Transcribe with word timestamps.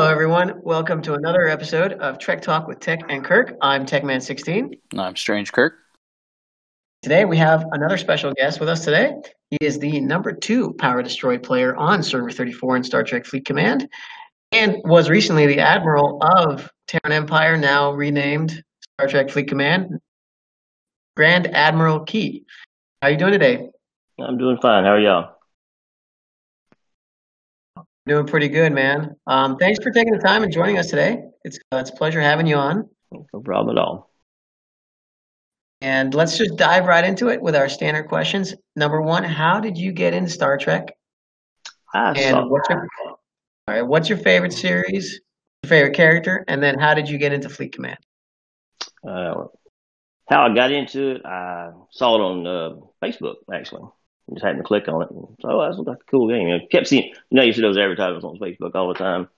Hello, 0.00 0.10
everyone. 0.10 0.62
Welcome 0.62 1.02
to 1.02 1.12
another 1.12 1.46
episode 1.46 1.92
of 1.92 2.18
Trek 2.18 2.40
Talk 2.40 2.66
with 2.66 2.80
Tech 2.80 3.00
and 3.10 3.22
Kirk. 3.22 3.54
I'm 3.60 3.84
TechMan16. 3.84 4.78
I'm 4.96 5.14
Strange 5.14 5.52
Kirk. 5.52 5.74
Today, 7.02 7.26
we 7.26 7.36
have 7.36 7.66
another 7.72 7.98
special 7.98 8.32
guest 8.32 8.60
with 8.60 8.70
us 8.70 8.82
today. 8.82 9.12
He 9.50 9.58
is 9.60 9.78
the 9.78 10.00
number 10.00 10.32
two 10.32 10.72
Power 10.78 11.02
Destroyed 11.02 11.42
player 11.42 11.76
on 11.76 12.02
Server 12.02 12.30
34 12.30 12.76
in 12.78 12.82
Star 12.84 13.04
Trek 13.04 13.26
Fleet 13.26 13.44
Command 13.44 13.90
and 14.52 14.76
was 14.84 15.10
recently 15.10 15.46
the 15.46 15.58
Admiral 15.58 16.18
of 16.22 16.72
Terran 16.88 17.12
Empire, 17.12 17.58
now 17.58 17.92
renamed 17.92 18.64
Star 18.96 19.06
Trek 19.06 19.28
Fleet 19.28 19.48
Command, 19.48 19.98
Grand 21.14 21.54
Admiral 21.54 22.00
Key. 22.04 22.46
How 23.02 23.08
are 23.08 23.10
you 23.10 23.18
doing 23.18 23.32
today? 23.32 23.68
I'm 24.18 24.38
doing 24.38 24.56
fine. 24.62 24.84
How 24.84 24.92
are 24.92 24.98
y'all? 24.98 25.39
Doing 28.06 28.26
pretty 28.26 28.48
good, 28.48 28.72
man. 28.72 29.14
Um, 29.26 29.56
thanks 29.56 29.82
for 29.82 29.90
taking 29.90 30.12
the 30.12 30.18
time 30.18 30.42
and 30.42 30.52
joining 30.52 30.78
us 30.78 30.88
today. 30.88 31.22
It's 31.44 31.58
uh, 31.72 31.76
it's 31.76 31.90
a 31.90 31.94
pleasure 31.94 32.20
having 32.20 32.46
you 32.46 32.56
on. 32.56 32.88
No 33.12 33.40
problem 33.40 33.76
at 33.76 33.80
all. 33.80 34.10
And 35.82 36.14
let's 36.14 36.36
just 36.36 36.56
dive 36.56 36.86
right 36.86 37.04
into 37.04 37.28
it 37.28 37.40
with 37.40 37.56
our 37.56 37.68
standard 37.68 38.08
questions. 38.08 38.54
Number 38.76 39.00
one, 39.00 39.24
how 39.24 39.60
did 39.60 39.78
you 39.78 39.92
get 39.92 40.12
into 40.12 40.30
Star 40.30 40.58
Trek? 40.58 40.94
I 41.94 42.10
And 42.10 42.34
saw, 42.34 42.46
what's 42.46 42.68
your 42.68 42.86
all 43.08 43.18
right? 43.68 43.82
What's 43.82 44.08
your 44.08 44.18
favorite 44.18 44.52
series? 44.52 45.20
Your 45.62 45.68
favorite 45.68 45.94
character? 45.94 46.44
And 46.48 46.62
then 46.62 46.78
how 46.78 46.94
did 46.94 47.08
you 47.08 47.18
get 47.18 47.32
into 47.32 47.48
Fleet 47.48 47.72
Command? 47.72 47.98
uh, 49.06 49.44
how 50.28 50.46
I 50.46 50.54
got 50.54 50.70
into 50.70 51.12
it. 51.12 51.22
I 51.24 51.70
saw 51.90 52.16
it 52.16 52.20
on 52.20 52.46
uh, 52.46 52.76
Facebook 53.02 53.36
actually. 53.52 53.88
I 54.30 54.34
just 54.34 54.44
happened 54.44 54.62
to 54.62 54.66
click 54.66 54.88
on 54.88 55.02
it. 55.02 55.10
And, 55.10 55.26
oh, 55.44 55.62
that's 55.62 55.78
like 55.78 55.98
a 55.98 56.10
cool 56.10 56.28
game. 56.28 56.48
I 56.48 56.66
kept 56.70 56.86
seeing, 56.86 57.08
you 57.08 57.14
know, 57.30 57.42
you 57.42 57.52
see 57.52 57.62
those 57.62 57.76
advertisements 57.76 58.24
on 58.24 58.38
Facebook 58.38 58.74
all 58.74 58.88
the 58.88 58.94
time. 58.94 59.28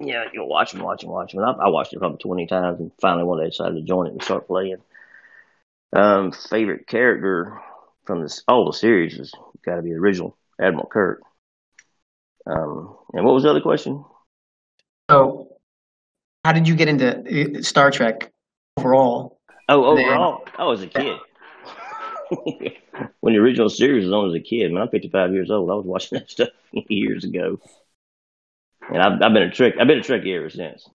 Yeah, 0.00 0.24
you'll 0.32 0.48
watch 0.48 0.72
them, 0.72 0.82
watch 0.82 1.00
them, 1.00 1.10
watch 1.10 1.32
them. 1.32 1.42
And 1.42 1.60
I, 1.60 1.64
I 1.64 1.68
watched 1.68 1.92
it 1.92 1.98
probably 1.98 2.18
20 2.18 2.46
times 2.46 2.80
and 2.80 2.92
finally 3.00 3.24
one 3.24 3.38
day 3.38 3.46
I 3.46 3.48
decided 3.48 3.74
to 3.74 3.82
join 3.82 4.06
it 4.06 4.12
and 4.12 4.22
start 4.22 4.46
playing. 4.46 4.76
Um, 5.92 6.32
favorite 6.32 6.86
character 6.86 7.60
from 8.04 8.22
this 8.22 8.42
all 8.46 8.66
the 8.66 8.76
series 8.76 9.16
has 9.16 9.32
got 9.64 9.76
to 9.76 9.82
be 9.82 9.90
the 9.90 9.96
original 9.96 10.36
Admiral 10.60 10.86
Kirk. 10.86 11.22
Um, 12.46 12.96
and 13.12 13.24
what 13.24 13.34
was 13.34 13.42
the 13.42 13.50
other 13.50 13.60
question? 13.60 14.04
So, 15.10 15.48
how 16.44 16.52
did 16.52 16.68
you 16.68 16.76
get 16.76 16.88
into 16.88 17.58
uh, 17.58 17.62
Star 17.62 17.90
Trek 17.90 18.30
overall? 18.76 19.40
Oh, 19.68 19.84
overall, 19.84 20.44
I 20.56 20.64
was 20.64 20.82
a 20.82 20.86
kid. 20.86 21.18
when 23.20 23.34
the 23.34 23.40
original 23.40 23.68
series 23.68 24.04
was 24.04 24.12
on 24.12 24.28
as 24.28 24.34
a 24.34 24.40
kid, 24.40 24.72
man, 24.72 24.82
I'm 24.82 24.88
55 24.88 25.32
years 25.32 25.50
old. 25.50 25.70
I 25.70 25.74
was 25.74 25.86
watching 25.86 26.18
that 26.18 26.30
stuff 26.30 26.48
years 26.72 27.24
ago, 27.24 27.60
and 28.92 29.02
I've, 29.02 29.22
I've 29.22 29.32
been 29.32 29.42
a 29.42 29.50
trick. 29.50 29.74
I've 29.80 29.86
been 29.86 29.98
a 29.98 30.02
Trekkie 30.02 30.36
ever 30.36 30.50
since. 30.50 30.88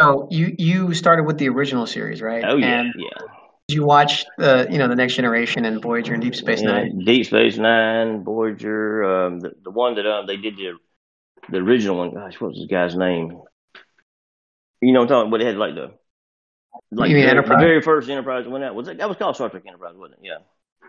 So 0.00 0.28
you 0.30 0.54
you 0.58 0.94
started 0.94 1.24
with 1.24 1.38
the 1.38 1.48
original 1.48 1.86
series, 1.86 2.20
right? 2.20 2.44
Oh 2.46 2.56
yeah, 2.56 2.80
And 2.80 2.94
yeah. 2.96 3.26
did 3.68 3.74
you 3.74 3.84
watch 3.84 4.26
the 4.36 4.66
you 4.70 4.78
know 4.78 4.88
the 4.88 4.96
Next 4.96 5.14
Generation 5.14 5.64
and 5.64 5.80
Voyager 5.80 6.12
and 6.12 6.22
Deep 6.22 6.34
Space 6.34 6.60
yeah. 6.62 6.72
Nine? 6.72 6.98
Deep 7.04 7.26
Space 7.26 7.56
Nine, 7.56 8.22
Voyager, 8.22 9.04
um, 9.04 9.40
the 9.40 9.52
the 9.64 9.70
one 9.70 9.94
that 9.94 10.06
um 10.06 10.26
they 10.26 10.36
did 10.36 10.56
the 10.56 10.72
the 11.48 11.58
original 11.58 11.96
one. 11.96 12.12
Gosh, 12.12 12.38
what 12.40 12.48
was 12.48 12.58
this 12.58 12.68
guy's 12.70 12.94
name? 12.94 13.40
You 14.82 14.92
know, 14.92 15.00
what 15.00 15.04
I'm 15.04 15.08
talking. 15.08 15.30
But 15.30 15.40
it 15.40 15.46
had 15.46 15.56
like 15.56 15.74
the 15.74 15.94
like 16.92 17.10
You 17.10 17.16
mean 17.16 17.24
the, 17.24 17.30
very- 17.32 17.38
Enterprise? 17.38 17.60
the 17.60 17.66
very 17.66 17.82
first 17.82 18.08
Enterprise 18.08 18.46
went 18.48 18.64
out. 18.64 18.74
Was 18.74 18.88
it 18.88 18.98
that 18.98 19.08
was 19.08 19.16
called 19.18 19.34
Star 19.36 19.48
Trek 19.48 19.64
Enterprise, 19.66 19.94
wasn't 19.96 20.20
it? 20.20 20.26
Yeah. 20.26 20.38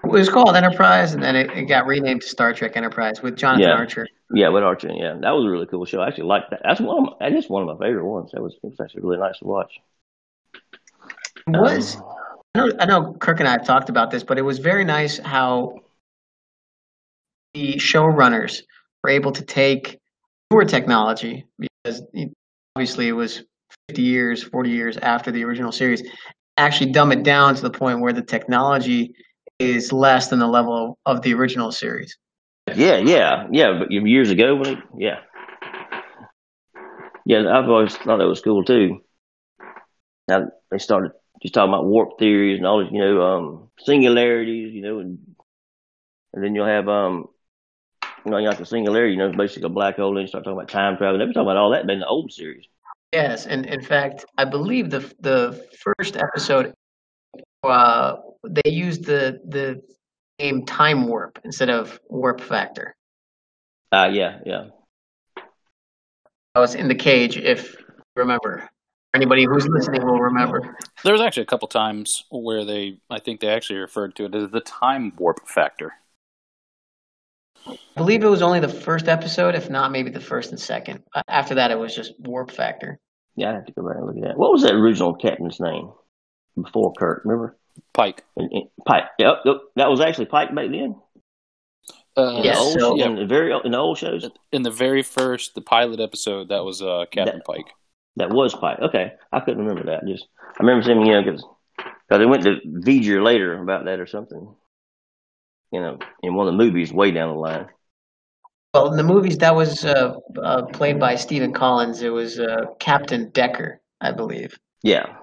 It 0.03 0.11
was 0.11 0.29
called 0.29 0.55
Enterprise, 0.55 1.13
and 1.15 1.23
then 1.23 1.35
it, 1.35 1.49
it 1.51 1.63
got 1.63 1.87
renamed 1.87 2.21
to 2.21 2.27
Star 2.27 2.53
Trek 2.53 2.77
Enterprise 2.77 3.21
with 3.23 3.35
Jonathan 3.35 3.69
Yeah. 3.69 3.75
Archer. 3.75 4.07
Yeah, 4.31 4.49
with 4.49 4.63
Archer. 4.63 4.89
Yeah, 4.93 5.15
that 5.21 5.31
was 5.31 5.45
a 5.45 5.49
really 5.49 5.65
cool 5.65 5.85
show. 5.85 6.01
I 6.01 6.07
actually 6.07 6.25
liked 6.25 6.51
that. 6.51 6.61
That's 6.63 6.79
one. 6.79 6.97
Of 6.97 7.03
my, 7.19 7.29
that 7.29 7.35
is 7.37 7.49
one 7.49 7.67
of 7.67 7.79
my 7.79 7.83
favorite 7.85 8.05
ones. 8.05 8.29
That 8.33 8.41
was, 8.43 8.53
it 8.61 8.67
was 8.67 8.79
actually 8.79 9.01
really 9.01 9.17
nice 9.17 9.39
to 9.39 9.45
watch. 9.45 9.79
It 10.53 11.59
was 11.59 11.95
Um, 11.95 12.03
I 12.53 12.59
know, 12.59 12.71
I 12.79 12.85
know 12.85 13.13
Kirk 13.13 13.39
and 13.39 13.47
I 13.47 13.53
have 13.53 13.65
talked 13.65 13.89
about 13.89 14.11
this, 14.11 14.23
but 14.23 14.37
it 14.37 14.41
was 14.43 14.59
very 14.59 14.83
nice 14.83 15.17
how 15.17 15.79
the 17.53 17.75
showrunners 17.75 18.61
were 19.03 19.09
able 19.09 19.31
to 19.31 19.43
take 19.43 19.97
newer 20.51 20.65
technology 20.65 21.45
because 21.59 22.01
obviously 22.75 23.07
it 23.07 23.13
was 23.13 23.43
50 23.89 24.01
years, 24.01 24.43
40 24.43 24.69
years 24.69 24.97
after 24.97 25.31
the 25.31 25.45
original 25.45 25.71
series, 25.71 26.03
actually 26.57 26.91
dumb 26.91 27.13
it 27.13 27.23
down 27.23 27.55
to 27.55 27.61
the 27.61 27.69
point 27.69 28.01
where 28.01 28.11
the 28.11 28.21
technology 28.21 29.15
is 29.59 29.93
less 29.93 30.27
than 30.27 30.39
the 30.39 30.47
level 30.47 30.99
of 31.05 31.21
the 31.21 31.33
original 31.33 31.71
series. 31.71 32.17
Yeah, 32.75 32.97
yeah, 32.97 33.47
yeah. 33.49 33.79
But 33.79 33.89
years 33.89 34.29
ago, 34.29 34.55
when 34.55 34.73
it, 34.73 34.79
yeah, 34.97 35.19
yeah, 37.25 37.39
I've 37.49 37.69
always 37.69 37.95
thought 37.95 38.17
that 38.17 38.27
was 38.27 38.41
cool 38.41 38.65
too. 38.65 38.99
Now 40.27 40.49
they 40.69 40.79
started 40.79 41.13
just 41.41 41.53
talking 41.53 41.73
about 41.73 41.85
warp 41.85 42.19
theories 42.19 42.57
and 42.57 42.67
all 42.67 42.83
this, 42.83 42.91
you 42.91 42.99
know, 42.99 43.21
um, 43.21 43.69
singularities, 43.79 44.73
you 44.73 44.81
know, 44.81 44.99
and 44.99 45.17
and 46.33 46.43
then 46.43 46.55
you'll 46.55 46.67
have 46.67 46.89
um, 46.89 47.29
you 48.25 48.31
know, 48.31 48.37
you 48.37 48.49
have 48.49 48.57
the 48.57 48.65
singularity, 48.65 49.13
you 49.13 49.17
know, 49.17 49.31
basically 49.31 49.63
a 49.63 49.69
black 49.69 49.95
hole. 49.95 50.13
Then 50.13 50.23
you 50.23 50.27
start 50.27 50.43
talking 50.43 50.57
about 50.57 50.67
time 50.67 50.97
travel. 50.97 51.17
They 51.17 51.25
were 51.25 51.31
talking 51.31 51.47
about 51.47 51.55
all 51.55 51.71
that 51.71 51.89
in 51.89 51.99
the 51.99 52.05
old 52.05 52.33
series. 52.33 52.65
Yes, 53.13 53.45
and 53.45 53.65
in 53.65 53.81
fact, 53.81 54.25
I 54.37 54.45
believe 54.45 54.89
the 54.89 54.99
the 55.19 55.65
first 55.79 56.17
episode, 56.17 56.73
uh, 57.63 58.17
they 58.43 58.69
used 58.71 59.05
the 59.05 59.39
the 59.47 59.81
name 60.39 60.65
time 60.65 61.07
warp 61.07 61.39
instead 61.43 61.69
of 61.69 61.99
warp 62.09 62.41
factor. 62.41 62.95
Uh 63.91 64.09
yeah, 64.11 64.39
yeah. 64.45 64.65
I 66.53 66.59
was 66.59 66.75
in 66.75 66.87
the 66.87 66.95
cage, 66.95 67.37
if 67.37 67.75
you 67.79 67.85
remember. 68.15 68.67
Anybody 69.13 69.45
who's 69.45 69.67
listening 69.67 70.05
will 70.05 70.19
remember. 70.19 70.75
There 71.03 71.13
was 71.13 71.21
actually 71.21 71.43
a 71.43 71.47
couple 71.47 71.67
times 71.67 72.25
where 72.29 72.65
they, 72.65 72.99
I 73.09 73.19
think 73.19 73.39
they 73.39 73.47
actually 73.47 73.79
referred 73.79 74.15
to 74.17 74.25
it 74.25 74.35
as 74.35 74.49
the 74.51 74.59
time 74.59 75.13
warp 75.17 75.47
factor. 75.47 75.93
I 77.69 77.77
believe 77.95 78.23
it 78.23 78.27
was 78.27 78.41
only 78.41 78.59
the 78.59 78.67
first 78.69 79.07
episode, 79.07 79.55
if 79.55 79.69
not 79.69 79.91
maybe 79.91 80.09
the 80.09 80.19
first 80.21 80.51
and 80.51 80.59
second. 80.59 81.03
Uh, 81.13 81.21
After 81.27 81.55
that, 81.55 81.71
it 81.71 81.77
was 81.79 81.95
just 81.95 82.13
warp 82.19 82.51
factor. 82.51 82.99
Yeah, 83.35 83.51
I 83.51 83.53
have 83.55 83.65
to 83.65 83.71
go 83.73 83.87
back 83.87 83.97
and 83.97 84.05
look 84.07 84.15
at 84.17 84.23
that. 84.23 84.37
What 84.37 84.51
was 84.51 84.63
that 84.63 84.73
original 84.73 85.13
captain's 85.15 85.59
name 85.59 85.91
before 86.61 86.93
Kirk? 86.93 87.21
Remember? 87.25 87.57
Pike. 87.93 88.23
And, 88.35 88.49
and 88.51 88.63
Pike. 88.85 89.03
Yep, 89.19 89.35
yep, 89.45 89.55
that 89.75 89.89
was 89.89 90.01
actually 90.01 90.25
Pike 90.25 90.53
back 90.55 90.69
then. 90.71 90.95
Uh, 92.17 92.37
In 92.37 92.43
Yes, 92.43 92.57
the 92.73 92.83
old, 92.83 92.99
so- 92.99 93.05
in 93.05 93.15
the 93.15 93.25
very 93.25 93.51
in 93.63 93.71
the 93.71 93.77
old 93.77 93.97
shows, 93.97 94.27
In 94.51 94.63
the 94.63 94.71
very 94.71 95.03
first, 95.03 95.53
the 95.53 95.61
pilot 95.61 95.99
episode, 95.99 96.49
that 96.49 96.63
was 96.65 96.81
uh, 96.81 97.05
Captain 97.11 97.37
That- 97.37 97.45
Pike. 97.45 97.67
that 98.15 98.29
was 98.31 98.55
Pike. 98.55 98.79
Okay, 98.81 99.11
I 99.31 99.39
couldn't 99.41 99.63
remember 99.65 99.91
that. 99.91 100.07
Just 100.07 100.25
I 100.59 100.63
remember 100.63 100.83
seeing 100.83 101.05
you 101.05 101.13
know 101.13 101.21
because 101.23 101.45
they 102.09 102.25
went 102.25 102.41
to 102.43 102.55
V'ger 102.65 103.23
later 103.23 103.61
about 103.61 103.85
that 103.85 103.99
or 103.99 104.07
something. 104.07 104.55
You 105.71 105.81
know, 105.81 105.99
in 106.23 106.33
one 106.35 106.47
of 106.47 106.53
the 106.53 106.63
movies 106.63 106.93
way 106.93 107.11
down 107.11 107.29
the 107.33 107.39
line. 107.39 107.67
Well, 108.73 108.91
in 108.91 108.97
the 108.97 109.03
movies, 109.03 109.37
that 109.39 109.55
was 109.55 109.83
uh, 109.85 110.15
uh, 110.41 110.63
played 110.67 110.99
by 110.99 111.15
Stephen 111.15 111.51
Collins. 111.53 112.01
It 112.03 112.09
was 112.09 112.39
uh, 112.39 112.65
Captain 112.79 113.29
Decker, 113.31 113.81
I 114.01 114.11
believe. 114.11 114.57
Yeah, 114.83 115.15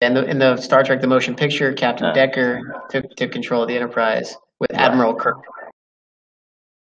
And 0.00 0.16
the, 0.16 0.24
in 0.24 0.38
the 0.38 0.56
Star 0.56 0.84
Trek: 0.84 1.00
The 1.00 1.06
Motion 1.08 1.34
Picture, 1.34 1.72
Captain 1.72 2.06
Uh. 2.06 2.12
Decker 2.12 2.60
took 2.90 3.14
took 3.16 3.32
control 3.32 3.62
of 3.62 3.68
the 3.68 3.76
Enterprise 3.76 4.36
with 4.60 4.70
Right. 4.72 4.80
Admiral 4.80 5.14
Kirk. 5.14 5.38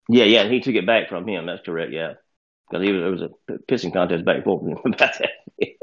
yeah, 0.10 0.26
yeah. 0.26 0.48
He 0.48 0.60
took 0.60 0.76
it 0.76 0.86
back 0.86 1.10
from 1.10 1.28
him. 1.28 1.46
That's 1.46 1.62
correct. 1.66 1.92
Yeah, 1.94 2.14
because 2.70 2.86
he 2.86 2.92
was 2.92 3.02
there 3.02 3.12
was 3.12 3.22
a 3.22 3.54
pissing 3.72 3.94
contest 3.94 4.26
back 4.26 4.36
and 4.38 4.44
forth 4.44 4.64
about 4.86 4.98
that. 5.20 5.30
he 5.58 5.78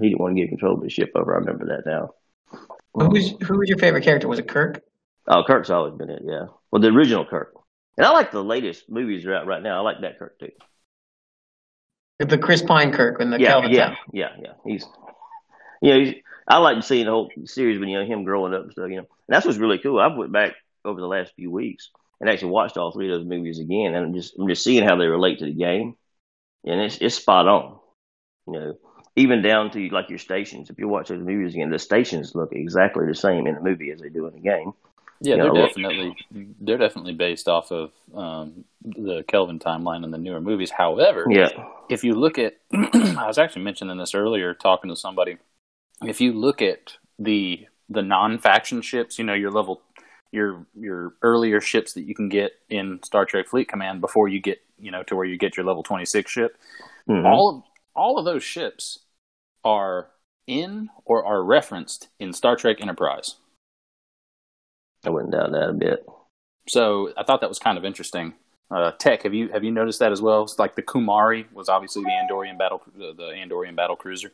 didn't 0.00 0.20
want 0.20 0.36
to 0.36 0.40
give 0.40 0.48
control 0.50 0.74
of 0.76 0.82
the 0.82 0.90
ship 0.90 1.10
over. 1.16 1.34
I 1.34 1.38
remember 1.38 1.66
that 1.66 1.90
now. 1.90 2.10
Who's 2.94 3.30
who 3.42 3.58
was 3.58 3.68
your 3.68 3.78
favorite 3.78 4.04
character? 4.04 4.28
Was 4.28 4.38
it 4.38 4.48
Kirk? 4.48 4.80
Oh, 5.28 5.44
Kirk's 5.46 5.70
always 5.70 5.94
been 5.94 6.10
it. 6.10 6.22
Yeah, 6.24 6.46
well, 6.70 6.82
the 6.82 6.88
original 6.88 7.24
Kirk. 7.24 7.54
And 7.96 8.06
I 8.06 8.10
like 8.10 8.32
the 8.32 8.42
latest 8.42 8.90
movies 8.90 9.24
are 9.26 9.34
out 9.34 9.46
right 9.46 9.62
now. 9.62 9.78
I 9.78 9.80
like 9.80 10.00
that 10.00 10.18
Kirk 10.18 10.38
too. 10.38 10.50
The 12.18 12.38
Chris 12.38 12.62
Pine 12.62 12.92
Kirk 12.92 13.20
and 13.20 13.32
the 13.32 13.38
yeah, 13.38 13.48
Kelvin 13.48 13.72
yeah, 13.72 13.94
yeah, 14.12 14.28
yeah. 14.40 14.52
He's, 14.64 14.86
you 15.80 15.90
know, 15.90 16.00
he's, 16.00 16.14
I 16.46 16.58
like 16.58 16.82
seeing 16.82 17.06
the 17.06 17.10
whole 17.10 17.30
series 17.44 17.78
when 17.78 17.88
you 17.88 17.98
know 17.98 18.06
him 18.06 18.24
growing 18.24 18.54
up 18.54 18.62
and 18.62 18.72
stuff. 18.72 18.88
You 18.88 18.96
know, 18.96 18.98
and 19.00 19.08
that's 19.28 19.44
what's 19.44 19.58
really 19.58 19.78
cool. 19.78 19.98
I've 19.98 20.16
went 20.16 20.32
back 20.32 20.52
over 20.84 21.00
the 21.00 21.06
last 21.06 21.34
few 21.34 21.50
weeks 21.50 21.90
and 22.20 22.30
actually 22.30 22.50
watched 22.50 22.76
all 22.76 22.92
three 22.92 23.12
of 23.12 23.18
those 23.18 23.28
movies 23.28 23.58
again, 23.58 23.94
and 23.94 24.06
I'm 24.06 24.14
just 24.14 24.38
I'm 24.38 24.48
just 24.48 24.64
seeing 24.64 24.84
how 24.84 24.96
they 24.96 25.06
relate 25.06 25.40
to 25.40 25.46
the 25.46 25.52
game, 25.52 25.96
and 26.64 26.80
it's 26.80 26.98
it's 26.98 27.16
spot 27.16 27.48
on. 27.48 27.78
You 28.46 28.52
know, 28.52 28.78
even 29.16 29.42
down 29.42 29.70
to 29.72 29.88
like 29.88 30.08
your 30.08 30.18
stations. 30.18 30.70
If 30.70 30.78
you 30.78 30.88
watch 30.88 31.08
those 31.08 31.22
movies 31.22 31.54
again, 31.54 31.70
the 31.70 31.78
stations 31.78 32.34
look 32.34 32.52
exactly 32.52 33.06
the 33.06 33.14
same 33.14 33.46
in 33.46 33.56
the 33.56 33.60
movie 33.60 33.90
as 33.90 34.00
they 34.00 34.08
do 34.08 34.26
in 34.26 34.34
the 34.34 34.40
game. 34.40 34.72
Yeah, 35.22 35.36
they're 35.36 35.52
well- 35.52 35.66
definitely 35.66 36.16
they're 36.60 36.78
definitely 36.78 37.14
based 37.14 37.48
off 37.48 37.70
of 37.70 37.92
um, 38.14 38.64
the 38.84 39.24
Kelvin 39.28 39.58
timeline 39.58 40.04
and 40.04 40.12
the 40.12 40.18
newer 40.18 40.40
movies. 40.40 40.70
However, 40.70 41.26
Yeah, 41.28 41.48
if 41.88 42.04
you 42.04 42.14
look 42.14 42.38
at, 42.38 42.56
I 42.72 43.26
was 43.26 43.38
actually 43.38 43.62
mentioning 43.62 43.96
this 43.98 44.14
earlier, 44.14 44.54
talking 44.54 44.90
to 44.90 44.96
somebody. 44.96 45.38
If 46.02 46.20
you 46.20 46.32
look 46.32 46.60
at 46.62 46.96
the 47.18 47.66
the 47.88 48.02
non 48.02 48.38
faction 48.38 48.82
ships, 48.82 49.18
you 49.18 49.24
know 49.24 49.34
your 49.34 49.50
level 49.50 49.82
your 50.32 50.66
your 50.74 51.14
earlier 51.22 51.60
ships 51.60 51.92
that 51.92 52.02
you 52.02 52.14
can 52.14 52.28
get 52.28 52.52
in 52.70 53.00
Star 53.04 53.24
Trek 53.24 53.46
Fleet 53.48 53.68
Command 53.68 54.00
before 54.00 54.28
you 54.28 54.40
get 54.40 54.60
you 54.78 54.90
know 54.90 55.02
to 55.04 55.14
where 55.14 55.26
you 55.26 55.36
get 55.38 55.56
your 55.56 55.66
level 55.66 55.82
twenty 55.82 56.04
six 56.06 56.30
ship. 56.30 56.56
Mhm. 57.08 57.24
All 57.24 57.48
of 57.50 57.62
all 57.94 58.18
of 58.18 58.24
those 58.24 58.42
ships 58.42 58.98
are 59.64 60.08
in 60.46 60.88
or 61.04 61.24
are 61.24 61.44
referenced 61.44 62.08
in 62.18 62.32
Star 62.32 62.56
Trek 62.56 62.80
Enterprise. 62.80 63.36
I 65.04 65.10
wouldn't 65.10 65.32
doubt 65.32 65.52
that 65.52 65.68
a 65.68 65.72
bit. 65.72 66.06
So 66.68 67.12
I 67.16 67.24
thought 67.24 67.40
that 67.40 67.48
was 67.48 67.58
kind 67.58 67.76
of 67.78 67.84
interesting. 67.84 68.34
Uh, 68.70 68.92
Tech, 68.92 69.24
have 69.24 69.34
you 69.34 69.48
have 69.52 69.64
you 69.64 69.70
noticed 69.70 69.98
that 69.98 70.12
as 70.12 70.22
well? 70.22 70.42
It's 70.42 70.58
like 70.58 70.76
the 70.76 70.82
Kumari 70.82 71.50
was 71.52 71.68
obviously 71.68 72.04
the 72.04 72.10
Andorian 72.10 72.56
battle 72.58 72.80
the, 72.96 73.12
the 73.14 73.32
Andorian 73.32 73.76
battle 73.76 73.96
cruiser. 73.96 74.32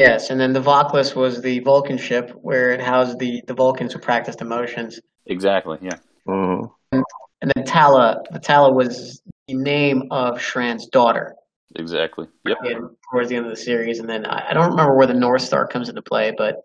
Yes, 0.00 0.30
and 0.30 0.40
then 0.40 0.52
the 0.52 0.60
Vahklas 0.60 1.14
was 1.14 1.42
the 1.42 1.58
Vulcan 1.60 1.98
ship 1.98 2.30
where 2.42 2.70
it 2.70 2.80
housed 2.80 3.18
the, 3.18 3.42
the 3.46 3.54
Vulcans 3.54 3.92
who 3.92 3.98
practiced 3.98 4.40
emotions. 4.40 5.00
Exactly. 5.26 5.78
Yeah. 5.82 5.98
Mhm. 6.26 6.70
And 6.92 7.52
then 7.54 7.64
Talla, 7.64 8.22
the 8.30 8.38
Talla 8.40 8.72
was 8.72 9.20
the 9.46 9.54
name 9.54 10.04
of 10.10 10.40
Shran's 10.40 10.86
daughter 10.86 11.34
Exactly. 11.76 12.26
Yep. 12.46 12.58
in, 12.64 12.90
towards 13.10 13.28
the 13.28 13.36
end 13.36 13.46
of 13.46 13.50
the 13.50 13.60
series. 13.60 13.98
And 13.98 14.08
then 14.08 14.24
I, 14.26 14.50
I 14.50 14.54
don't 14.54 14.70
remember 14.70 14.96
where 14.96 15.06
the 15.06 15.14
North 15.14 15.42
Star 15.42 15.66
comes 15.66 15.88
into 15.88 16.02
play, 16.02 16.32
but 16.36 16.64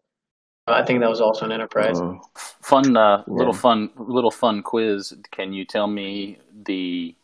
I 0.67 0.83
think 0.83 1.01
that 1.01 1.09
was 1.09 1.19
also 1.21 1.45
an 1.45 1.51
Enterprise. 1.51 1.99
Mhm. 1.99 2.19
Fun 2.61 2.95
uh, 2.95 3.23
little 3.27 3.53
Yeah. 3.53 3.59
fun 3.59 3.89
little 3.97 4.31
fun 4.31 4.61
quiz. 4.63 5.13
Can 5.31 5.51
you 5.53 5.65
tell 5.65 5.87
me 5.87 6.39
the 6.63 7.15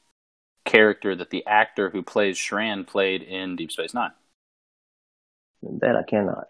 character 0.66 1.16
that 1.16 1.30
the 1.30 1.46
actor 1.48 1.90
who 1.90 2.02
plays 2.04 2.38
Shran 2.38 2.86
played 2.86 3.24
in 3.24 3.56
Deep 3.56 3.72
Space 3.72 3.94
Nine? 3.94 4.12
That 5.64 5.96
I 5.96 6.04
cannot. 6.04 6.48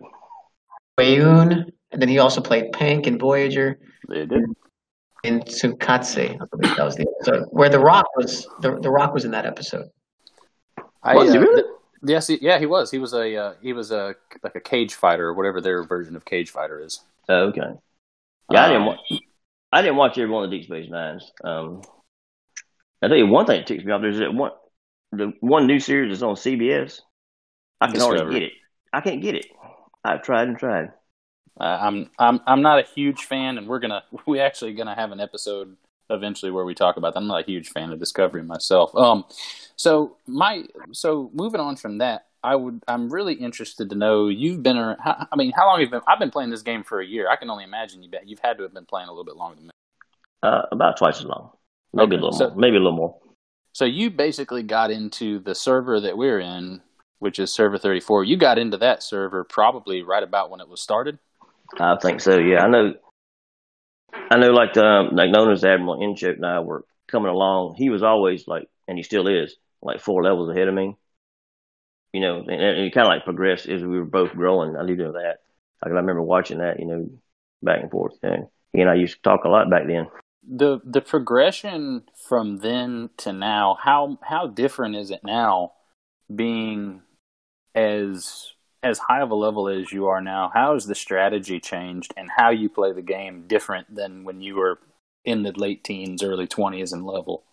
Weyoun, 1.00 1.72
and 1.92 2.02
then 2.02 2.10
he 2.10 2.20
also 2.20 2.42
played 2.42 2.72
Penk 2.74 3.08
in 3.08 3.18
Voyager 3.18 3.80
They 4.08 4.26
did. 4.26 4.44
in 5.24 5.42
Tsunkatse. 5.42 6.42
I 6.42 6.46
believe 6.52 6.76
that 6.76 6.84
was 6.84 6.96
the 6.96 7.08
episode 7.18 7.46
where 7.52 7.70
the 7.70 7.80
Rock 7.80 8.06
was. 8.18 8.48
The, 8.62 8.80
the 8.80 8.90
Rock 8.90 9.14
was 9.14 9.26
in 9.26 9.32
that 9.32 9.46
episode. 9.46 9.90
I, 11.04 11.16
Was 11.16 11.32
he 11.32 11.38
uh, 11.38 11.42
really? 11.42 11.64
Yes, 12.04 12.28
he, 12.28 12.38
yeah, 12.42 12.60
he 12.60 12.66
was. 12.66 12.92
He 12.92 12.98
was 13.00 13.14
a 13.14 13.36
uh, 13.36 13.54
he 13.62 13.74
was 13.74 13.92
a 13.92 14.16
like 14.44 14.56
a 14.56 14.60
cage 14.62 14.94
fighter 14.96 15.28
or 15.28 15.34
whatever 15.34 15.62
their 15.62 15.84
version 15.84 16.16
of 16.16 16.26
cage 16.26 16.50
fighter 16.52 16.80
is. 16.80 17.02
Oh, 17.28 17.48
okay. 17.50 17.80
Yeah, 18.52 18.66
I 18.66 18.68
didn't 18.70 18.82
Um, 18.82 18.86
watch. 18.88 19.00
I 19.72 19.82
didn't 19.82 19.98
watch 19.98 20.18
every 20.18 20.30
one 20.34 20.44
of 20.44 20.50
the 20.52 20.58
Deep 20.58 20.66
Space 20.68 20.90
Nines. 20.90 21.32
Um, 21.44 21.82
I 23.02 23.08
tell 23.08 23.18
you 23.18 23.28
one 23.28 23.46
thing 23.46 23.58
that 23.60 23.68
ticks 23.68 23.84
me 23.84 23.92
off. 23.92 24.02
There's 24.02 24.20
that 24.20 24.34
one, 24.34 24.52
the 25.12 25.34
one 25.40 25.68
new 25.68 25.80
series 25.80 26.12
that's 26.12 26.24
on 26.24 26.36
CBS. 26.36 27.02
I 27.82 27.88
can 27.88 27.96
Discovery. 27.96 28.18
hardly 28.20 28.40
get 28.40 28.44
it. 28.44 28.54
I 28.94 29.02
can't 29.02 29.22
get 29.22 29.36
it. 29.36 29.46
I've 30.04 30.24
tried 30.24 30.48
and 30.48 30.58
tried. 30.58 30.92
Uh, 31.60 31.64
I'm 31.82 32.10
I'm 32.18 32.40
I'm 32.48 32.62
not 32.62 32.80
a 32.80 32.84
huge 32.84 33.24
fan, 33.26 33.58
and 33.58 33.68
we're 33.68 33.80
gonna 33.80 34.04
we 34.26 34.40
actually 34.40 34.74
gonna 34.74 34.96
have 34.96 35.12
an 35.12 35.20
episode 35.20 35.76
eventually 36.10 36.52
where 36.52 36.66
we 36.66 36.74
talk 36.76 36.98
about 36.98 37.14
that. 37.14 37.20
I'm 37.20 37.28
not 37.28 37.42
a 37.44 37.46
huge 37.46 37.70
fan 37.70 37.92
of 37.92 38.00
Discovery 38.00 38.44
myself. 38.44 38.96
Um, 38.96 39.26
so 39.76 40.18
my 40.28 40.64
so 40.92 41.30
moving 41.34 41.62
on 41.62 41.76
from 41.76 42.00
that, 42.00 42.28
I 42.44 42.56
would 42.56 42.82
I'm 42.88 43.10
really 43.10 43.34
interested 43.34 43.90
to 43.90 43.96
know 43.96 44.28
you've 44.28 44.64
been. 44.64 44.78
I 44.78 45.28
mean, 45.36 45.52
how 45.56 45.66
long 45.68 45.80
have 45.80 45.88
you 45.88 45.92
been? 45.92 46.02
I've 46.08 46.20
been 46.20 46.32
playing 46.32 46.50
this 46.50 46.62
game 46.62 46.84
for 46.84 47.00
a 47.00 47.06
year. 47.06 47.30
I 47.30 47.36
can 47.36 47.50
only 47.50 47.64
imagine 47.64 48.04
you. 48.04 48.10
You've 48.26 48.40
had 48.40 48.58
to 48.58 48.64
have 48.64 48.74
been 48.74 48.86
playing 48.86 49.08
a 49.08 49.12
little 49.12 49.26
bit 49.26 49.36
longer 49.36 49.56
than 49.56 49.66
me. 49.66 49.72
Uh, 50.44 50.62
about 50.72 50.98
twice 50.98 51.20
as 51.20 51.26
long. 51.26 51.52
Maybe 51.94 52.16
Okay, 52.16 52.22
a 52.22 52.26
little 52.26 52.32
so- 52.32 52.50
more. 52.50 52.58
Maybe 52.58 52.76
a 52.78 52.80
little 52.80 52.92
more. 52.98 53.18
So 53.74 53.86
you 53.86 54.10
basically 54.10 54.64
got 54.64 54.90
into 54.92 55.40
the 55.40 55.54
server 55.54 56.00
that 56.02 56.18
we're 56.18 56.40
in, 56.40 56.82
which 57.20 57.40
is 57.40 57.54
server 57.54 57.78
34. 57.78 58.24
You 58.24 58.36
got 58.36 58.58
into 58.58 58.78
that 58.78 59.04
server 59.04 59.44
probably 59.44 60.02
right 60.02 60.24
about 60.24 60.50
when 60.50 60.60
it 60.60 60.68
was 60.68 60.82
started. 60.82 61.20
I 61.80 61.96
think 62.02 62.20
so. 62.20 62.38
Yeah, 62.40 62.64
I 62.66 62.68
know. 62.68 62.96
I 64.14 64.38
know, 64.38 64.52
like 64.52 64.78
um, 64.78 65.16
like 65.16 65.32
known 65.32 65.52
as 65.52 65.64
Admiral 65.64 66.02
Inchoate 66.02 66.38
and 66.38 66.46
I 66.46 66.60
were 66.60 66.86
coming 67.08 67.32
along. 67.32 67.76
He 67.76 67.90
was 67.90 68.04
always 68.04 68.48
like, 68.48 68.68
and 68.88 68.98
he 68.98 69.04
still 69.04 69.28
is, 69.28 69.56
like 69.82 70.02
four 70.02 70.24
levels 70.24 70.50
ahead 70.50 70.68
of 70.68 70.74
me. 70.74 70.96
You 72.14 72.22
know, 72.22 72.40
and, 72.40 72.50
and 72.52 72.80
it 72.80 72.94
kind 72.94 73.08
of 73.08 73.12
like 73.12 73.24
progressed 73.26 73.68
as 73.68 73.82
we 73.82 74.00
were 74.00 74.06
both 74.06 74.32
growing. 74.34 74.76
I 74.76 74.86
do 74.86 74.96
know 74.96 75.14
that. 75.14 75.40
I 75.82 75.88
can 75.88 75.96
remember 75.96 76.22
watching 76.22 76.60
that. 76.60 76.80
You 76.80 76.86
know, 76.86 77.10
back 77.62 77.82
and 77.82 77.92
forth. 77.92 78.18
And 78.24 78.48
he 78.74 78.82
and 78.82 78.90
I 78.90 78.96
used 78.96 79.16
to 79.16 79.22
talk 79.22 79.46
a 79.46 79.50
lot 79.50 79.70
back 79.70 79.88
then. 79.88 80.08
the 80.48 80.80
the 80.84 81.02
progression 81.02 82.04
from 82.28 82.60
then 82.60 83.10
to 83.18 83.34
now 83.34 83.78
how 83.84 84.18
how 84.24 84.48
different 84.48 84.96
is 84.96 85.12
it 85.12 85.22
now 85.24 85.74
being 86.34 87.02
as 87.76 88.54
as 88.84 89.00
high 89.00 89.22
of 89.22 89.32
a 89.32 89.36
level 89.36 89.68
as 89.68 89.92
you 89.92 90.08
are 90.08 90.22
now 90.22 90.52
how 90.54 90.74
has 90.74 90.86
the 90.86 90.96
strategy 90.96 91.60
changed 91.60 92.14
and 92.18 92.30
how 92.38 92.50
you 92.50 92.70
play 92.70 92.94
the 92.94 93.02
game 93.02 93.46
different 93.48 93.94
than 93.94 94.24
when 94.24 94.42
you 94.42 94.56
were 94.56 94.80
in 95.26 95.44
the 95.44 95.52
late 95.52 95.84
teens 95.84 96.24
early 96.24 96.48
20s 96.48 96.94
and 96.94 97.06
level 97.06 97.44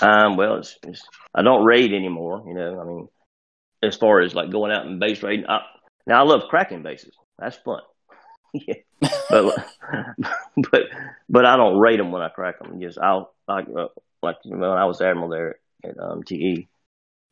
Um, 0.00 0.36
well, 0.36 0.56
it's, 0.56 0.78
it's 0.84 1.02
I 1.34 1.42
don't 1.42 1.64
raid 1.64 1.92
anymore. 1.92 2.44
You 2.46 2.54
know, 2.54 2.80
I 2.80 2.84
mean, 2.84 3.08
as 3.82 3.96
far 3.96 4.20
as 4.20 4.34
like 4.34 4.50
going 4.50 4.72
out 4.72 4.86
and 4.86 5.00
base 5.00 5.22
raiding, 5.22 5.46
I, 5.48 5.60
now 6.06 6.22
I 6.22 6.26
love 6.26 6.42
cracking 6.48 6.82
bases. 6.82 7.14
That's 7.38 7.56
fun. 7.56 7.80
yeah, 8.52 8.74
but 9.30 9.66
but 10.70 10.82
but 11.28 11.44
I 11.44 11.56
don't 11.56 11.78
raid 11.78 11.98
them 12.00 12.12
when 12.12 12.22
I 12.22 12.28
crack 12.28 12.60
them. 12.60 12.80
Just 12.80 12.98
I'll 12.98 13.32
like 13.48 13.66
uh, 13.76 13.88
like 14.22 14.36
when 14.44 14.62
I 14.62 14.84
was 14.84 15.00
admiral 15.00 15.30
there 15.30 15.58
at 15.84 15.98
um, 15.98 16.22
TE, 16.22 16.68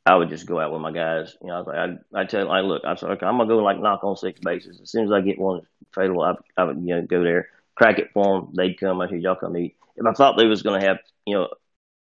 I 0.07 0.15
would 0.15 0.29
just 0.29 0.47
go 0.47 0.61
out 0.61 0.73
with 0.73 0.81
my 0.81 0.93
guys. 0.93 1.37
You 1.43 1.49
know, 1.49 1.55
I 1.55 1.59
was 1.59 1.67
like, 1.67 1.77
I 1.77 2.21
I 2.21 2.25
tell 2.25 2.51
I 2.51 2.61
look, 2.61 2.85
I 2.85 2.95
said, 2.95 3.11
okay, 3.11 3.27
I'm 3.27 3.39
gonna 3.39 3.49
go 3.49 3.59
like 3.59 3.81
knock 3.81 4.05
on 4.05 4.17
six 4.17 4.41
bases. 4.41 4.81
As 4.81 4.91
soon 4.91 5.05
as 5.05 5.13
I 5.13 5.21
get 5.21 5.39
one 5.39 5.63
fatal, 5.95 6.23
I, 6.23 6.35
I 6.57 6.65
would 6.65 6.79
you 6.79 6.95
know 6.95 7.03
go 7.03 7.25
there, 7.25 7.49
crack 7.75 7.99
it 7.99 8.13
for 8.15 8.41
them. 8.41 8.53
They'd 8.55 8.79
come. 8.79 9.01
I 9.01 9.09
said, 9.09 9.21
y'all 9.21 9.35
come 9.35 9.57
eat. 9.57 9.77
If 9.97 10.07
I 10.07 10.13
thought 10.13 10.39
they 10.39 10.47
was 10.47 10.63
gonna 10.63 10.85
have 10.85 10.99
you 11.27 11.35
know 11.35 11.49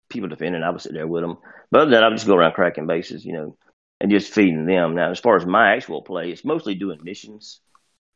people 0.09 0.29
defending, 0.29 0.63
I 0.63 0.69
would 0.69 0.81
sit 0.81 0.93
there 0.93 1.07
with 1.07 1.23
them. 1.23 1.37
But 1.71 1.81
other 1.81 1.91
than 1.91 1.99
that, 1.99 2.03
I 2.03 2.09
would 2.09 2.17
just 2.17 2.27
go 2.27 2.35
around 2.35 2.53
cracking 2.53 2.87
bases, 2.87 3.25
you 3.25 3.33
know, 3.33 3.57
and 4.01 4.11
just 4.11 4.33
feeding 4.33 4.65
them. 4.65 4.95
Now, 4.95 5.11
as 5.11 5.19
far 5.19 5.37
as 5.37 5.45
my 5.45 5.73
actual 5.75 6.01
play, 6.01 6.31
it's 6.31 6.45
mostly 6.45 6.75
doing 6.75 6.99
missions 7.03 7.61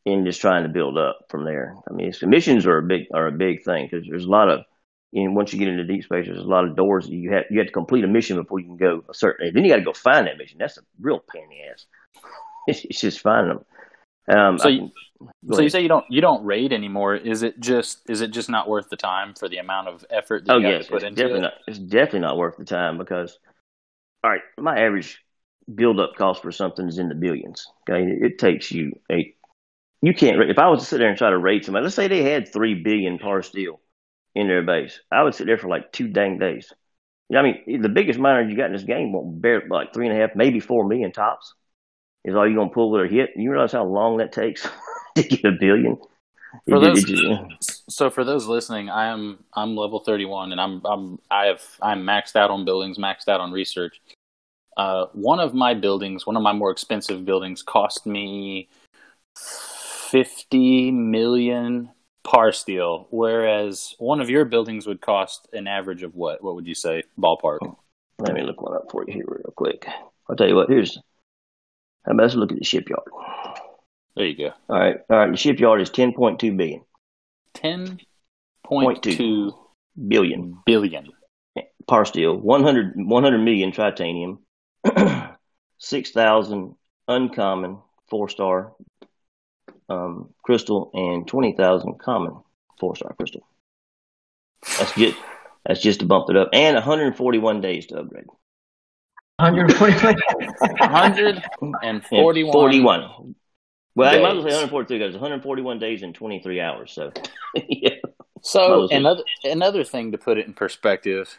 and 0.06 0.26
just 0.26 0.40
trying 0.40 0.64
to 0.64 0.68
build 0.68 0.98
up 0.98 1.20
from 1.30 1.44
there. 1.44 1.76
I 1.88 1.92
mean, 1.92 2.12
missions 2.22 2.66
are 2.66 2.78
a 2.78 2.82
big 2.82 3.06
are 3.14 3.26
a 3.26 3.32
big 3.32 3.64
thing 3.64 3.88
because 3.90 4.06
there's 4.06 4.24
a 4.24 4.30
lot 4.30 4.50
of 4.50 4.64
know, 5.12 5.32
once 5.32 5.52
you 5.52 5.58
get 5.58 5.68
into 5.68 5.84
deep 5.84 6.04
space, 6.04 6.26
there's 6.26 6.38
a 6.38 6.42
lot 6.42 6.64
of 6.64 6.76
doors 6.76 7.06
that 7.06 7.14
you 7.14 7.32
have 7.32 7.44
you 7.50 7.58
have 7.58 7.68
to 7.68 7.72
complete 7.72 8.04
a 8.04 8.08
mission 8.08 8.36
before 8.36 8.60
you 8.60 8.66
can 8.66 8.76
go 8.76 9.04
a 9.08 9.14
certain. 9.14 9.52
Then 9.54 9.64
you 9.64 9.70
got 9.70 9.76
to 9.76 9.82
go 9.82 9.92
find 9.92 10.26
that 10.26 10.38
mission. 10.38 10.58
That's 10.58 10.78
a 10.78 10.82
real 11.00 11.20
pain 11.32 11.44
in 11.44 11.48
the 11.50 11.62
ass. 11.72 11.86
It's, 12.68 12.84
it's 12.84 13.00
just 13.00 13.20
finding 13.20 13.58
them. 14.28 14.38
Um, 14.38 14.58
So 14.58 14.68
you- 14.68 14.92
so 15.50 15.62
you 15.62 15.68
say 15.68 15.80
you 15.80 15.88
don't 15.88 16.04
you 16.10 16.20
don't 16.20 16.44
raid 16.44 16.72
anymore 16.72 17.16
is 17.16 17.42
it 17.42 17.58
just 17.58 18.08
is 18.08 18.20
it 18.20 18.30
just 18.30 18.48
not 18.48 18.68
worth 18.68 18.88
the 18.88 18.96
time 18.96 19.34
for 19.34 19.48
the 19.48 19.56
amount 19.56 19.88
of 19.88 20.04
effort 20.10 20.44
that 20.44 20.52
Oh 20.52 20.58
you 20.58 20.64
yes, 20.64 20.84
to 20.84 20.90
put 20.90 21.02
it's 21.02 21.04
into 21.04 21.16
definitely 21.16 21.40
it 21.40 21.42
not. 21.42 21.52
It's 21.66 21.78
definitely 21.78 22.20
not 22.20 22.36
worth 22.36 22.56
the 22.56 22.64
time 22.64 22.98
because, 22.98 23.38
all 24.22 24.30
right, 24.30 24.42
my 24.58 24.78
average 24.78 25.18
build 25.74 25.98
up 25.98 26.14
cost 26.16 26.42
for 26.42 26.52
something 26.52 26.86
is 26.88 26.98
in 26.98 27.08
the 27.08 27.14
billions. 27.14 27.66
Okay, 27.88 28.04
it 28.04 28.38
takes 28.38 28.70
you 28.70 28.92
a. 29.10 29.34
You 30.02 30.14
can't. 30.14 30.40
If 30.42 30.58
I 30.58 30.68
was 30.68 30.80
to 30.80 30.86
sit 30.86 30.98
there 30.98 31.08
and 31.08 31.18
try 31.18 31.30
to 31.30 31.38
rate 31.38 31.64
somebody, 31.64 31.82
let's 31.84 31.96
say 31.96 32.06
they 32.06 32.22
had 32.22 32.52
three 32.52 32.74
billion 32.74 33.18
parsteel 33.18 33.78
in 34.34 34.48
their 34.48 34.62
base, 34.62 35.00
I 35.10 35.22
would 35.22 35.34
sit 35.34 35.46
there 35.46 35.58
for 35.58 35.68
like 35.68 35.92
two 35.92 36.08
dang 36.08 36.38
days. 36.38 36.72
You 37.28 37.34
know, 37.34 37.40
I 37.40 37.42
mean, 37.66 37.82
the 37.82 37.88
biggest 37.88 38.18
miner 38.18 38.48
you 38.48 38.56
got 38.56 38.66
in 38.66 38.72
this 38.72 38.84
game 38.84 39.12
won't 39.12 39.40
bear 39.42 39.62
like 39.68 39.92
three 39.92 40.08
and 40.08 40.16
a 40.16 40.20
half, 40.20 40.34
maybe 40.34 40.60
four 40.60 40.86
million 40.86 41.12
tops. 41.12 41.54
Is 42.24 42.34
all 42.34 42.46
you're 42.46 42.56
gonna 42.58 42.70
pull 42.70 42.90
with 42.90 43.04
a 43.04 43.08
hit. 43.08 43.30
You 43.36 43.50
realize 43.50 43.72
how 43.72 43.84
long 43.84 44.16
that 44.18 44.32
takes 44.32 44.66
to 45.16 45.22
get 45.22 45.44
a 45.44 45.52
billion? 45.52 45.96
For 46.68 46.78
those- 46.80 47.04
So 47.88 48.10
for 48.10 48.24
those 48.24 48.46
listening, 48.46 48.88
I 48.90 49.06
am 49.08 49.44
I'm 49.54 49.76
level 49.76 50.00
31 50.00 50.52
and 50.52 50.60
I'm 50.60 50.82
I'm 50.84 51.18
I 51.30 51.46
have 51.46 51.62
I'm 51.80 52.02
maxed 52.02 52.36
out 52.36 52.50
on 52.50 52.64
buildings, 52.64 52.98
maxed 52.98 53.28
out 53.28 53.40
on 53.40 53.52
research. 53.52 54.00
Uh, 54.76 55.06
one 55.12 55.40
of 55.40 55.54
my 55.54 55.74
buildings, 55.74 56.26
one 56.26 56.36
of 56.36 56.42
my 56.42 56.52
more 56.52 56.70
expensive 56.70 57.24
buildings, 57.24 57.62
cost 57.62 58.06
me 58.06 58.68
50 59.36 60.90
million 60.90 61.90
parsteel, 62.28 63.06
whereas 63.10 63.94
one 63.98 64.20
of 64.20 64.28
your 64.28 64.44
buildings 64.44 64.86
would 64.86 65.00
cost 65.00 65.48
an 65.54 65.66
average 65.66 66.02
of 66.02 66.14
what? 66.14 66.42
What 66.44 66.54
would 66.54 66.66
you 66.66 66.74
say, 66.74 67.02
ballpark? 67.18 67.58
Let 68.18 68.34
me 68.34 68.42
look 68.42 68.60
one 68.60 68.74
up 68.74 68.90
for 68.90 69.04
you 69.06 69.14
here 69.14 69.24
real 69.26 69.52
quick. 69.56 69.86
I'll 70.28 70.36
tell 70.36 70.48
you 70.48 70.54
what. 70.54 70.68
Here's. 70.68 70.96
How 72.04 72.12
about 72.12 72.24
let's 72.24 72.34
look 72.34 72.52
at 72.52 72.58
the 72.58 72.64
shipyard. 72.64 73.02
There 74.14 74.26
you 74.26 74.36
go. 74.36 74.52
All 74.68 74.78
right, 74.78 74.96
all 75.08 75.18
right. 75.18 75.30
The 75.30 75.36
shipyard 75.36 75.80
is 75.80 75.90
ten 75.90 76.12
point 76.12 76.38
two 76.38 76.52
billion. 76.52 76.82
10.2 77.54 77.98
Billion 78.68 79.52
billion. 80.06 80.62
billion. 80.64 81.08
parsteel, 81.88 82.38
100, 82.40 82.92
100 82.96 83.38
million 83.38 83.72
tritanium, 83.72 84.38
six 85.78 86.10
thousand 86.12 86.74
uncommon 87.08 87.78
four 88.08 88.28
star 88.28 88.72
um, 89.88 90.30
crystal, 90.42 90.90
and 90.94 91.26
twenty 91.26 91.52
thousand 91.52 91.98
common 91.98 92.36
four 92.78 92.96
star 92.96 93.14
crystal. 93.14 93.46
That's 94.78 94.92
just 94.94 95.16
that's 95.64 95.80
just 95.80 96.00
to 96.00 96.06
bump 96.06 96.30
it 96.30 96.36
up, 96.36 96.50
and 96.52 96.74
one 96.74 96.82
hundred 96.82 97.16
forty 97.16 97.38
one 97.38 97.60
days 97.60 97.86
to 97.86 97.98
upgrade. 97.98 98.26
141. 99.38 100.16
141. 100.80 102.52
41. 102.52 103.34
Well, 103.94 104.08
I 104.14 104.20
might 104.20 104.36
as 104.36 104.44
well 104.44 104.44
days. 104.44 104.52
say 104.52 104.56
142 104.60 104.98
because 104.98 105.14
141 105.14 105.78
days 105.78 106.02
and 106.02 106.14
23 106.14 106.60
hours. 106.60 106.92
So, 106.92 107.12
yeah. 107.68 107.96
So 108.42 108.88
another 108.90 109.22
another 109.44 109.84
thing 109.84 110.12
to 110.12 110.18
put 110.18 110.38
it 110.38 110.46
in 110.46 110.54
perspective, 110.54 111.38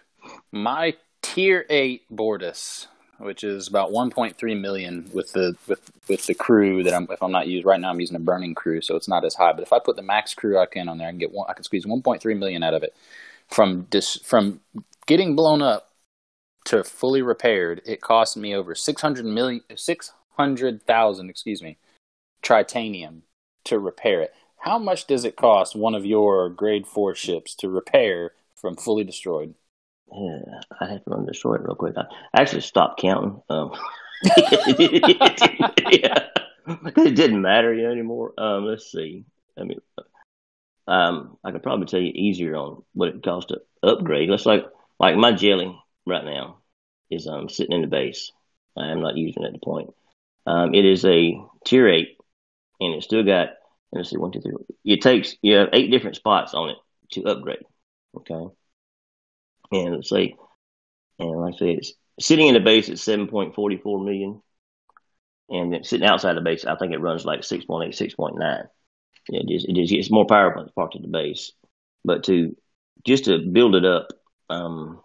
my 0.51 0.95
tier 1.21 1.65
eight 1.69 2.03
Bortas, 2.11 2.87
which 3.19 3.43
is 3.43 3.67
about 3.67 3.91
1.3 3.91 4.59
million 4.59 5.09
with 5.13 5.33
the 5.33 5.55
with 5.67 5.91
with 6.07 6.25
the 6.25 6.33
crew 6.33 6.83
that 6.83 6.93
I'm 6.93 7.07
if 7.11 7.21
I'm 7.21 7.31
not 7.31 7.47
using 7.47 7.67
right 7.67 7.79
now 7.79 7.89
I'm 7.89 7.99
using 7.99 8.15
a 8.15 8.19
burning 8.19 8.55
crew, 8.55 8.81
so 8.81 8.95
it's 8.95 9.07
not 9.07 9.25
as 9.25 9.35
high. 9.35 9.53
But 9.53 9.63
if 9.63 9.73
I 9.73 9.79
put 9.79 9.95
the 9.95 10.01
max 10.01 10.33
crew 10.33 10.57
I 10.57 10.65
can 10.65 10.89
on 10.89 10.97
there, 10.97 11.07
I 11.07 11.11
can 11.11 11.19
get 11.19 11.31
one. 11.31 11.47
I 11.49 11.53
can 11.53 11.63
squeeze 11.63 11.85
1.3 11.85 12.37
million 12.37 12.63
out 12.63 12.73
of 12.73 12.83
it 12.83 12.95
from 13.47 13.83
dis, 13.89 14.17
from 14.17 14.61
getting 15.05 15.35
blown 15.35 15.61
up 15.61 15.91
to 16.65 16.83
fully 16.83 17.21
repaired. 17.21 17.81
It 17.85 18.01
cost 18.01 18.37
me 18.37 18.55
over 18.55 18.75
600 18.75 19.25
million 19.25 19.61
600,000, 19.75 21.29
excuse 21.29 21.61
me, 21.61 21.77
tritanium 22.43 23.21
to 23.65 23.79
repair 23.79 24.21
it. 24.21 24.33
How 24.59 24.77
much 24.77 25.07
does 25.07 25.25
it 25.25 25.35
cost 25.35 25.75
one 25.75 25.95
of 25.95 26.05
your 26.05 26.49
grade 26.49 26.85
four 26.85 27.15
ships 27.15 27.55
to 27.55 27.69
repair 27.69 28.33
from 28.55 28.75
fully 28.75 29.03
destroyed? 29.03 29.55
Yeah, 30.11 30.61
I 30.79 30.91
have 30.93 31.03
to 31.03 31.09
run 31.11 31.25
destroy 31.25 31.55
it 31.55 31.61
real 31.61 31.75
quick. 31.75 31.95
I 31.97 32.41
actually 32.41 32.61
stopped 32.61 32.99
counting. 32.99 33.41
Um, 33.49 33.71
yeah, 34.23 34.33
it 36.67 37.15
didn't 37.15 37.41
matter 37.41 37.73
anymore. 37.91 38.33
Um, 38.37 38.65
let's 38.65 38.91
see. 38.91 39.25
I 39.57 39.63
mean, 39.63 39.79
um, 40.87 41.37
I 41.43 41.51
could 41.51 41.63
probably 41.63 41.85
tell 41.85 41.99
you 41.99 42.11
easier 42.13 42.55
on 42.55 42.83
what 42.93 43.09
it 43.09 43.23
costs 43.23 43.51
to 43.51 43.61
upgrade. 43.83 44.29
Let's 44.29 44.45
like 44.45 44.65
like 44.99 45.15
my 45.15 45.31
jelly 45.31 45.77
right 46.05 46.25
now 46.25 46.57
is 47.11 47.27
um 47.27 47.49
sitting 47.49 47.75
in 47.75 47.81
the 47.81 47.87
base. 47.87 48.31
I 48.77 48.91
am 48.91 49.01
not 49.01 49.17
using 49.17 49.43
it 49.43 49.47
at 49.47 49.53
the 49.53 49.59
point. 49.59 49.93
Um, 50.45 50.73
it 50.73 50.85
is 50.85 51.05
a 51.05 51.39
tier 51.65 51.87
eight, 51.87 52.17
and 52.79 52.95
it's 52.95 53.05
still 53.05 53.23
got 53.23 53.49
let's 53.91 54.09
see, 54.09 54.17
one, 54.17 54.31
two, 54.31 54.41
three. 54.41 54.53
It 54.85 55.01
takes 55.01 55.35
you 55.41 55.55
have 55.55 55.69
eight 55.73 55.91
different 55.91 56.15
spots 56.15 56.53
on 56.53 56.71
it 56.71 56.77
to 57.11 57.25
upgrade. 57.25 57.63
Okay. 58.15 58.45
And 59.71 59.95
let's 59.95 60.09
say, 60.09 60.35
and 61.19 61.39
like 61.39 61.55
I 61.55 61.57
say, 61.57 61.71
it's 61.71 61.93
sitting 62.19 62.47
in 62.47 62.53
the 62.53 62.59
base 62.59 62.89
at 62.89 62.95
7.44 62.95 64.03
million. 64.03 64.41
And 65.49 65.73
then 65.73 65.83
sitting 65.83 66.07
outside 66.07 66.33
the 66.33 66.41
base, 66.41 66.65
I 66.65 66.75
think 66.75 66.93
it 66.93 67.01
runs 67.01 67.25
like 67.25 67.41
6.8, 67.41 67.89
6.9. 67.89 68.67
It 69.29 69.47
just, 69.47 69.67
it 69.67 69.75
just 69.75 69.91
gets 69.91 70.11
more 70.11 70.25
power 70.25 70.69
parts 70.75 70.95
at 70.95 71.01
the 71.01 71.07
base. 71.07 71.51
But 72.05 72.23
to, 72.25 72.55
just 73.05 73.25
to 73.25 73.39
build 73.39 73.75
it 73.75 73.85
up, 73.85 74.07
um, 74.49 75.01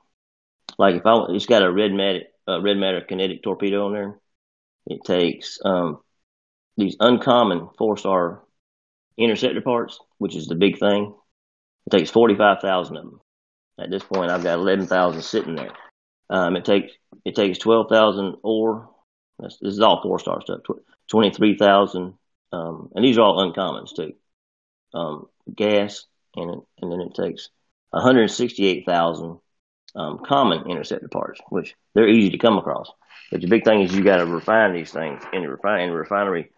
like 0.78 0.96
if 0.96 1.06
I, 1.06 1.26
it's 1.30 1.46
got 1.46 1.62
a 1.62 1.72
red 1.72 1.92
matter, 1.92 2.24
uh, 2.46 2.60
red 2.60 2.76
matter 2.76 3.00
kinetic 3.00 3.42
torpedo 3.42 3.86
on 3.86 3.92
there. 3.92 4.20
It 4.86 5.00
takes, 5.04 5.58
um, 5.64 6.00
these 6.76 6.96
uncommon 7.00 7.70
four 7.78 7.96
star 7.96 8.42
interceptor 9.16 9.60
parts, 9.62 9.98
which 10.18 10.36
is 10.36 10.46
the 10.46 10.54
big 10.54 10.78
thing. 10.78 11.14
It 11.86 11.90
takes 11.90 12.10
45,000 12.10 12.96
of 12.96 13.04
them. 13.04 13.20
At 13.78 13.90
this 13.90 14.02
point, 14.02 14.30
I've 14.30 14.42
got 14.42 14.58
11,000 14.58 15.22
sitting 15.22 15.56
there. 15.56 15.72
Um, 16.30 16.56
it 16.56 16.64
takes 16.64 16.92
it 17.24 17.34
takes 17.34 17.58
12,000 17.58 18.36
ore. 18.42 18.90
This, 19.38 19.58
this 19.60 19.74
is 19.74 19.80
all 19.80 20.00
four 20.02 20.18
star 20.18 20.40
stuff. 20.40 20.60
23,000, 21.10 22.14
um, 22.52 22.90
and 22.94 23.04
these 23.04 23.18
are 23.18 23.22
all 23.22 23.52
uncommons 23.52 23.94
too. 23.94 24.14
Um, 24.94 25.26
gas, 25.54 26.06
and 26.36 26.62
and 26.80 26.92
then 26.92 27.00
it 27.00 27.14
takes 27.14 27.50
168,000 27.90 29.38
um, 29.96 30.18
common 30.26 30.70
interceptor 30.70 31.08
parts, 31.08 31.40
which 31.50 31.74
they're 31.94 32.08
easy 32.08 32.30
to 32.30 32.38
come 32.38 32.58
across. 32.58 32.90
But 33.30 33.40
the 33.40 33.48
big 33.48 33.64
thing 33.64 33.82
is 33.82 33.94
you 33.94 34.02
got 34.02 34.18
to 34.18 34.26
refine 34.26 34.72
these 34.72 34.92
things 34.92 35.22
in 35.32 35.42
the 35.42 35.48
refine 35.48 35.82
in 35.82 35.90
the 35.90 35.96
refinery 35.96 36.50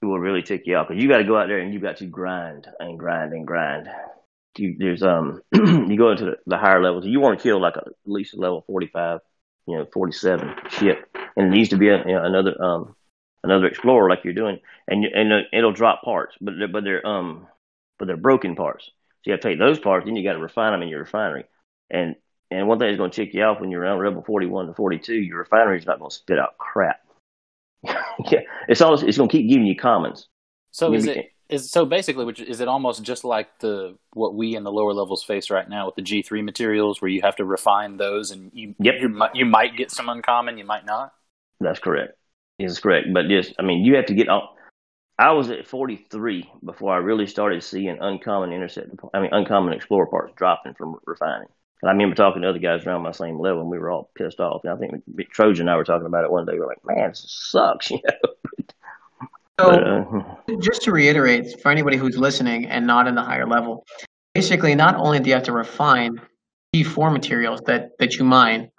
it 0.00 0.06
will 0.06 0.18
really 0.18 0.42
tick 0.42 0.62
you 0.64 0.76
off 0.76 0.88
because 0.88 1.02
you 1.02 1.08
got 1.08 1.18
to 1.18 1.24
go 1.24 1.36
out 1.36 1.48
there 1.48 1.58
and 1.58 1.74
you 1.74 1.80
got 1.80 1.96
to 1.96 2.06
grind 2.06 2.66
and 2.78 2.98
grind 2.98 3.32
and 3.32 3.46
grind. 3.46 3.88
You, 4.58 4.76
there's 4.78 5.02
um 5.02 5.42
you 5.52 5.96
go 5.96 6.10
into 6.10 6.24
the, 6.24 6.36
the 6.46 6.58
higher 6.58 6.82
levels. 6.82 7.06
You 7.06 7.20
want 7.20 7.38
to 7.38 7.42
kill 7.42 7.60
like 7.60 7.76
a, 7.76 7.84
at 7.86 7.94
least 8.06 8.34
a 8.34 8.38
level 8.38 8.64
45, 8.66 9.20
you 9.66 9.76
know, 9.76 9.86
47 9.92 10.54
ship, 10.70 11.16
and 11.36 11.46
it 11.46 11.56
needs 11.56 11.70
to 11.70 11.76
be 11.76 11.88
a, 11.88 11.98
you 11.98 12.12
know, 12.12 12.24
another 12.24 12.62
um 12.62 12.96
another 13.44 13.66
explorer 13.66 14.08
like 14.08 14.24
you're 14.24 14.34
doing, 14.34 14.60
and 14.86 15.04
and 15.04 15.32
uh, 15.32 15.40
it'll 15.52 15.72
drop 15.72 16.02
parts, 16.02 16.36
but 16.40 16.54
they're, 16.58 16.68
but 16.68 16.84
they're 16.84 17.06
um 17.06 17.46
but 17.98 18.06
they're 18.06 18.16
broken 18.16 18.54
parts. 18.54 18.86
So 18.86 19.30
you 19.30 19.32
have 19.32 19.40
to 19.40 19.48
take 19.48 19.58
those 19.58 19.78
parts, 19.78 20.06
then 20.06 20.16
you 20.16 20.24
got 20.24 20.34
to 20.34 20.38
refine 20.38 20.72
them 20.72 20.82
in 20.82 20.88
your 20.88 21.00
refinery. 21.00 21.44
And 21.90 22.16
and 22.50 22.66
one 22.66 22.78
thing 22.78 22.88
that's 22.88 22.98
going 22.98 23.10
to 23.10 23.24
tick 23.24 23.34
you 23.34 23.42
off 23.42 23.60
when 23.60 23.70
you're 23.70 23.82
around 23.82 23.98
Rebel 23.98 24.22
41 24.22 24.68
to 24.68 24.74
42, 24.74 25.14
your 25.14 25.38
refinery 25.38 25.78
is 25.78 25.86
not 25.86 25.98
going 25.98 26.10
to 26.10 26.16
spit 26.16 26.38
out 26.38 26.56
crap. 26.56 27.00
yeah, 27.82 28.40
it's 28.68 28.80
all 28.80 28.94
it's 28.94 29.18
going 29.18 29.28
to 29.28 29.36
keep 29.36 29.48
giving 29.48 29.66
you 29.66 29.76
commons. 29.76 30.28
So 30.70 30.92
is 30.92 31.06
it 31.06 31.32
is 31.48 31.70
so 31.70 31.86
basically, 31.86 32.24
which 32.24 32.40
is 32.40 32.60
it 32.60 32.68
almost 32.68 33.02
just 33.02 33.24
like 33.24 33.58
the 33.60 33.96
what 34.12 34.34
we 34.34 34.54
in 34.54 34.64
the 34.64 34.72
lower 34.72 34.92
levels 34.92 35.24
face 35.24 35.50
right 35.50 35.68
now 35.68 35.86
with 35.86 35.96
the 35.96 36.02
G 36.02 36.22
three 36.22 36.42
materials, 36.42 37.00
where 37.00 37.10
you 37.10 37.22
have 37.22 37.36
to 37.36 37.44
refine 37.44 37.96
those, 37.96 38.30
and 38.30 38.50
you 38.52 38.74
yep. 38.78 38.96
you, 39.00 39.22
you 39.34 39.46
might 39.46 39.76
get 39.76 39.90
some 39.90 40.08
uncommon, 40.08 40.58
you 40.58 40.64
might 40.64 40.84
not. 40.84 41.12
That's 41.60 41.78
correct. 41.78 42.12
That's 42.58 42.80
correct. 42.80 43.08
But 43.12 43.28
just 43.28 43.54
I 43.58 43.62
mean, 43.62 43.84
you 43.84 43.96
have 43.96 44.06
to 44.06 44.14
get 44.14 44.28
on. 44.28 44.48
I 45.18 45.32
was 45.32 45.50
at 45.50 45.66
43 45.66 46.48
before 46.64 46.94
I 46.94 46.98
really 46.98 47.26
started 47.26 47.64
seeing 47.64 47.98
uncommon 48.00 48.52
intercept. 48.52 48.90
I 49.12 49.20
mean, 49.20 49.30
uncommon 49.32 49.72
explorer 49.72 50.06
parts 50.06 50.32
dropping 50.36 50.74
from 50.74 50.94
refining. 51.06 51.48
And 51.82 51.88
I 51.88 51.92
remember 51.92 52.14
talking 52.14 52.42
to 52.42 52.48
other 52.48 52.58
guys 52.58 52.84
around 52.84 53.02
my 53.02 53.12
same 53.12 53.38
level, 53.38 53.62
and 53.62 53.70
we 53.70 53.78
were 53.78 53.90
all 53.90 54.10
pissed 54.16 54.40
off. 54.40 54.62
And 54.64 54.72
I 54.72 54.76
think 54.76 55.02
Trojan 55.30 55.62
and 55.62 55.70
I 55.70 55.76
were 55.76 55.84
talking 55.84 56.06
about 56.06 56.24
it 56.24 56.30
one 56.30 56.44
day. 56.44 56.52
We 56.54 56.60
are 56.60 56.66
like, 56.66 56.84
"Man, 56.84 57.10
this 57.10 57.24
sucks," 57.50 57.90
you 57.90 58.00
know. 58.04 58.30
So, 59.58 59.70
but, 59.70 59.86
uh, 59.86 60.56
just 60.60 60.82
to 60.82 60.92
reiterate, 60.92 61.60
for 61.60 61.70
anybody 61.70 61.96
who's 61.96 62.16
listening 62.16 62.66
and 62.66 62.86
not 62.86 63.06
in 63.06 63.14
the 63.14 63.22
higher 63.22 63.46
level, 63.46 63.84
basically, 64.34 64.74
not 64.74 64.94
only 64.96 65.18
do 65.20 65.28
you 65.28 65.34
have 65.34 65.44
to 65.44 65.52
refine 65.52 66.20
G4 66.74 67.12
materials 67.12 67.60
that 67.66 67.90
that 67.98 68.16
you 68.16 68.24
mine, 68.24 68.70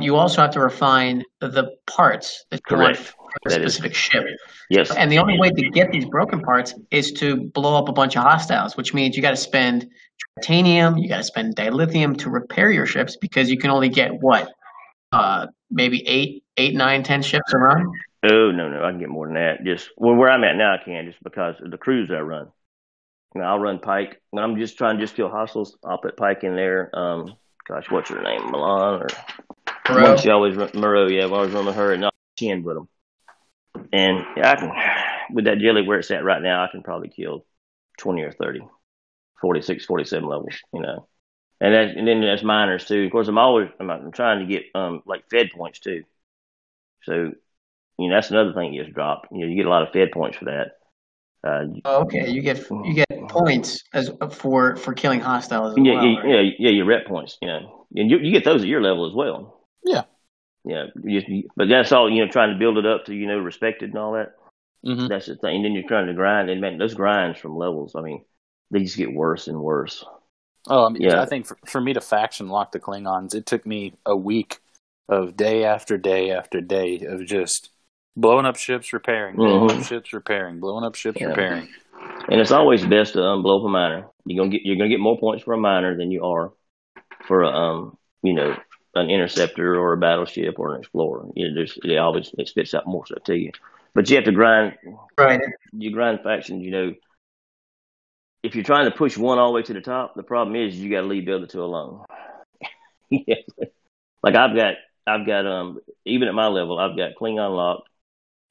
you 0.00 0.16
also 0.16 0.42
have 0.42 0.50
to 0.52 0.60
refine 0.60 1.22
the 1.40 1.70
parts 1.86 2.44
that 2.50 2.60
you 2.70 2.76
want 2.76 2.96
for 2.96 3.14
a 3.46 3.50
specific 3.50 3.92
is. 3.92 3.96
ship. 3.96 4.24
Yes. 4.70 4.90
And 4.90 5.12
the 5.12 5.18
only 5.18 5.38
way 5.38 5.50
to 5.50 5.70
get 5.70 5.92
these 5.92 6.06
broken 6.06 6.40
parts 6.40 6.74
is 6.90 7.12
to 7.12 7.50
blow 7.54 7.76
up 7.76 7.88
a 7.88 7.92
bunch 7.92 8.16
of 8.16 8.22
hostiles, 8.22 8.76
which 8.76 8.94
means 8.94 9.16
you 9.16 9.22
got 9.22 9.30
to 9.30 9.36
spend 9.36 9.88
tritanium, 10.38 11.00
you 11.00 11.08
got 11.08 11.18
to 11.18 11.24
spend 11.24 11.56
dilithium 11.56 12.16
to 12.18 12.30
repair 12.30 12.70
your 12.70 12.86
ships 12.86 13.16
because 13.16 13.50
you 13.50 13.58
can 13.58 13.70
only 13.70 13.88
get 13.88 14.10
what, 14.20 14.50
uh, 15.12 15.46
maybe 15.70 16.06
eight, 16.08 16.42
eight, 16.56 16.74
nine, 16.74 17.02
ten 17.02 17.22
ships 17.22 17.52
a 17.52 17.58
run. 17.58 17.86
Oh 18.24 18.50
no, 18.50 18.68
no, 18.68 18.84
I 18.84 18.90
can 18.90 19.00
get 19.00 19.08
more 19.08 19.26
than 19.26 19.34
that. 19.34 19.64
Just 19.64 19.90
well, 19.96 20.14
where 20.14 20.30
I'm 20.30 20.44
at 20.44 20.56
now, 20.56 20.74
I 20.74 20.84
can 20.84 21.06
just 21.06 21.22
because 21.22 21.56
of 21.60 21.70
the 21.70 21.78
crews 21.78 22.10
I 22.10 22.20
run. 22.20 22.48
You 23.34 23.40
know, 23.40 23.46
I'll 23.46 23.58
run 23.58 23.78
Pike 23.78 24.20
when 24.30 24.44
I'm 24.44 24.58
just 24.58 24.78
trying 24.78 24.98
to 24.98 25.02
just 25.02 25.16
kill 25.16 25.28
hostiles. 25.28 25.76
I'll 25.84 25.98
put 25.98 26.16
Pike 26.16 26.44
in 26.44 26.54
there. 26.54 26.90
Um, 26.96 27.34
gosh, 27.66 27.90
what's 27.90 28.10
her 28.10 28.22
name, 28.22 28.50
Milan 28.50 29.02
or 29.02 29.08
Moreau. 29.88 30.16
She 30.16 30.30
always 30.30 30.56
run, 30.56 30.70
Moreau. 30.74 31.08
Yeah, 31.08 31.26
I 31.26 31.30
always 31.30 31.52
run 31.52 31.66
with 31.66 31.76
her 31.76 31.92
and 31.92 32.02
not 32.02 32.14
ten 32.36 32.62
with 32.62 32.76
them. 32.76 32.88
And 33.92 34.24
yeah, 34.36 34.52
I 34.52 34.56
can 34.56 35.34
with 35.34 35.46
that 35.46 35.58
jelly 35.58 35.86
where 35.86 35.98
it's 35.98 36.10
at 36.10 36.24
right 36.24 36.42
now, 36.42 36.62
I 36.62 36.68
can 36.70 36.82
probably 36.82 37.08
kill 37.08 37.44
twenty 37.98 38.22
or 38.22 38.32
thirty. 38.32 38.60
46, 39.42 39.84
47 39.84 40.26
levels, 40.26 40.54
you 40.72 40.80
know. 40.80 41.08
And 41.60 41.74
that, 41.74 41.96
and 41.96 42.08
then 42.08 42.22
that's 42.22 42.42
miners 42.42 42.86
too. 42.86 43.04
Of 43.04 43.12
course, 43.12 43.28
I'm 43.28 43.38
always 43.38 43.68
I'm, 43.78 43.90
I'm 43.90 44.12
trying 44.12 44.40
to 44.40 44.52
get 44.52 44.64
um 44.74 45.02
like 45.04 45.28
Fed 45.30 45.50
points 45.54 45.80
too. 45.80 46.04
So, 47.02 47.32
you 47.98 48.08
know, 48.08 48.16
that's 48.16 48.30
another 48.30 48.52
thing 48.52 48.74
gets 48.74 48.92
dropped. 48.92 49.28
You 49.32 49.40
know, 49.40 49.46
you 49.46 49.56
get 49.56 49.66
a 49.66 49.70
lot 49.70 49.82
of 49.82 49.92
Fed 49.92 50.12
points 50.12 50.36
for 50.36 50.46
that. 50.46 50.72
Uh, 51.44 51.64
oh, 51.84 52.02
okay, 52.02 52.30
you 52.30 52.40
get 52.40 52.70
you 52.70 52.94
get 52.94 53.08
points 53.28 53.82
as 53.92 54.10
for 54.30 54.76
for 54.76 54.94
killing 54.94 55.20
hostiles. 55.20 55.74
yeah, 55.76 55.94
well, 55.94 56.04
yeah, 56.04 56.18
right? 56.18 56.28
yeah, 56.28 56.50
yeah, 56.58 56.70
your 56.70 56.86
rep 56.86 57.06
points. 57.06 57.36
You 57.42 57.48
know, 57.48 57.86
and 57.96 58.10
you 58.10 58.18
you 58.18 58.32
get 58.32 58.44
those 58.44 58.62
at 58.62 58.68
your 58.68 58.80
level 58.80 59.08
as 59.08 59.14
well. 59.14 59.66
Yeah, 59.84 60.02
yeah. 60.64 60.84
You, 61.02 61.48
but 61.56 61.68
that's 61.68 61.90
all. 61.90 62.08
You 62.08 62.24
know, 62.24 62.30
trying 62.30 62.52
to 62.52 62.58
build 62.58 62.78
it 62.78 62.86
up 62.86 63.06
to 63.06 63.14
you 63.14 63.26
know 63.26 63.38
respected 63.38 63.90
and 63.90 63.98
all 63.98 64.12
that. 64.12 64.34
Mm-hmm. 64.86 65.06
That's 65.06 65.26
the 65.26 65.36
thing. 65.36 65.56
And 65.56 65.64
then 65.64 65.72
you're 65.72 65.86
trying 65.86 66.06
to 66.06 66.14
grind 66.14 66.50
and 66.50 66.60
man, 66.60 66.78
those 66.78 66.94
grinds 66.94 67.38
from 67.38 67.56
levels. 67.56 67.94
I 67.96 68.02
mean, 68.02 68.24
they 68.70 68.80
just 68.80 68.96
get 68.96 69.12
worse 69.12 69.46
and 69.46 69.60
worse. 69.60 70.04
Oh, 70.68 70.86
I 70.86 70.88
mean, 70.90 71.02
yeah. 71.02 71.20
I 71.20 71.26
think 71.26 71.46
for, 71.46 71.58
for 71.66 71.80
me 71.80 71.92
to 71.92 72.00
faction 72.00 72.48
lock 72.48 72.72
the 72.72 72.80
Klingons, 72.80 73.34
it 73.34 73.46
took 73.46 73.66
me 73.66 73.94
a 74.06 74.16
week 74.16 74.60
of 75.08 75.36
day 75.36 75.64
after 75.64 75.98
day 75.98 76.30
after 76.30 76.60
day 76.60 77.00
of 77.00 77.26
just 77.26 77.70
blowing 78.16 78.46
up 78.46 78.56
ships, 78.56 78.92
repairing, 78.92 79.36
blowing 79.36 79.68
mm-hmm. 79.68 79.80
up 79.80 79.86
ships, 79.86 80.12
repairing, 80.12 80.60
blowing 80.60 80.84
up 80.84 80.94
ships, 80.94 81.20
yeah. 81.20 81.28
repairing. 81.28 81.68
And 82.28 82.40
it's 82.40 82.50
always 82.50 82.84
best 82.84 83.14
to 83.14 83.20
unblow 83.20 83.60
up 83.60 83.66
a 83.66 83.68
miner. 83.68 84.06
You're 84.24 84.44
gonna 84.44 84.50
get 84.50 84.62
you're 84.64 84.76
gonna 84.76 84.88
get 84.88 85.00
more 85.00 85.18
points 85.18 85.44
for 85.44 85.54
a 85.54 85.58
miner 85.58 85.96
than 85.96 86.10
you 86.10 86.24
are 86.24 86.52
for 87.26 87.42
a 87.42 87.48
um 87.48 87.96
you 88.22 88.32
know 88.32 88.56
an 88.94 89.08
interceptor 89.08 89.76
or 89.76 89.92
a 89.92 89.96
battleship 89.96 90.58
or 90.58 90.74
an 90.74 90.80
explorer. 90.80 91.26
You 91.34 91.48
know, 91.48 91.54
there's 91.54 91.78
it 91.82 91.96
always 91.96 92.30
it 92.38 92.48
spits 92.48 92.74
out 92.74 92.86
more 92.86 93.06
stuff 93.06 93.24
to 93.24 93.36
you. 93.36 93.52
But 93.94 94.08
you 94.08 94.16
have 94.16 94.24
to 94.24 94.32
grind. 94.32 94.74
Right. 95.18 95.40
You 95.72 95.92
grind 95.92 96.20
factions. 96.22 96.64
You 96.64 96.70
know, 96.70 96.94
if 98.42 98.54
you're 98.54 98.64
trying 98.64 98.90
to 98.90 98.96
push 98.96 99.16
one 99.16 99.38
all 99.38 99.48
the 99.48 99.54
way 99.54 99.62
to 99.62 99.72
the 99.72 99.80
top, 99.80 100.14
the 100.14 100.22
problem 100.22 100.56
is 100.56 100.76
you 100.76 100.90
got 100.90 101.02
to 101.02 101.06
leave 101.06 101.26
the 101.26 101.36
other 101.36 101.46
two 101.46 101.62
alone. 101.62 102.04
yeah. 103.10 103.36
Like 104.22 104.34
I've 104.34 104.56
got, 104.56 104.74
I've 105.06 105.26
got, 105.26 105.46
um, 105.46 105.78
even 106.04 106.28
at 106.28 106.34
my 106.34 106.46
level, 106.46 106.78
I've 106.78 106.96
got 106.96 107.12
Klingon 107.20 107.54
locked 107.54 107.88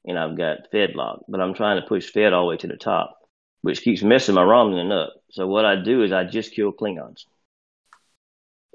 and 0.04 0.18
I've 0.18 0.36
got 0.36 0.70
Fed 0.70 0.94
locked, 0.94 1.24
but 1.28 1.40
I'm 1.40 1.54
trying 1.54 1.80
to 1.80 1.86
push 1.86 2.10
Fed 2.10 2.32
all 2.32 2.44
the 2.44 2.48
way 2.50 2.56
to 2.58 2.66
the 2.66 2.76
top. 2.76 3.18
which 3.62 3.82
keeps 3.82 4.02
messing 4.02 4.34
my 4.34 4.42
Romulan 4.42 4.92
up. 4.92 5.14
So 5.30 5.46
what 5.46 5.64
I 5.64 5.76
do 5.76 6.02
is 6.02 6.12
I 6.12 6.24
just 6.24 6.54
kill 6.54 6.72
Klingons. 6.72 7.24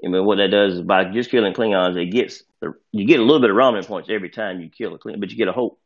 I 0.04 0.08
mean, 0.08 0.24
what 0.24 0.36
that 0.36 0.50
does 0.50 0.74
is 0.74 0.80
by 0.80 1.04
just 1.04 1.30
killing 1.30 1.52
Klingons, 1.52 1.96
it 1.96 2.06
gets 2.06 2.42
the, 2.60 2.72
you 2.92 3.06
get 3.06 3.20
a 3.20 3.22
little 3.22 3.40
bit 3.40 3.50
of 3.50 3.56
Romulan 3.56 3.86
points 3.86 4.08
every 4.10 4.30
time 4.30 4.60
you 4.60 4.70
kill 4.70 4.94
a 4.94 4.98
Klingon, 4.98 5.20
but 5.20 5.30
you 5.30 5.36
get 5.36 5.48
a 5.48 5.52
whole, 5.52 5.78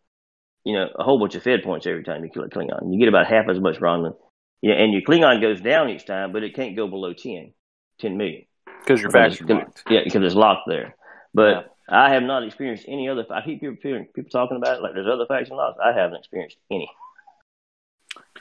you 0.64 0.74
know, 0.74 0.88
a 0.94 1.02
whole 1.02 1.18
bunch 1.18 1.34
of 1.34 1.42
Fed 1.42 1.62
points 1.62 1.86
every 1.86 2.04
time 2.04 2.24
you 2.24 2.30
kill 2.30 2.44
a 2.44 2.48
Klingon. 2.48 2.92
You 2.92 2.98
get 2.98 3.08
about 3.08 3.26
half 3.26 3.48
as 3.48 3.58
much 3.58 3.80
Romulan. 3.80 4.14
Yeah, 4.60 4.74
and 4.74 4.92
your 4.92 5.02
Klingon 5.02 5.40
goes 5.40 5.60
down 5.60 5.90
each 5.90 6.06
time, 6.06 6.32
but 6.32 6.44
it 6.44 6.54
can't 6.54 6.76
go 6.76 6.86
below 6.86 7.12
10, 7.12 7.52
10 7.98 8.16
million. 8.16 8.44
Because 8.80 9.02
you're 9.02 9.10
faction 9.10 9.48
locked. 9.48 9.82
Yeah, 9.90 10.00
because 10.04 10.22
it's 10.22 10.34
locked 10.34 10.68
there. 10.68 10.94
But. 11.34 11.68
I 11.92 12.14
have 12.14 12.22
not 12.22 12.42
experienced 12.42 12.86
any 12.88 13.08
other. 13.08 13.26
I 13.30 13.42
keep 13.42 13.60
people, 13.60 14.06
people 14.14 14.30
talking 14.30 14.56
about 14.56 14.78
it 14.78 14.82
like 14.82 14.94
there's 14.94 15.06
other 15.06 15.26
faction 15.26 15.56
locks. 15.56 15.78
I 15.84 15.92
haven't 15.92 16.16
experienced 16.16 16.56
any. 16.70 16.90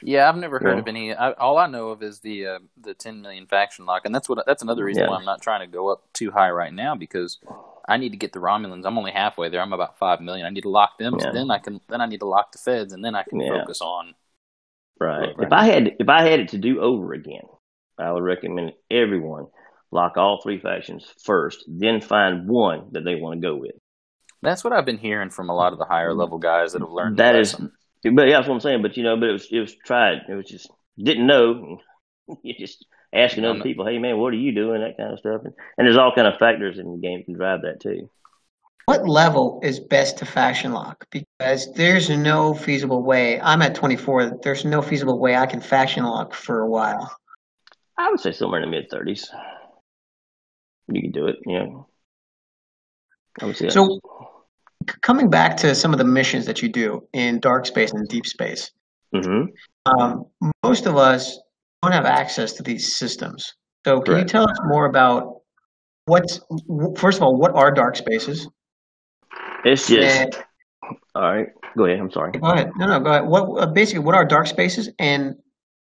Yeah, 0.02 0.28
I've 0.30 0.38
never 0.38 0.58
heard 0.58 0.76
yeah. 0.76 0.80
of 0.80 0.88
any. 0.88 1.14
I, 1.14 1.32
all 1.34 1.58
I 1.58 1.68
know 1.68 1.90
of 1.90 2.02
is 2.02 2.20
the 2.20 2.48
uh, 2.48 2.60
the 2.80 2.94
10 2.94 3.22
million 3.22 3.48
faction 3.48 3.86
lock, 3.86 4.06
and 4.06 4.16
that's 4.16 4.30
what 4.30 4.44
that's 4.48 4.64
another 4.64 4.86
reason 4.86 5.04
yeah. 5.04 5.10
why 5.10 5.18
I'm 5.18 5.26
not 5.26 5.42
trying 5.42 5.60
to 5.62 5.68
go 5.68 5.90
up 5.90 6.04
too 6.14 6.32
high 6.32 6.50
right 6.50 6.74
now 6.74 6.96
because 6.96 7.40
I 7.88 7.98
need 7.98 8.12
to 8.12 8.18
get 8.18 8.32
the 8.32 8.40
Romulans. 8.40 8.86
I'm 8.86 8.98
only 8.98 9.12
halfway 9.12 9.50
there. 9.50 9.62
I'm 9.62 9.74
about 9.74 10.00
five 10.00 10.22
million. 10.22 10.46
I 10.46 10.50
need 10.50 10.62
to 10.62 10.70
lock 10.70 10.98
them. 10.98 11.16
Yeah. 11.20 11.26
So 11.26 11.34
then 11.34 11.52
I 11.52 11.60
can 11.60 11.82
then 11.90 12.00
I 12.00 12.06
need 12.06 12.22
to 12.22 12.28
lock 12.28 12.54
the 12.54 12.58
Feds, 12.58 12.94
and 12.94 13.04
then 13.04 13.16
I 13.16 13.24
can 13.24 13.40
focus 13.40 13.82
on. 13.82 14.16
Right. 15.00 15.30
If 15.38 15.52
I 15.52 15.66
had 15.66 15.96
if 16.00 16.08
I 16.08 16.24
had 16.24 16.40
it 16.40 16.50
to 16.50 16.58
do 16.58 16.80
over 16.80 17.14
again, 17.14 17.44
I 17.98 18.12
would 18.12 18.24
recommend 18.24 18.74
everyone 18.90 19.48
lock 19.92 20.18
all 20.18 20.42
three 20.42 20.60
factions 20.60 21.06
first, 21.24 21.64
then 21.68 22.02
find 22.02 22.48
one 22.48 22.88
that 22.92 23.04
they 23.04 23.16
want 23.16 23.42
to 23.42 23.48
go 23.48 23.56
with. 23.56 23.76
That's 24.42 24.64
what 24.64 24.74
I've 24.74 24.86
been 24.86 24.98
hearing 24.98 25.30
from 25.30 25.50
a 25.50 25.56
lot 25.56 25.74
of 25.74 25.80
the 25.80 25.86
higher 25.86 26.14
level 26.14 26.40
guys 26.40 26.74
that 26.74 26.82
have 26.82 26.90
learned. 26.90 27.18
That 27.18 27.36
is, 27.36 27.54
but 27.54 27.70
yeah, 28.04 28.38
that's 28.38 28.48
what 28.48 28.56
I'm 28.56 28.60
saying. 28.60 28.82
But 28.82 28.98
you 28.98 29.04
know, 29.04 29.18
but 29.18 29.30
it 29.30 29.34
was 29.34 29.48
it 29.52 29.60
was 29.60 29.76
tried. 29.86 30.24
It 30.28 30.34
was 30.34 30.48
just 30.48 30.70
didn't 30.98 31.28
know. 31.28 31.80
you 32.44 32.54
just 32.58 32.86
asking 33.14 33.46
other 33.46 33.62
people, 33.62 33.86
"Hey 33.86 34.00
man, 34.00 34.18
what 34.18 34.34
are 34.34 34.38
you 34.38 34.54
doing?" 34.54 34.82
That 34.82 34.98
kind 34.98 35.14
of 35.14 35.20
stuff, 35.20 35.42
and, 35.44 35.54
and 35.78 35.86
there's 35.86 35.98
all 35.98 36.14
kind 36.16 36.28
of 36.28 36.40
factors 36.40 36.80
in 36.80 36.92
the 36.92 36.98
game 36.98 37.24
can 37.24 37.36
drive 37.36 37.62
that 37.62 37.82
too. 37.82 38.10
What 38.86 39.08
level 39.08 39.60
is 39.64 39.80
best 39.80 40.18
to 40.18 40.26
faction 40.26 40.74
lock? 40.74 41.06
Because 41.12 41.72
there's 41.74 42.10
no 42.10 42.54
feasible 42.54 43.04
way. 43.04 43.40
I'm 43.40 43.62
at 43.62 43.76
24. 43.76 44.40
There's 44.42 44.66
no 44.66 44.82
feasible 44.82 45.20
way 45.20 45.36
I 45.36 45.46
can 45.46 45.62
faction 45.62 46.04
lock 46.04 46.34
for 46.34 46.62
a 46.62 46.70
while. 46.70 47.16
I 47.98 48.10
would 48.10 48.20
say 48.20 48.32
somewhere 48.32 48.62
in 48.62 48.70
the 48.70 48.76
mid 48.76 48.90
30s. 48.90 49.28
You 50.92 51.02
can 51.02 51.12
do 51.12 51.28
it. 51.28 51.38
Yeah. 51.46 51.66
I 53.42 53.46
would 53.46 53.56
say 53.56 53.70
so. 53.70 54.00
Coming 55.02 55.30
back 55.30 55.58
to 55.58 55.76
some 55.76 55.94
of 55.94 56.00
the 56.00 56.06
missions 56.06 56.46
that 56.48 56.62
you 56.62 56.70
do 56.70 57.08
in 57.14 57.40
dark 57.40 57.66
space 57.66 57.92
and 57.92 58.08
deep 58.08 58.26
space, 58.26 58.72
mm-hmm. 59.14 59.46
um, 59.86 60.26
most 60.64 60.88
of 60.88 60.98
us 60.98 61.40
don't 61.82 61.92
have 61.92 62.06
access 62.06 62.54
to 62.54 62.64
these 62.64 62.98
systems. 62.98 63.54
So, 63.86 64.02
can 64.02 64.14
Correct. 64.14 64.22
you 64.22 64.32
tell 64.32 64.50
us 64.50 64.58
more 64.66 64.86
about 64.86 65.42
what's 66.06 66.40
first 66.98 67.18
of 67.18 67.24
all, 67.24 67.38
what 67.38 67.52
are 67.54 67.72
dark 67.72 67.96
spaces? 67.96 68.48
It's 69.64 69.88
just 69.88 70.18
and, 70.18 70.36
all 71.16 71.22
right. 71.22 71.48
Go 71.78 71.86
ahead. 71.86 72.00
I'm 72.00 72.12
sorry. 72.12 72.32
Go 72.34 72.48
ahead. 72.48 72.72
No, 72.78 72.88
no. 72.88 73.00
Go 73.00 73.10
ahead. 73.12 73.26
What 73.26 73.62
uh, 73.62 73.68
basically 73.68 74.00
what 74.00 74.16
are 74.16 74.26
dark 74.26 74.48
spaces, 74.48 74.90
and 75.00 75.36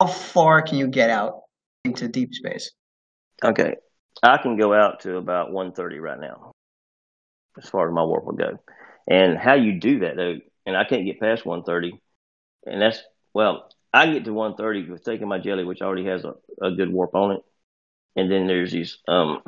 how 0.00 0.06
far 0.06 0.62
can 0.62 0.78
you 0.78 0.86
get 0.86 1.10
out 1.10 1.40
into 1.84 2.06
deep 2.08 2.34
space? 2.34 2.70
Okay, 3.42 3.74
I 4.22 4.38
can 4.38 4.56
go 4.56 4.72
out 4.72 5.00
to 5.00 5.16
about 5.16 5.52
130 5.52 5.98
right 5.98 6.18
now, 6.18 6.52
as 7.58 7.68
far 7.68 7.88
as 7.88 7.94
my 7.94 8.02
warp 8.04 8.24
will 8.24 8.32
go. 8.32 8.58
And 9.06 9.36
how 9.36 9.54
you 9.54 9.78
do 9.78 10.00
that 10.00 10.16
though, 10.16 10.38
and 10.66 10.76
I 10.76 10.84
can't 10.84 11.04
get 11.04 11.20
past 11.20 11.44
130, 11.44 12.00
and 12.66 12.80
that's 12.80 13.02
well, 13.32 13.68
I 13.92 14.06
get 14.06 14.24
to 14.24 14.32
130 14.32 14.90
with 14.90 15.04
taking 15.04 15.28
my 15.28 15.38
jelly, 15.38 15.64
which 15.64 15.82
already 15.82 16.06
has 16.06 16.24
a, 16.24 16.34
a 16.62 16.70
good 16.72 16.92
warp 16.92 17.14
on 17.14 17.32
it. 17.32 17.42
And 18.16 18.30
then 18.30 18.46
there's 18.46 18.72
these 18.72 18.98
um 19.08 19.42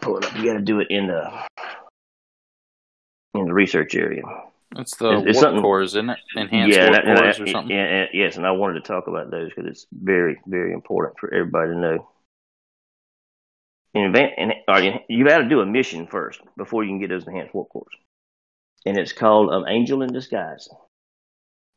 pull 0.00 0.18
it 0.18 0.26
up. 0.26 0.36
You 0.36 0.44
got 0.44 0.54
to 0.54 0.64
do 0.64 0.80
it 0.80 0.88
in 0.90 1.06
the 1.06 1.46
in 3.34 3.46
the 3.46 3.54
research 3.54 3.94
area. 3.94 4.22
That's 4.74 4.96
the 4.96 5.18
it's, 5.18 5.38
it's 5.38 5.42
warp 5.42 5.62
cores, 5.62 5.90
isn't 5.90 6.10
it? 6.10 6.18
Enhanced 6.36 6.76
yeah, 6.76 6.90
warp 6.90 7.04
cores 7.04 7.40
or 7.40 7.46
something. 7.46 7.74
Yeah, 7.74 8.06
yes, 8.12 8.36
and 8.36 8.46
I 8.46 8.50
wanted 8.50 8.74
to 8.74 8.80
talk 8.80 9.06
about 9.06 9.30
those 9.30 9.48
because 9.48 9.66
it's 9.66 9.86
very, 9.92 10.40
very 10.46 10.72
important 10.72 11.18
for 11.18 11.32
everybody 11.32 11.72
to 11.72 11.78
know. 11.78 12.08
In 13.98 14.14
and 14.16 14.52
you 15.08 15.26
got 15.26 15.38
to 15.38 15.48
do 15.48 15.60
a 15.60 15.66
mission 15.66 16.06
first 16.06 16.40
before 16.56 16.84
you 16.84 16.90
can 16.90 17.00
get 17.00 17.10
those 17.10 17.26
enhanced 17.26 17.54
warp 17.54 17.68
cores, 17.70 17.92
and 18.86 18.96
it's 18.96 19.12
called 19.12 19.50
um, 19.50 19.66
Angel 19.66 20.02
in 20.02 20.12
Disguise. 20.12 20.68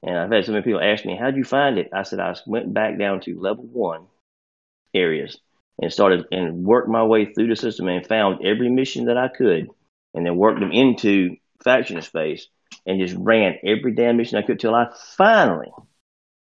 And 0.04 0.18
I've 0.18 0.32
had 0.32 0.46
so 0.46 0.52
many 0.52 0.64
people 0.64 0.82
ask 0.82 1.06
me, 1.06 1.16
how'd 1.16 1.36
you 1.36 1.44
find 1.44 1.78
it? 1.78 1.90
I 1.94 2.04
said, 2.04 2.20
I 2.20 2.36
went 2.48 2.74
back 2.74 2.98
down 2.98 3.22
to 3.22 3.40
level 3.40 3.66
one 3.66 4.08
areas 4.94 5.40
and 5.80 5.92
started 5.92 6.26
and 6.32 6.64
worked 6.64 6.90
my 6.90 7.04
way 7.04 7.26
through 7.26 7.48
the 7.48 7.56
system 7.56 7.88
and 7.88 8.06
found 8.06 8.46
every 8.46 8.70
mission 8.70 9.06
that 9.06 9.18
I 9.18 9.28
could 9.28 9.70
and 10.14 10.26
then 10.26 10.38
worked 10.38 10.60
them 10.60 10.72
into 10.72 11.38
faction 11.64 12.02
space 12.02 12.48
and 12.86 13.00
just 13.00 13.16
ran 13.18 13.58
every 13.64 13.94
damn 13.94 14.18
mission 14.18 14.38
I 14.38 14.42
could 14.42 14.60
till 14.60 14.76
I 14.76 14.88
finally 15.18 15.72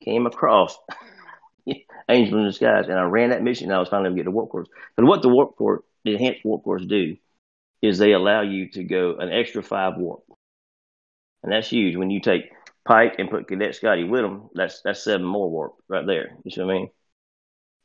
came 0.04 0.26
across 0.26 0.78
Angel 2.12 2.40
in 2.40 2.46
Disguise 2.46 2.88
and 2.88 3.00
I 3.00 3.04
ran 3.04 3.30
that 3.30 3.44
mission 3.44 3.68
and 3.68 3.76
I 3.76 3.80
was 3.80 3.90
finally 3.90 4.08
able 4.08 4.18
to 4.18 4.20
get 4.20 4.26
the 4.26 4.32
warp 4.32 4.50
cores. 4.50 4.68
But 4.96 5.06
what 5.06 5.22
the 5.22 5.30
warp 5.30 5.56
core, 5.56 5.84
the 6.04 6.14
enhanced 6.14 6.46
warp 6.46 6.64
cores 6.64 6.86
do 6.86 7.18
is 7.82 7.98
they 7.98 8.14
allow 8.14 8.42
you 8.42 8.70
to 8.72 8.84
go 8.84 9.18
an 9.20 9.32
extra 9.32 9.64
five 9.64 9.98
warp. 9.98 10.24
And 11.44 11.52
that's 11.52 11.70
huge. 11.70 11.96
When 11.96 12.12
you 12.12 12.20
take 12.20 12.52
Pike 12.86 13.16
and 13.18 13.30
put 13.30 13.48
Cadet 13.48 13.76
Scotty 13.76 14.04
with 14.04 14.22
them, 14.22 14.50
that's 14.54 14.82
that's 14.84 15.04
seven 15.04 15.26
more 15.26 15.50
warp 15.50 15.74
right 15.88 16.06
there. 16.06 16.36
You 16.44 16.52
see 16.52 16.62
what 16.62 16.72
I 16.72 16.74
mean? 16.74 16.90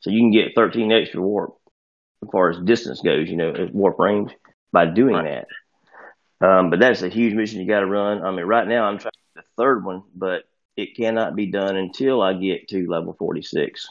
So 0.01 0.11
you 0.11 0.21
can 0.21 0.31
get 0.31 0.55
13 0.55 0.93
extra 0.93 1.21
warp 1.21 1.55
as 2.23 2.29
far 2.31 2.51
as 2.51 2.59
distance 2.59 3.01
goes, 3.01 3.29
you 3.29 3.37
know, 3.37 3.69
warp 3.73 3.99
range 3.99 4.33
by 4.73 4.87
doing 4.87 5.15
right. 5.15 5.47
that. 6.41 6.47
Um, 6.47 6.71
but 6.71 6.81
that's 6.81 7.03
a 7.03 7.09
huge 7.09 7.35
mission 7.35 7.61
you 7.61 7.67
got 7.67 7.81
to 7.81 7.87
run. 7.87 8.23
I 8.23 8.31
mean, 8.31 8.45
right 8.45 8.69
now 8.69 8.85
I'm 8.85 8.99
trying 8.99 9.13
the 9.35 9.43
third 9.57 9.85
one, 9.85 10.03
but 10.15 10.45
it 10.77 10.97
cannot 10.97 11.35
be 11.35 11.47
done 11.47 11.77
until 11.77 12.21
I 12.21 12.35
get 12.35 12.69
to 12.69 12.87
level 12.89 13.15
46. 13.19 13.89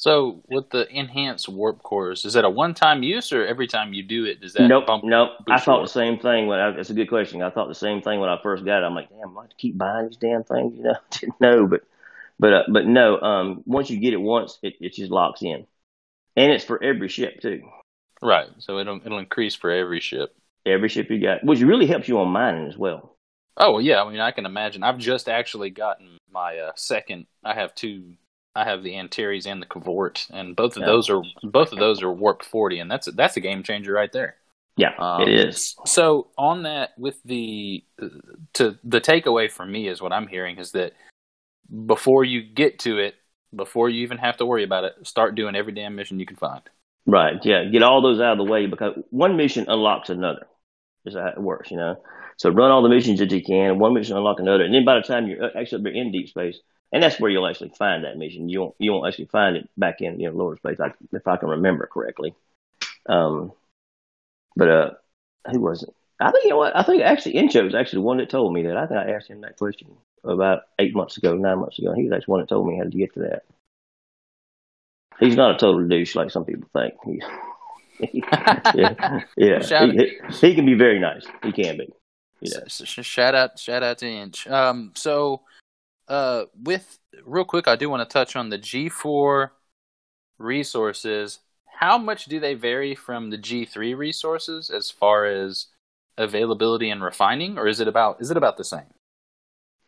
So, 0.00 0.40
with 0.48 0.70
the 0.70 0.88
enhanced 0.88 1.46
warp 1.46 1.82
cores, 1.82 2.24
is 2.24 2.32
that 2.32 2.46
a 2.46 2.48
one-time 2.48 3.02
use, 3.02 3.34
or 3.34 3.46
every 3.46 3.66
time 3.66 3.92
you 3.92 4.02
do 4.02 4.24
it, 4.24 4.40
does 4.40 4.54
that? 4.54 4.66
Nope, 4.66 4.86
nope. 5.04 5.32
I 5.46 5.60
thought 5.60 5.80
warp? 5.80 5.88
the 5.88 5.92
same 5.92 6.18
thing 6.18 6.46
when 6.46 6.58
I, 6.58 6.70
that's 6.70 6.88
a 6.88 6.94
good 6.94 7.10
question. 7.10 7.42
I 7.42 7.50
thought 7.50 7.68
the 7.68 7.74
same 7.74 8.00
thing 8.00 8.18
when 8.18 8.30
I 8.30 8.40
first 8.42 8.64
got 8.64 8.82
it. 8.82 8.86
I'm 8.86 8.94
like, 8.94 9.10
damn, 9.10 9.36
I 9.36 9.42
have 9.42 9.50
to 9.50 9.56
keep 9.56 9.76
buying 9.76 10.06
these 10.06 10.16
damn 10.16 10.42
things, 10.42 10.74
you 10.78 10.84
know? 10.84 10.94
Didn't 11.10 11.38
know, 11.38 11.66
but 11.66 11.82
but 12.38 12.52
uh, 12.54 12.62
but 12.68 12.86
no. 12.86 13.20
Um, 13.20 13.62
once 13.66 13.90
you 13.90 14.00
get 14.00 14.14
it 14.14 14.22
once, 14.22 14.58
it, 14.62 14.76
it 14.80 14.94
just 14.94 15.10
locks 15.10 15.42
in, 15.42 15.66
and 16.34 16.50
it's 16.50 16.64
for 16.64 16.82
every 16.82 17.08
ship 17.08 17.42
too. 17.42 17.60
Right. 18.22 18.48
So 18.56 18.78
it'll 18.78 19.02
it'll 19.04 19.18
increase 19.18 19.54
for 19.54 19.70
every 19.70 20.00
ship. 20.00 20.34
Every 20.64 20.88
ship 20.88 21.10
you 21.10 21.20
got, 21.20 21.44
which 21.44 21.60
really 21.60 21.86
helps 21.86 22.08
you 22.08 22.18
on 22.20 22.28
mining 22.28 22.66
as 22.66 22.78
well. 22.78 23.18
Oh 23.58 23.78
yeah, 23.78 24.02
I 24.02 24.10
mean 24.10 24.20
I 24.20 24.30
can 24.30 24.46
imagine. 24.46 24.82
I've 24.82 24.96
just 24.96 25.28
actually 25.28 25.68
gotten 25.68 26.16
my 26.32 26.56
uh, 26.56 26.72
second. 26.74 27.26
I 27.44 27.52
have 27.52 27.74
two 27.74 28.14
I 28.54 28.64
have 28.64 28.82
the 28.82 28.96
Antares 28.96 29.46
and 29.46 29.62
the 29.62 29.66
K'Vort, 29.66 30.28
and 30.30 30.56
both 30.56 30.76
of 30.76 30.80
yeah. 30.80 30.86
those 30.86 31.08
are 31.10 31.22
both 31.42 31.72
of 31.72 31.78
those 31.78 32.02
are 32.02 32.12
warp 32.12 32.44
forty, 32.44 32.80
and 32.80 32.90
that's 32.90 33.06
a, 33.06 33.12
that's 33.12 33.36
a 33.36 33.40
game 33.40 33.62
changer 33.62 33.92
right 33.92 34.12
there. 34.12 34.36
Yeah, 34.76 34.92
um, 34.98 35.22
it 35.22 35.28
is. 35.28 35.76
So 35.86 36.28
on 36.38 36.62
that, 36.64 36.90
with 36.98 37.22
the 37.24 37.84
to 38.54 38.78
the 38.82 39.00
takeaway 39.00 39.50
for 39.50 39.66
me 39.66 39.88
is 39.88 40.00
what 40.00 40.12
I'm 40.12 40.26
hearing 40.26 40.58
is 40.58 40.72
that 40.72 40.94
before 41.86 42.24
you 42.24 42.42
get 42.42 42.80
to 42.80 42.98
it, 42.98 43.14
before 43.54 43.88
you 43.88 44.02
even 44.02 44.18
have 44.18 44.38
to 44.38 44.46
worry 44.46 44.64
about 44.64 44.84
it, 44.84 44.94
start 45.04 45.34
doing 45.34 45.54
every 45.54 45.72
damn 45.72 45.96
mission 45.96 46.18
you 46.18 46.26
can 46.26 46.36
find. 46.36 46.62
Right. 47.06 47.34
Yeah. 47.44 47.64
Get 47.64 47.82
all 47.82 48.02
those 48.02 48.20
out 48.20 48.32
of 48.32 48.38
the 48.38 48.50
way 48.50 48.66
because 48.66 48.94
one 49.10 49.36
mission 49.36 49.66
unlocks 49.68 50.10
another. 50.10 50.46
Is 51.06 51.14
how 51.14 51.28
it 51.28 51.40
works, 51.40 51.70
you 51.70 51.78
know. 51.78 51.96
So 52.36 52.50
run 52.50 52.70
all 52.70 52.82
the 52.82 52.88
missions 52.88 53.20
that 53.20 53.30
you 53.30 53.42
can. 53.42 53.78
One 53.78 53.94
mission 53.94 54.16
unlock 54.16 54.38
another, 54.38 54.64
and 54.64 54.74
then 54.74 54.84
by 54.84 54.96
the 54.96 55.02
time 55.02 55.26
you're 55.26 55.42
uh, 55.42 55.48
actually 55.58 55.98
in 55.98 56.12
deep 56.12 56.28
space, 56.28 56.58
and 56.92 57.02
that's 57.02 57.20
where 57.20 57.30
you'll 57.30 57.48
actually 57.48 57.70
find 57.70 58.04
that 58.04 58.16
mission. 58.18 58.48
You 58.48 58.60
won't 58.60 58.74
you 58.78 58.92
won't 58.92 59.06
actually 59.06 59.26
find 59.26 59.56
it 59.56 59.68
back 59.76 60.00
in 60.00 60.20
you 60.20 60.30
know 60.30 60.36
lower 60.36 60.56
space, 60.56 60.78
if 61.12 61.26
I 61.26 61.36
can 61.36 61.48
remember 61.48 61.88
correctly. 61.92 62.34
Um, 63.06 63.52
but 64.56 64.68
uh, 64.68 64.90
who 65.50 65.60
was 65.60 65.82
it? 65.82 65.94
I 66.20 66.30
think 66.30 66.44
you 66.44 66.50
know 66.50 66.58
what? 66.58 66.76
I 66.76 66.82
think 66.82 67.02
actually 67.02 67.34
Incho 67.34 67.64
was 67.64 67.74
actually 67.74 67.98
the 67.98 68.06
one 68.06 68.18
that 68.18 68.28
told 68.28 68.52
me 68.52 68.64
that. 68.64 68.76
I 68.76 68.86
think 68.86 69.00
I 69.00 69.12
asked 69.12 69.28
him 69.28 69.40
that 69.40 69.56
question 69.56 69.88
about 70.24 70.62
eight 70.78 70.94
months 70.94 71.16
ago, 71.16 71.34
nine 71.34 71.60
months 71.60 71.78
ago. 71.78 71.94
He 71.94 72.04
was 72.04 72.12
actually 72.12 72.26
the 72.26 72.30
one 72.30 72.40
that 72.40 72.48
told 72.48 72.66
me 72.66 72.76
how 72.76 72.84
to 72.84 72.90
get 72.90 73.14
to 73.14 73.20
that. 73.20 73.42
He's 75.18 75.36
not 75.36 75.54
a 75.54 75.58
total 75.58 75.86
douche 75.86 76.14
like 76.14 76.30
some 76.30 76.44
people 76.44 76.68
think. 76.72 76.94
He's 77.04 77.22
yeah, 78.14 79.20
yeah. 79.36 79.60
He, 79.92 80.12
he, 80.40 80.54
can 80.54 80.64
be 80.64 80.74
very 80.74 80.98
nice. 80.98 81.26
He 81.42 81.52
can 81.52 81.76
be. 81.76 81.92
Yeah. 82.40 82.60
Shout 82.68 83.34
out, 83.34 83.58
shout 83.58 83.82
out 83.82 83.98
to 83.98 84.08
Inch. 84.08 84.46
Um, 84.46 84.92
so 84.94 85.42
uh, 86.10 86.46
with 86.60 86.98
real 87.24 87.44
quick, 87.44 87.68
I 87.68 87.76
do 87.76 87.88
want 87.88 88.06
to 88.06 88.12
touch 88.12 88.36
on 88.36 88.50
the 88.50 88.58
G4 88.58 89.50
resources. 90.38 91.38
How 91.78 91.96
much 91.96 92.26
do 92.26 92.40
they 92.40 92.54
vary 92.54 92.94
from 92.94 93.30
the 93.30 93.38
G3 93.38 93.96
resources 93.96 94.70
as 94.70 94.90
far 94.90 95.24
as 95.24 95.68
availability 96.18 96.90
and 96.90 97.02
refining, 97.02 97.56
or 97.56 97.68
is 97.68 97.80
it 97.80 97.88
about 97.88 98.20
is 98.20 98.30
it 98.30 98.36
about 98.36 98.56
the 98.56 98.64
same? 98.64 98.92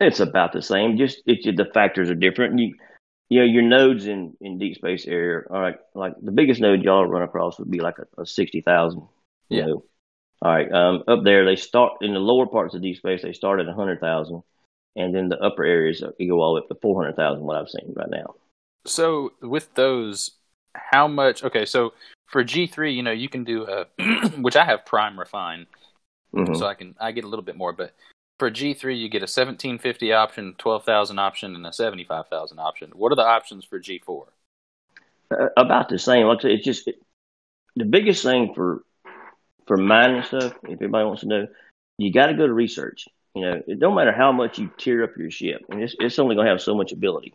It's 0.00 0.20
about 0.20 0.52
the 0.52 0.62
same. 0.62 0.96
Just 0.96 1.22
it, 1.26 1.56
the 1.56 1.66
factors 1.74 2.08
are 2.08 2.14
different. 2.14 2.58
You 2.58 2.74
you 3.28 3.40
know, 3.40 3.46
your 3.46 3.62
nodes 3.62 4.06
in, 4.06 4.34
in 4.40 4.58
deep 4.58 4.76
space 4.76 5.06
area 5.06 5.42
are 5.50 5.62
like, 5.62 5.80
like 5.94 6.12
the 6.22 6.32
biggest 6.32 6.60
node 6.60 6.82
y'all 6.82 7.06
run 7.06 7.22
across 7.22 7.58
would 7.58 7.70
be 7.70 7.80
like 7.80 7.96
a, 7.98 8.22
a 8.22 8.26
60,000. 8.26 9.08
Yeah. 9.48 9.66
Know. 9.66 9.84
All 10.42 10.52
right. 10.52 10.70
Um, 10.70 11.02
up 11.08 11.24
there, 11.24 11.46
they 11.46 11.56
start 11.56 11.94
in 12.02 12.12
the 12.12 12.18
lower 12.18 12.46
parts 12.46 12.74
of 12.74 12.82
deep 12.82 12.98
space, 12.98 13.22
they 13.22 13.32
start 13.32 13.58
at 13.58 13.66
100,000. 13.66 14.42
And 14.96 15.14
then 15.14 15.28
the 15.28 15.38
upper 15.40 15.64
areas, 15.64 16.02
you 16.18 16.28
go 16.28 16.40
all 16.42 16.54
the 16.54 16.60
way 16.60 16.64
up 16.64 16.68
to 16.68 16.74
400,000, 16.82 17.42
what 17.42 17.56
I've 17.56 17.68
seen 17.68 17.92
right 17.96 18.10
now. 18.10 18.34
So 18.84 19.32
with 19.40 19.72
those, 19.74 20.32
how 20.74 21.08
much? 21.08 21.42
Okay, 21.44 21.64
so 21.64 21.94
for 22.26 22.44
G 22.44 22.66
three, 22.66 22.92
you 22.92 23.02
know, 23.02 23.12
you 23.12 23.28
can 23.28 23.44
do 23.44 23.66
a, 23.66 23.86
which 24.38 24.56
I 24.56 24.64
have 24.64 24.84
prime 24.84 25.18
refine, 25.18 25.66
Mhm. 26.34 26.56
so 26.56 26.66
I 26.66 26.74
can 26.74 26.94
I 27.00 27.12
get 27.12 27.24
a 27.24 27.28
little 27.28 27.44
bit 27.44 27.56
more. 27.56 27.72
But 27.72 27.94
for 28.38 28.50
G 28.50 28.74
three, 28.74 28.96
you 28.96 29.08
get 29.08 29.22
a 29.22 29.26
seventeen 29.26 29.78
fifty 29.78 30.12
option, 30.12 30.54
twelve 30.58 30.84
thousand 30.84 31.18
option, 31.18 31.54
and 31.54 31.66
a 31.66 31.72
seventy 31.72 32.04
five 32.04 32.28
thousand 32.28 32.58
option. 32.58 32.90
What 32.94 33.12
are 33.12 33.16
the 33.16 33.22
options 33.22 33.64
for 33.64 33.78
G 33.78 33.98
four? 33.98 34.26
Uh, 35.30 35.48
about 35.56 35.88
the 35.88 35.98
same. 35.98 36.26
Like 36.26 36.44
it's 36.44 36.64
just 36.64 36.88
it, 36.88 36.96
the 37.76 37.84
biggest 37.84 38.22
thing 38.22 38.52
for 38.54 38.82
for 39.66 39.76
mining 39.76 40.22
stuff. 40.24 40.54
If 40.64 40.80
anybody 40.80 41.04
wants 41.04 41.20
to 41.20 41.28
know, 41.28 41.46
you 41.98 42.12
got 42.12 42.26
to 42.26 42.34
go 42.34 42.46
to 42.46 42.52
research. 42.52 43.08
You 43.34 43.42
know, 43.42 43.62
it 43.66 43.78
don't 43.78 43.94
matter 43.94 44.12
how 44.12 44.32
much 44.32 44.58
you 44.58 44.70
tear 44.76 45.04
up 45.04 45.16
your 45.16 45.30
ship, 45.30 45.62
and 45.68 45.82
it's 45.82 45.94
it's 45.98 46.18
only 46.18 46.36
gonna 46.36 46.50
have 46.50 46.60
so 46.60 46.74
much 46.74 46.92
ability. 46.92 47.34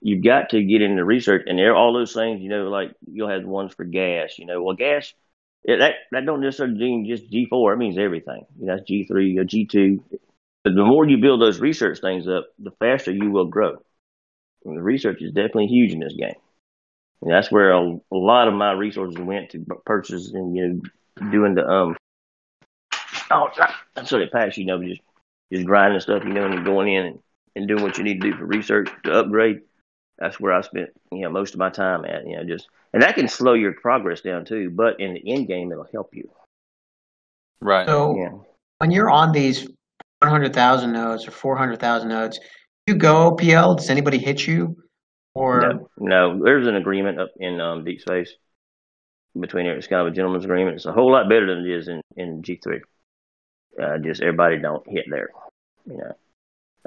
You've 0.00 0.24
got 0.24 0.50
to 0.50 0.62
get 0.62 0.82
into 0.82 1.04
research, 1.04 1.42
and 1.46 1.58
there 1.58 1.72
are 1.72 1.76
all 1.76 1.92
those 1.92 2.12
things. 2.12 2.40
You 2.40 2.48
know, 2.48 2.68
like 2.68 2.94
you'll 3.06 3.30
have 3.30 3.44
ones 3.44 3.74
for 3.74 3.84
gas. 3.84 4.38
You 4.38 4.46
know, 4.46 4.62
well, 4.62 4.76
gas 4.76 5.12
it, 5.64 5.78
that 5.78 5.94
that 6.12 6.26
don't 6.26 6.42
necessarily 6.42 6.78
mean 6.78 7.06
just 7.08 7.30
G 7.30 7.46
four. 7.48 7.72
It 7.72 7.78
means 7.78 7.98
everything. 7.98 8.44
You 8.58 8.66
know, 8.66 8.76
that's 8.76 8.86
G 8.86 9.04
three 9.04 9.38
or 9.38 9.44
G 9.44 9.66
two. 9.66 10.04
The 10.64 10.72
more 10.72 11.06
you 11.06 11.18
build 11.18 11.40
those 11.40 11.60
research 11.60 12.00
things 12.00 12.28
up, 12.28 12.46
the 12.58 12.70
faster 12.78 13.12
you 13.12 13.30
will 13.30 13.46
grow. 13.46 13.76
And 14.64 14.76
the 14.76 14.82
research 14.82 15.20
is 15.20 15.32
definitely 15.32 15.66
huge 15.66 15.92
in 15.92 16.00
this 16.00 16.14
game. 16.14 16.36
And 17.20 17.30
that's 17.30 17.50
where 17.50 17.72
a, 17.72 17.80
a 17.80 18.16
lot 18.16 18.48
of 18.48 18.54
my 18.54 18.72
resources 18.72 19.18
went 19.18 19.50
to 19.50 19.64
purchase 19.84 20.32
and 20.32 20.56
you 20.56 20.68
know 20.68 21.30
doing 21.30 21.54
the 21.54 21.66
um. 21.66 21.96
Oh, 23.30 23.48
what 23.94 24.22
it 24.22 24.32
passed. 24.32 24.58
You 24.58 24.66
know, 24.66 24.82
just 24.82 25.00
just 25.54 25.66
grinding 25.66 26.00
stuff. 26.00 26.24
You 26.24 26.32
know, 26.32 26.46
and 26.46 26.64
going 26.64 26.92
in 26.92 27.06
and, 27.06 27.18
and 27.56 27.68
doing 27.68 27.82
what 27.82 27.98
you 27.98 28.04
need 28.04 28.20
to 28.20 28.30
do 28.30 28.36
for 28.36 28.44
research 28.44 28.88
to 29.04 29.12
upgrade. 29.12 29.60
That's 30.18 30.38
where 30.38 30.52
I 30.52 30.60
spent 30.60 30.90
you 31.12 31.22
know 31.22 31.30
most 31.30 31.54
of 31.54 31.60
my 31.60 31.70
time 31.70 32.04
at. 32.04 32.26
You 32.26 32.36
know, 32.36 32.44
just 32.44 32.68
and 32.92 33.02
that 33.02 33.14
can 33.14 33.28
slow 33.28 33.54
your 33.54 33.72
progress 33.72 34.20
down 34.20 34.44
too. 34.44 34.70
But 34.70 35.00
in 35.00 35.14
the 35.14 35.32
end 35.32 35.48
game, 35.48 35.72
it'll 35.72 35.88
help 35.92 36.14
you. 36.14 36.30
Right. 37.60 37.86
So 37.86 38.16
Yeah. 38.16 38.32
when 38.78 38.90
you're 38.90 39.10
on 39.10 39.32
these 39.32 39.66
100,000 40.20 40.92
nodes 40.92 41.26
or 41.26 41.30
400,000 41.30 42.08
nodes, 42.08 42.38
you 42.86 42.94
go 42.94 43.30
OPL. 43.30 43.76
Does 43.76 43.90
anybody 43.90 44.18
hit 44.18 44.46
you? 44.46 44.76
Or 45.34 45.60
No, 45.60 45.88
no, 45.98 46.44
there's 46.44 46.66
an 46.66 46.76
agreement 46.76 47.20
up 47.20 47.30
in 47.38 47.60
um, 47.60 47.84
Deep 47.84 48.00
Space 48.00 48.32
between 49.38 49.66
it. 49.66 49.76
It's 49.76 49.86
kind 49.86 50.06
of 50.06 50.12
a 50.12 50.14
gentleman's 50.14 50.44
agreement. 50.44 50.76
It's 50.76 50.86
a 50.86 50.92
whole 50.92 51.10
lot 51.10 51.28
better 51.28 51.46
than 51.46 51.64
it 51.64 51.70
is 51.70 51.88
in, 51.88 52.00
in 52.16 52.42
G3. 52.42 52.80
Uh, 53.80 53.98
just 53.98 54.22
everybody 54.22 54.58
don't 54.58 54.88
hit 54.88 55.06
there. 55.10 55.30
You 55.86 55.96
know. 55.98 56.12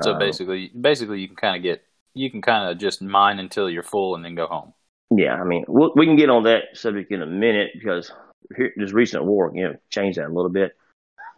so 0.02 0.14
Um, 0.14 0.20
basically, 0.20 0.70
basically, 0.80 1.20
you 1.22 1.28
can 1.28 1.36
kind 1.38 1.56
of 1.58 1.64
get 1.64 1.84
you 2.14 2.32
can 2.32 2.42
kind 2.42 2.72
of 2.72 2.78
just 2.78 3.02
mine 3.02 3.40
until 3.40 3.70
you're 3.70 3.84
full 3.84 4.16
and 4.16 4.24
then 4.26 4.36
go 4.36 4.48
home. 4.48 4.74
Yeah, 5.16 5.36
I 5.36 5.44
mean, 5.44 5.64
we'll, 5.68 5.94
we 5.96 6.06
can 6.06 6.16
get 6.16 6.30
on 6.30 6.44
that 6.44 6.64
subject 6.74 7.12
in 7.12 7.22
a 7.22 7.26
minute 7.26 7.72
because 7.74 8.12
here, 8.56 8.74
this 8.76 8.92
recent 8.92 9.24
war, 9.24 9.52
you 9.54 9.64
know, 9.64 9.76
changed 9.90 10.18
that 10.18 10.28
a 10.28 10.34
little 10.34 10.50
bit. 10.50 10.76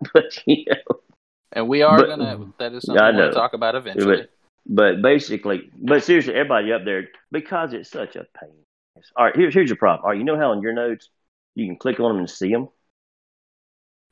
But 0.14 0.26
you 0.46 0.66
know, 0.68 1.00
And 1.52 1.68
we 1.68 1.82
are 1.82 1.98
But- 1.98 2.08
gonna. 2.08 2.46
That 2.60 2.74
is 2.74 2.84
something 2.84 3.02
I 3.04 3.12
we 3.12 3.18
want 3.18 3.26
know. 3.26 3.32
to 3.32 3.34
talk 3.36 3.54
about 3.54 3.76
eventually. 3.76 4.18
but 4.18 4.30
but 4.72 5.02
basically, 5.02 5.70
but 5.78 6.04
seriously, 6.04 6.34
everybody 6.36 6.72
up 6.72 6.86
there 6.86 7.08
because 7.32 7.74
it's 7.74 7.90
such 7.90 8.16
a 8.16 8.26
pain. 8.40 8.54
All 9.18 9.26
right, 9.26 9.36
here's 9.36 9.54
here's 9.54 9.70
your 9.70 9.78
problem. 9.78 10.04
All 10.06 10.12
right, 10.12 10.18
you 10.18 10.24
know 10.24 10.38
how 10.38 10.52
on 10.52 10.62
your 10.62 10.74
notes 10.74 11.10
you 11.56 11.66
can 11.66 11.76
click 11.76 12.00
on 12.00 12.10
them 12.12 12.20
and 12.20 12.30
see 12.30 12.52
them. 12.52 12.70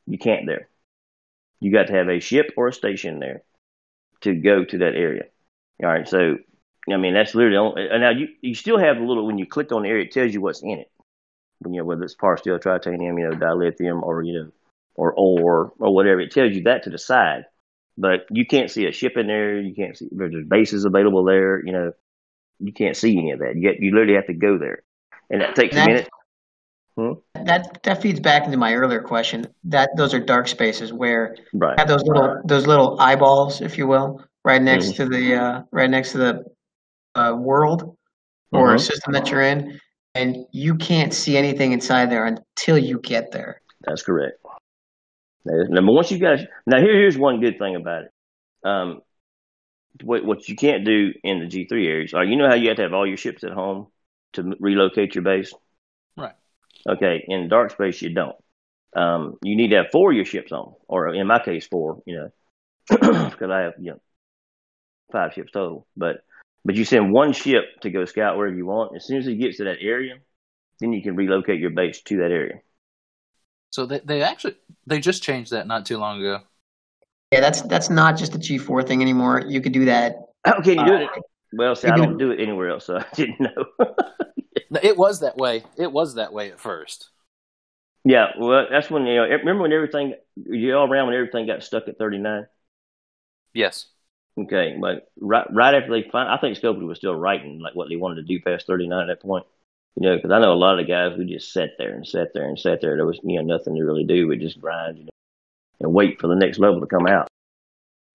You 0.08 0.18
can't 0.18 0.46
there. 0.46 0.68
You 1.60 1.72
got 1.72 1.88
to 1.88 1.94
have 1.94 2.10
a 2.10 2.20
ship 2.20 2.52
or 2.58 2.68
a 2.68 2.74
station 2.74 3.20
there 3.20 3.44
to 4.22 4.34
go 4.34 4.64
to 4.66 4.78
that 4.80 4.96
area. 4.96 5.24
All 5.84 5.90
right, 5.90 6.08
so 6.08 6.38
I 6.92 6.98
mean 6.98 7.14
that's 7.14 7.36
literally 7.36 7.58
on, 7.58 7.78
and 7.78 8.02
now 8.02 8.12
you 8.12 8.28
you 8.42 8.56
still 8.56 8.78
have 8.78 8.98
a 8.98 9.04
little 9.04 9.26
when 9.26 9.38
you 9.38 9.46
click 9.46 9.72
on 9.72 9.84
the 9.84 9.90
area, 9.90 10.06
it 10.06 10.12
tells 10.12 10.34
you 10.34 10.42
what's 10.42 10.64
in 10.64 10.80
it. 10.80 10.92
When 11.60 11.74
you 11.74 11.82
know 11.82 11.86
whether 11.86 12.04
it's 12.04 12.16
par 12.16 12.38
steel, 12.38 12.60
tritanium, 12.60 13.20
you 13.20 13.30
know, 13.30 13.36
dilithium, 13.36 14.02
or 14.04 14.24
you 14.24 14.34
know, 14.34 14.52
or 14.96 15.14
ore 15.16 15.74
or 15.80 15.94
whatever, 15.94 16.20
it 16.22 16.32
tells 16.32 16.54
you 16.54 16.64
that 16.64 16.84
to 16.84 16.90
the 16.90 16.98
side. 16.98 17.46
But 17.98 18.28
you 18.30 18.46
can't 18.46 18.70
see 18.70 18.86
a 18.86 18.92
ship 18.92 19.14
in 19.18 19.28
there. 19.28 19.60
You 19.60 19.74
can't 19.74 19.98
see 19.98 20.08
there's 20.12 20.46
bases 20.48 20.86
available 20.86 21.24
there. 21.24 21.66
You 21.66 21.72
know, 21.72 21.94
you 22.60 22.72
can't 22.72 22.96
see 22.96 23.18
any 23.18 23.32
of 23.32 23.40
that. 23.40 23.56
You 23.56 23.62
get, 23.62 23.80
you 23.80 23.92
literally 23.92 24.16
have 24.16 24.28
to 24.28 24.34
go 24.34 24.58
there, 24.58 24.84
and 25.30 25.42
that 25.42 25.56
takes 25.56 25.76
a 25.76 25.80
That- 25.80 26.10
minute. 26.98 27.18
that 27.46 27.82
that 27.84 28.02
feeds 28.02 28.20
back 28.20 28.46
into 28.46 28.58
my 28.58 28.74
earlier 28.74 29.02
question. 29.02 29.46
That 29.66 29.90
those 29.96 30.14
are 30.14 30.20
dark 30.20 30.48
spaces 30.48 30.92
where 30.92 31.36
Right. 31.54 31.78
have 31.80 31.88
those 31.88 32.04
little 32.04 32.42
those 32.46 32.68
little 32.68 33.00
eyeballs, 33.00 33.62
if 33.62 33.78
you 33.78 33.88
will, 33.88 34.24
right 34.44 34.62
next 34.62 34.96
to 34.96 35.06
the 35.06 35.36
uh, 35.36 35.62
right 35.72 35.90
next 35.90 36.12
to 36.14 36.18
the 36.18 36.44
uh, 37.16 37.36
world 37.38 37.96
or 38.52 38.76
Mhm. 38.76 38.80
system 38.80 39.14
that 39.14 39.30
you're 39.30 39.42
in, 39.42 39.80
and 40.16 40.46
you 40.52 40.76
can't 40.76 41.14
see 41.14 41.38
anything 41.38 41.72
inside 41.74 42.10
there 42.10 42.26
until 42.26 42.78
you 42.78 43.00
get 43.00 43.32
there. 43.32 43.62
That's 43.82 44.04
correct. 44.04 44.40
Now, 45.46 45.82
once 45.84 46.12
you 46.12 46.20
guys, 46.20 46.46
now 46.66 46.80
here, 46.80 46.94
here's 46.94 47.18
one 47.18 47.40
good 47.40 47.58
thing 47.58 47.76
about 47.76 48.04
it. 48.04 48.12
Um, 48.64 49.02
what 50.04 50.26
what 50.26 50.48
you 50.50 50.56
can't 50.56 50.86
do 50.86 51.14
in 51.24 51.40
the 51.40 51.46
G 51.48 51.66
three 51.66 51.88
areas, 51.88 52.14
are 52.14 52.24
you 52.24 52.36
know 52.36 52.48
how 52.48 52.56
you 52.56 52.68
have 52.70 52.78
to 52.78 52.84
have 52.84 52.94
all 52.94 53.08
your 53.08 53.18
ships 53.18 53.44
at 53.44 53.52
home 53.52 53.88
to 54.34 54.56
relocate 54.60 55.16
your 55.16 55.24
base. 55.24 55.54
Right. 56.88 56.98
Okay. 56.98 57.26
In 57.28 57.50
dark 57.50 57.72
space, 57.72 58.02
you 58.02 58.14
don't. 58.14 58.36
Um, 58.96 59.38
you 59.44 59.56
need 59.56 59.70
to 59.70 59.78
have 59.78 59.88
four 59.92 60.12
of 60.12 60.16
your 60.16 60.26
ships 60.26 60.52
on, 60.52 60.74
or 60.88 61.14
in 61.14 61.28
my 61.28 61.40
case, 61.40 61.68
four. 61.68 62.02
You 62.06 62.16
know, 62.16 62.30
because 62.90 63.52
I 63.52 63.62
have 63.62 63.74
you 63.80 63.92
know 63.92 64.00
five 65.12 65.34
ships 65.34 65.52
total. 65.52 65.88
But 65.96 66.18
but 66.66 66.76
you 66.76 66.86
send 66.86 67.12
one 67.12 67.34
ship 67.34 67.66
to 67.82 67.90
go 67.90 68.06
scout 68.06 68.38
wherever 68.38 68.56
you 68.56 68.66
want. 68.66 68.96
As 68.96 69.06
soon 69.06 69.18
as 69.18 69.28
it 69.28 69.36
gets 69.36 69.58
to 69.58 69.66
that 69.66 69.78
area, 69.82 70.16
then 70.80 70.94
you 70.94 71.02
can 71.02 71.16
relocate 71.16 71.60
your 71.60 71.72
base 71.72 72.02
to 72.04 72.18
that 72.18 72.32
area. 72.32 72.60
So 73.70 73.86
they 73.86 74.00
they 74.00 74.22
actually 74.24 74.56
they 74.86 75.00
just 75.00 75.22
changed 75.22 75.52
that 75.52 75.68
not 75.68 75.86
too 75.86 75.98
long 75.98 76.20
ago. 76.20 76.40
Yeah, 77.32 77.42
that's 77.42 77.62
that's 77.64 77.90
not 77.90 78.18
just 78.18 78.36
a 78.36 78.40
G 78.40 78.58
four 78.58 78.82
thing 78.84 79.02
anymore. 79.02 79.44
You 79.46 79.62
could 79.62 79.74
do 79.74 79.86
that. 79.86 80.16
How 80.46 80.62
can 80.62 80.80
you 80.80 80.86
do 80.86 80.94
uh, 80.94 81.00
it? 81.02 81.10
Well, 81.54 81.76
see, 81.76 81.88
I 81.88 81.98
don't 81.98 82.18
do 82.18 82.32
it 82.32 82.40
anywhere 82.40 82.70
else, 82.70 82.86
so 82.86 82.98
I 83.00 83.06
didn't 83.14 83.40
know. 83.40 83.66
It 84.84 84.98
was 84.98 85.22
that 85.22 85.38
way. 85.38 85.64
It 85.78 85.92
was 85.92 86.16
that 86.16 86.34
way 86.34 86.52
at 86.52 86.60
first. 86.60 87.10
yeah, 88.04 88.28
well, 88.40 88.68
that's 88.70 88.90
when 88.90 89.06
you 89.06 89.16
know. 89.16 89.24
Remember 89.24 89.64
when 89.64 89.74
everything 89.74 90.14
you 90.36 90.76
all 90.76 90.90
around 90.90 91.08
when 91.08 91.16
everything 91.16 91.48
got 91.48 91.64
stuck 91.64 91.88
at 91.88 91.98
thirty 91.98 92.18
nine. 92.18 92.48
Yes. 93.54 93.88
Okay, 94.40 94.78
but 94.80 95.10
right 95.20 95.48
right 95.52 95.74
after 95.74 95.92
they 95.92 96.08
find, 96.10 96.30
I 96.30 96.38
think 96.38 96.58
Scopely 96.58 96.86
was 96.86 96.98
still 97.00 97.16
writing 97.16 97.60
like 97.60 97.76
what 97.76 97.90
they 97.90 97.96
wanted 97.96 98.16
to 98.18 98.24
do 98.24 98.40
past 98.42 98.68
thirty 98.68 98.88
nine 98.88 99.10
at 99.10 99.20
that 99.20 99.22
point. 99.26 99.46
You 99.96 100.08
know, 100.08 100.16
because 100.16 100.32
I 100.32 100.40
know 100.40 100.54
a 100.54 100.56
lot 100.56 100.80
of 100.80 100.86
the 100.86 100.92
guys 100.92 101.16
who 101.16 101.26
just 101.26 101.52
sat 101.52 101.72
there 101.80 101.94
and 101.96 102.08
sat 102.08 102.34
there 102.34 102.48
and 102.48 102.60
sat 102.60 102.82
there. 102.82 102.96
There 102.96 103.06
was 103.06 103.20
you 103.24 103.42
know 103.42 103.58
nothing 103.58 103.76
to 103.76 103.84
really 103.84 104.04
do 104.04 104.28
We 104.28 104.38
just 104.38 104.62
grind, 104.62 105.00
you 105.00 105.04
know, 105.06 105.10
and 105.80 105.94
wait 105.94 106.22
for 106.22 106.28
the 106.28 106.36
next 106.36 106.60
level 106.60 106.80
to 106.82 106.88
come 106.88 107.08
out. 107.08 107.28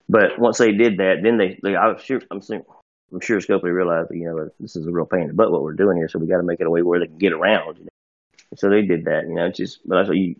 But 0.08 0.38
once 0.38 0.58
they 0.58 0.72
did 0.72 0.98
that, 0.98 1.22
then 1.22 1.38
they, 1.38 1.58
they 1.62 1.74
I 1.74 1.88
was 1.88 2.02
sure 2.02 2.20
I'm 2.30 2.40
think, 2.40 2.66
I'm 3.12 3.20
sure 3.20 3.38
Scopely 3.40 3.74
realized 3.74 4.10
that 4.10 4.16
you 4.16 4.24
know 4.24 4.50
this 4.58 4.76
is 4.76 4.86
a 4.86 4.90
real 4.90 5.06
pain 5.06 5.22
in 5.22 5.28
the 5.28 5.34
butt 5.34 5.52
what 5.52 5.62
we're 5.62 5.74
doing 5.74 5.96
here, 5.96 6.08
so 6.08 6.18
we 6.18 6.26
got 6.26 6.38
to 6.38 6.42
make 6.42 6.60
it 6.60 6.66
a 6.66 6.70
way 6.70 6.82
where 6.82 6.98
they 6.98 7.06
can 7.06 7.18
get 7.18 7.32
around. 7.32 7.78
You 7.78 7.84
know? 7.84 8.56
So 8.56 8.68
they 8.68 8.82
did 8.82 9.04
that. 9.06 9.28
You 9.28 9.34
know, 9.34 9.46
it's 9.46 9.58
just 9.58 9.80
but 9.86 9.96
that's 9.96 10.08
what 10.08 10.16
you 10.16 10.36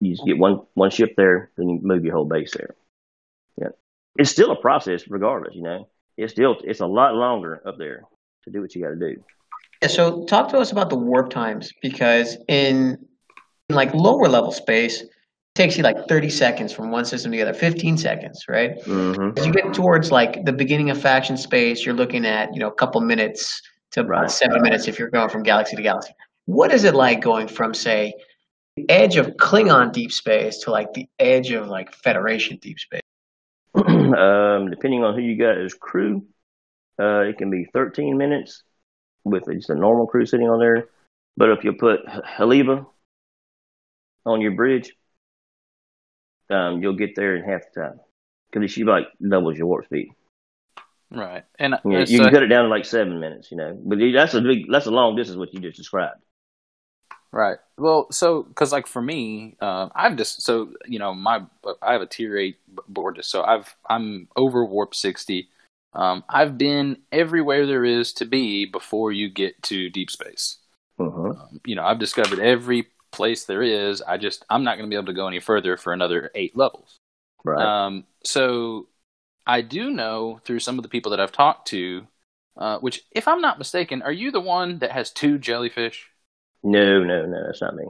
you 0.00 0.12
just 0.12 0.26
get 0.26 0.38
one 0.38 0.62
one 0.74 0.90
ship 0.90 1.14
there, 1.16 1.50
then 1.56 1.68
you 1.68 1.80
move 1.82 2.04
your 2.04 2.14
whole 2.14 2.24
base 2.24 2.52
there. 2.56 2.74
Yeah, 3.60 3.68
it's 4.16 4.30
still 4.30 4.50
a 4.50 4.56
process 4.56 5.08
regardless. 5.08 5.54
You 5.54 5.62
know, 5.62 5.88
it's 6.16 6.32
still 6.32 6.56
it's 6.64 6.80
a 6.80 6.86
lot 6.86 7.14
longer 7.14 7.62
up 7.66 7.78
there 7.78 8.04
to 8.44 8.50
do 8.50 8.60
what 8.60 8.74
you 8.74 8.82
got 8.82 8.90
to 8.90 8.96
do. 8.96 9.22
Yeah, 9.82 9.88
so 9.88 10.24
talk 10.24 10.48
to 10.50 10.58
us 10.58 10.72
about 10.72 10.90
the 10.90 10.96
warp 10.96 11.30
times 11.30 11.72
because 11.82 12.36
in, 12.48 12.98
in 13.68 13.76
like 13.76 13.92
lower 13.94 14.28
level 14.28 14.52
space, 14.52 15.04
takes 15.56 15.76
you 15.76 15.82
like 15.82 15.96
30 16.08 16.28
seconds 16.30 16.72
from 16.72 16.90
one 16.90 17.04
system 17.04 17.32
to 17.32 17.36
the 17.36 17.42
other, 17.42 17.54
15 17.54 17.96
seconds, 17.96 18.44
right? 18.48 18.78
Mm-hmm. 18.84 19.38
As 19.38 19.46
you 19.46 19.52
get 19.52 19.72
towards 19.74 20.12
like 20.12 20.44
the 20.44 20.52
beginning 20.52 20.90
of 20.90 21.00
faction 21.00 21.36
space, 21.36 21.84
you're 21.84 21.94
looking 21.94 22.26
at, 22.26 22.52
you 22.54 22.60
know, 22.60 22.68
a 22.68 22.74
couple 22.74 23.00
minutes 23.00 23.62
to 23.92 24.04
Right. 24.04 24.30
seven 24.30 24.62
minutes 24.62 24.88
if 24.88 24.98
you're 24.98 25.10
going 25.10 25.30
from 25.30 25.42
galaxy 25.42 25.74
to 25.76 25.82
galaxy. 25.82 26.12
What 26.44 26.72
is 26.72 26.84
it 26.84 26.94
like 26.94 27.22
going 27.22 27.48
from, 27.48 27.74
say, 27.74 28.12
the 28.76 28.88
edge 28.90 29.16
of 29.16 29.28
Klingon 29.38 29.92
deep 29.92 30.12
space 30.12 30.58
to 30.58 30.70
like 30.70 30.92
the 30.92 31.08
edge 31.18 31.50
of 31.50 31.66
like 31.68 31.92
Federation 31.92 32.58
deep 32.60 32.78
space? 32.78 33.00
um, 33.74 34.70
depending 34.70 35.02
on 35.02 35.14
who 35.14 35.22
you 35.22 35.36
got 35.36 35.58
as 35.58 35.74
crew, 35.74 36.24
uh, 37.00 37.20
it 37.20 37.38
can 37.38 37.50
be 37.50 37.66
13 37.72 38.16
minutes 38.16 38.62
with 39.24 39.44
just 39.52 39.70
a 39.70 39.74
normal 39.74 40.06
crew 40.06 40.26
sitting 40.26 40.48
on 40.48 40.60
there. 40.60 40.88
But 41.36 41.50
if 41.50 41.64
you 41.64 41.72
put 41.72 42.00
Helvia 42.06 42.86
on 44.24 44.40
your 44.40 44.52
bridge, 44.52 44.92
um, 46.50 46.82
you'll 46.82 46.96
get 46.96 47.14
there 47.16 47.36
in 47.36 47.44
half 47.44 47.62
the 47.72 47.80
time 47.80 48.00
because 48.52 48.70
she 48.70 48.84
like 48.84 49.06
doubles 49.26 49.56
your 49.58 49.66
warp 49.66 49.86
speed. 49.86 50.10
Right, 51.10 51.44
and 51.58 51.76
You, 51.84 51.90
know, 51.90 52.04
you 52.06 52.20
uh, 52.20 52.24
can 52.24 52.32
cut 52.32 52.42
it 52.42 52.48
down 52.48 52.64
to 52.64 52.68
like 52.68 52.84
seven 52.84 53.20
minutes, 53.20 53.50
you 53.50 53.56
know. 53.56 53.78
But 53.84 53.98
that's 54.12 54.34
a 54.34 54.40
big, 54.40 54.70
that's 54.70 54.86
a 54.86 54.90
long 54.90 55.16
distance 55.16 55.38
what 55.38 55.54
you 55.54 55.60
just 55.60 55.76
described. 55.76 56.20
Right. 57.32 57.58
Well, 57.76 58.06
so 58.10 58.44
because 58.44 58.72
like 58.72 58.86
for 58.86 59.02
me, 59.02 59.56
uh, 59.60 59.88
I've 59.94 60.16
just 60.16 60.42
so 60.42 60.72
you 60.86 60.98
know 60.98 61.14
my 61.14 61.42
I 61.82 61.92
have 61.92 62.00
a 62.00 62.06
tier 62.06 62.36
eight 62.36 62.56
board, 62.88 63.18
so 63.22 63.42
I've 63.42 63.76
I'm 63.88 64.28
over 64.36 64.64
warp 64.64 64.94
sixty. 64.94 65.48
Um, 65.92 66.24
I've 66.28 66.58
been 66.58 66.98
everywhere 67.12 67.66
there 67.66 67.84
is 67.84 68.12
to 68.14 68.24
be 68.24 68.66
before 68.66 69.12
you 69.12 69.28
get 69.28 69.62
to 69.64 69.90
deep 69.90 70.10
space. 70.10 70.58
Uh-huh. 70.98 71.30
Um, 71.30 71.60
you 71.64 71.74
know, 71.74 71.84
I've 71.84 71.98
discovered 71.98 72.38
every 72.38 72.88
place 73.10 73.44
there 73.44 73.62
is. 73.62 74.02
I 74.02 74.16
just 74.16 74.44
I'm 74.50 74.64
not 74.64 74.76
going 74.76 74.88
to 74.88 74.90
be 74.90 74.96
able 74.96 75.06
to 75.06 75.12
go 75.12 75.28
any 75.28 75.40
further 75.40 75.76
for 75.76 75.92
another 75.92 76.30
eight 76.34 76.56
levels. 76.56 76.98
Right. 77.44 77.64
Um, 77.64 78.04
so 78.24 78.88
I 79.46 79.60
do 79.60 79.90
know 79.90 80.40
through 80.44 80.60
some 80.60 80.78
of 80.78 80.82
the 80.82 80.88
people 80.88 81.10
that 81.10 81.20
I've 81.20 81.32
talked 81.32 81.68
to, 81.68 82.06
uh, 82.56 82.78
which 82.78 83.02
if 83.12 83.28
I'm 83.28 83.40
not 83.40 83.58
mistaken, 83.58 84.02
are 84.02 84.12
you 84.12 84.30
the 84.30 84.40
one 84.40 84.78
that 84.78 84.92
has 84.92 85.10
two 85.10 85.38
jellyfish? 85.38 86.10
no, 86.62 87.04
no, 87.04 87.26
no, 87.26 87.46
that's 87.46 87.60
not 87.60 87.76
me. 87.76 87.84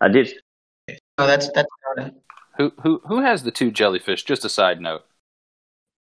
I 0.00 0.08
did. 0.08 0.32
No, 1.18 1.26
that's 1.26 1.50
that's 1.52 1.68
not 1.96 2.06
it. 2.06 2.14
Who 2.56 2.72
who 2.82 3.02
who 3.06 3.20
has 3.20 3.42
the 3.42 3.50
two 3.50 3.70
jellyfish? 3.70 4.24
Just 4.24 4.44
a 4.44 4.48
side 4.48 4.80
note. 4.80 5.04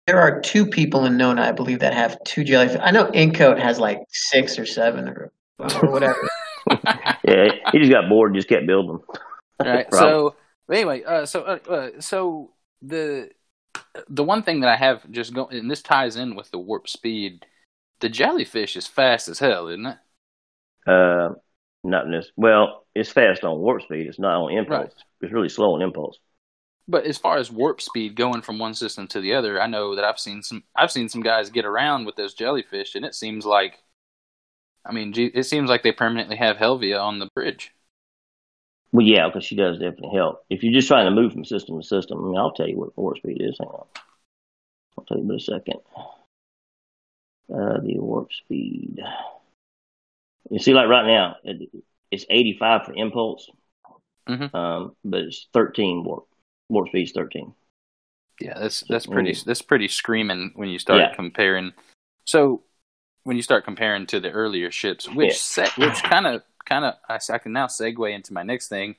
There 0.08 0.20
are 0.20 0.40
two 0.40 0.66
people 0.66 1.06
in 1.06 1.18
Nona, 1.18 1.44
I 1.44 1.52
believe, 1.52 1.80
that 1.80 1.94
have 1.94 2.18
two 2.24 2.44
jellyfish. 2.44 2.80
I 2.82 2.92
know 2.92 3.06
Inkcoat 3.12 3.60
has 3.60 3.80
like 3.80 4.00
six 4.10 4.58
or 4.58 4.66
seven 4.66 5.10
or, 5.10 5.32
or 5.60 5.92
whatever. 5.92 6.28
Yeah, 7.30 7.72
he 7.72 7.80
just 7.80 7.92
got 7.92 8.10
bored 8.10 8.32
and 8.32 8.36
just 8.36 8.50
kept 8.50 8.68
building 8.68 8.92
them. 8.92 9.02
right. 9.60 9.88
So 9.94 10.36
anyway, 10.72 11.04
uh, 11.04 11.26
so 11.26 11.42
uh, 11.44 11.60
uh, 11.70 11.90
so 12.00 12.52
the 12.82 13.30
the 14.08 14.24
one 14.24 14.44
thing 14.44 14.62
that 14.62 14.70
I 14.70 14.76
have 14.76 15.10
just 15.12 15.34
go 15.34 15.48
and 15.48 15.70
this 15.70 15.82
ties 15.82 16.16
in 16.16 16.36
with 16.36 16.52
the 16.52 16.60
warp 16.60 16.88
speed. 16.88 17.46
The 18.00 18.10
jellyfish 18.10 18.78
is 18.78 18.88
fast 18.88 19.28
as 19.28 19.40
hell, 19.40 19.68
isn't 19.68 19.86
it? 19.86 19.98
Uh, 20.88 21.34
not 21.84 22.06
in 22.06 22.12
this. 22.12 22.32
Well, 22.38 22.86
it's 22.96 23.12
fast 23.12 23.44
on 23.44 23.60
warp 23.60 23.82
speed. 23.82 24.08
It's 24.08 24.20
not 24.20 24.36
on 24.42 24.54
impulse. 24.54 24.80
Right. 24.80 24.94
It's 25.22 25.34
really 25.34 25.50
slow 25.50 25.76
on 25.76 25.82
impulse. 25.82 26.18
But 26.88 27.06
as 27.06 27.18
far 27.18 27.38
as 27.38 27.52
warp 27.52 27.82
speed 27.82 28.16
going 28.16 28.42
from 28.42 28.58
one 28.58 28.74
system 28.74 29.08
to 29.10 29.22
the 29.22 29.34
other, 29.34 29.62
I 29.62 29.68
know 29.68 29.96
that 29.96 30.04
I've 30.04 30.20
seen 30.20 30.42
some 30.42 30.64
I've 30.76 30.92
seen 30.92 31.10
some 31.10 31.22
guys 31.22 31.50
get 31.50 31.66
around 31.66 32.06
with 32.06 32.16
those 32.16 32.34
jellyfish, 32.34 32.96
and 32.96 33.06
it 33.06 33.14
seems 33.16 33.46
like, 33.46 33.84
I 34.86 34.92
mean, 34.92 35.14
it 35.16 35.44
seems 35.44 35.70
like 35.70 35.84
they 35.84 35.92
permanently 35.92 36.36
have 36.38 36.58
Helvia 36.58 37.02
on 37.02 37.20
the 37.20 37.28
bridge. 37.36 37.72
Well, 38.92 39.06
yeah, 39.06 39.28
because 39.28 39.44
she 39.46 39.56
does 39.56 39.78
definitely 39.78 40.16
help. 40.18 40.46
If 40.50 40.64
you're 40.64 40.74
just 40.74 40.88
trying 40.88 41.06
to 41.06 41.12
move 41.12 41.32
from 41.34 41.46
system 41.46 41.80
to 41.80 41.86
system, 41.86 42.20
I 42.20 42.28
mean, 42.28 42.38
I'll 42.38 42.52
tell 42.54 42.68
you 42.68 42.78
what 42.78 42.98
warp 42.98 43.18
speed 43.18 43.38
is. 43.42 43.58
Hang 43.60 43.68
on. 43.68 43.86
I'll 44.98 45.04
tell 45.06 45.18
you 45.18 45.24
in 45.30 45.32
a 45.36 45.40
second. 45.40 45.80
Uh, 47.54 47.80
the 47.82 48.00
warp 48.00 48.32
speed. 48.32 49.00
You 50.50 50.60
see, 50.60 50.74
like 50.74 50.88
right 50.88 51.06
now, 51.06 51.36
it, 51.44 51.70
it's 52.12 52.26
85 52.30 52.86
for 52.86 52.94
impulse, 52.94 53.50
Mhm. 54.28 54.54
um, 54.54 54.96
but 55.04 55.22
it's 55.22 55.48
13 55.54 56.04
warp. 56.04 56.26
Warp 56.70 56.88
speed's 56.90 57.12
13. 57.12 57.54
Yeah, 58.40 58.58
that's 58.58 58.82
that's 58.82 59.06
pretty 59.06 59.36
that's 59.46 59.62
pretty 59.62 59.88
screaming 59.88 60.52
when 60.56 60.70
you 60.70 60.80
start 60.80 61.00
Mm. 61.02 61.10
Yeah. 61.10 61.16
comparing. 61.16 61.74
So 62.26 62.64
when 63.24 63.36
you 63.36 63.44
start 63.44 63.66
comparing 63.66 64.06
to 64.08 64.20
the 64.20 64.32
earlier 64.32 64.72
ships, 64.72 65.08
which 65.08 65.30
Yeah. 65.30 65.36
set, 65.36 65.78
which 65.78 66.02
kind 66.04 66.28
of 66.28 66.44
kind 66.66 66.86
of 66.86 66.96
I 67.10 67.38
can 67.40 67.52
now 67.52 67.68
segue 67.68 68.14
into 68.14 68.34
my 68.34 68.44
next 68.44 68.68
thing. 68.68 68.96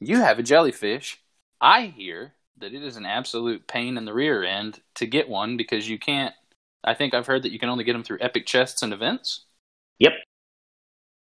You 0.00 0.16
have 0.16 0.38
a 0.38 0.42
jellyfish. 0.42 1.18
I 1.60 1.86
hear 1.86 2.34
that 2.58 2.74
it 2.74 2.82
is 2.82 2.96
an 2.96 3.06
absolute 3.06 3.66
pain 3.66 3.96
in 3.96 4.04
the 4.04 4.12
rear 4.12 4.44
end 4.44 4.80
to 4.96 5.06
get 5.06 5.28
one 5.28 5.56
because 5.56 5.88
you 5.88 5.98
can't. 5.98 6.34
I 6.84 6.94
think 6.94 7.14
I've 7.14 7.26
heard 7.26 7.42
that 7.42 7.52
you 7.52 7.58
can 7.58 7.68
only 7.68 7.84
get 7.84 7.92
them 7.94 8.04
through 8.04 8.18
epic 8.20 8.46
chests 8.46 8.82
and 8.82 8.92
events. 8.92 9.44
Yep. 9.98 10.12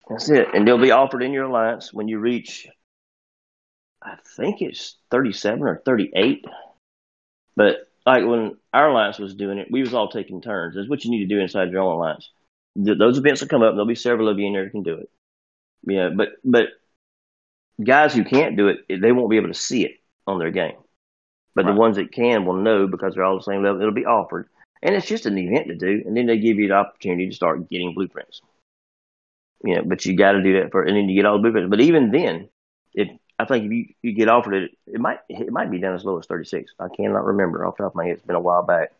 That's 0.09 0.29
it. 0.29 0.47
And 0.53 0.67
they'll 0.67 0.77
be 0.77 0.91
offered 0.91 1.23
in 1.23 1.31
your 1.31 1.45
alliance 1.45 1.93
when 1.93 2.07
you 2.07 2.19
reach, 2.19 2.67
I 4.01 4.17
think 4.35 4.61
it's 4.61 4.97
37 5.11 5.61
or 5.63 5.81
38. 5.85 6.45
But 7.55 7.89
like 8.05 8.25
when 8.25 8.57
our 8.73 8.89
alliance 8.89 9.19
was 9.19 9.35
doing 9.35 9.57
it, 9.57 9.67
we 9.71 9.81
was 9.81 9.93
all 9.93 10.09
taking 10.09 10.41
turns. 10.41 10.75
That's 10.75 10.89
what 10.89 11.03
you 11.05 11.11
need 11.11 11.27
to 11.27 11.35
do 11.35 11.39
inside 11.39 11.71
your 11.71 11.81
own 11.81 11.93
alliance. 11.95 12.29
Th- 12.83 12.97
Those 12.97 13.17
events 13.17 13.41
will 13.41 13.47
come 13.49 13.61
up. 13.63 13.73
There'll 13.73 13.85
be 13.85 13.95
several 13.95 14.29
of 14.29 14.39
you 14.39 14.47
in 14.47 14.53
there 14.53 14.65
who 14.65 14.71
can 14.71 14.83
do 14.83 14.95
it. 14.95 15.09
Yeah, 15.83 16.09
but 16.15 16.29
but 16.43 16.69
guys 17.83 18.13
who 18.13 18.23
can't 18.23 18.57
do 18.57 18.67
it, 18.69 18.79
they 19.01 19.11
won't 19.11 19.29
be 19.29 19.37
able 19.37 19.47
to 19.49 19.53
see 19.53 19.85
it 19.85 19.99
on 20.27 20.39
their 20.39 20.51
game. 20.51 20.75
But 21.55 21.65
Right. 21.65 21.73
the 21.73 21.79
ones 21.79 21.97
that 21.97 22.11
can 22.11 22.45
will 22.45 22.55
know 22.55 22.87
because 22.87 23.15
they're 23.15 23.23
all 23.23 23.37
the 23.37 23.43
same 23.43 23.63
level. 23.63 23.81
It'll 23.81 23.93
be 23.93 24.05
offered, 24.05 24.49
and 24.81 24.95
it's 24.95 25.07
just 25.07 25.25
an 25.25 25.37
event 25.37 25.67
to 25.67 25.75
do. 25.75 26.03
And 26.05 26.15
then 26.15 26.25
they 26.27 26.37
give 26.39 26.57
you 26.57 26.67
the 26.69 26.75
opportunity 26.75 27.29
to 27.29 27.35
start 27.35 27.69
getting 27.69 27.93
blueprints. 27.93 28.41
Yeah, 29.63 29.81
but 29.85 30.05
you 30.05 30.15
got 30.17 30.33
to 30.33 30.43
do 30.43 30.59
that 30.59 30.71
for, 30.71 30.83
and 30.83 30.95
then 30.95 31.07
you 31.09 31.15
get 31.15 31.25
all 31.25 31.37
the 31.37 31.41
blueprints. 31.41 31.69
But 31.69 31.79
even 31.81 32.11
then, 32.11 32.49
if 32.93 33.09
I 33.39 33.45
think 33.45 33.65
if 33.65 33.71
you, 33.71 33.85
you 34.01 34.13
get 34.13 34.29
offered 34.29 34.53
it, 34.53 34.71
it 34.87 34.99
might 34.99 35.19
it 35.29 35.51
might 35.51 35.71
be 35.71 35.79
down 35.79 35.95
as 35.95 36.05
low 36.05 36.19
as 36.19 36.25
thirty 36.25 36.45
six. 36.45 36.71
I 36.79 36.87
cannot 36.95 37.25
remember 37.25 37.65
off 37.65 37.77
the 37.77 37.83
top 37.83 37.93
of 37.93 37.95
my 37.95 38.05
head. 38.05 38.13
It's 38.13 38.25
been 38.25 38.35
a 38.35 38.41
while 38.41 38.63
back, 38.63 38.91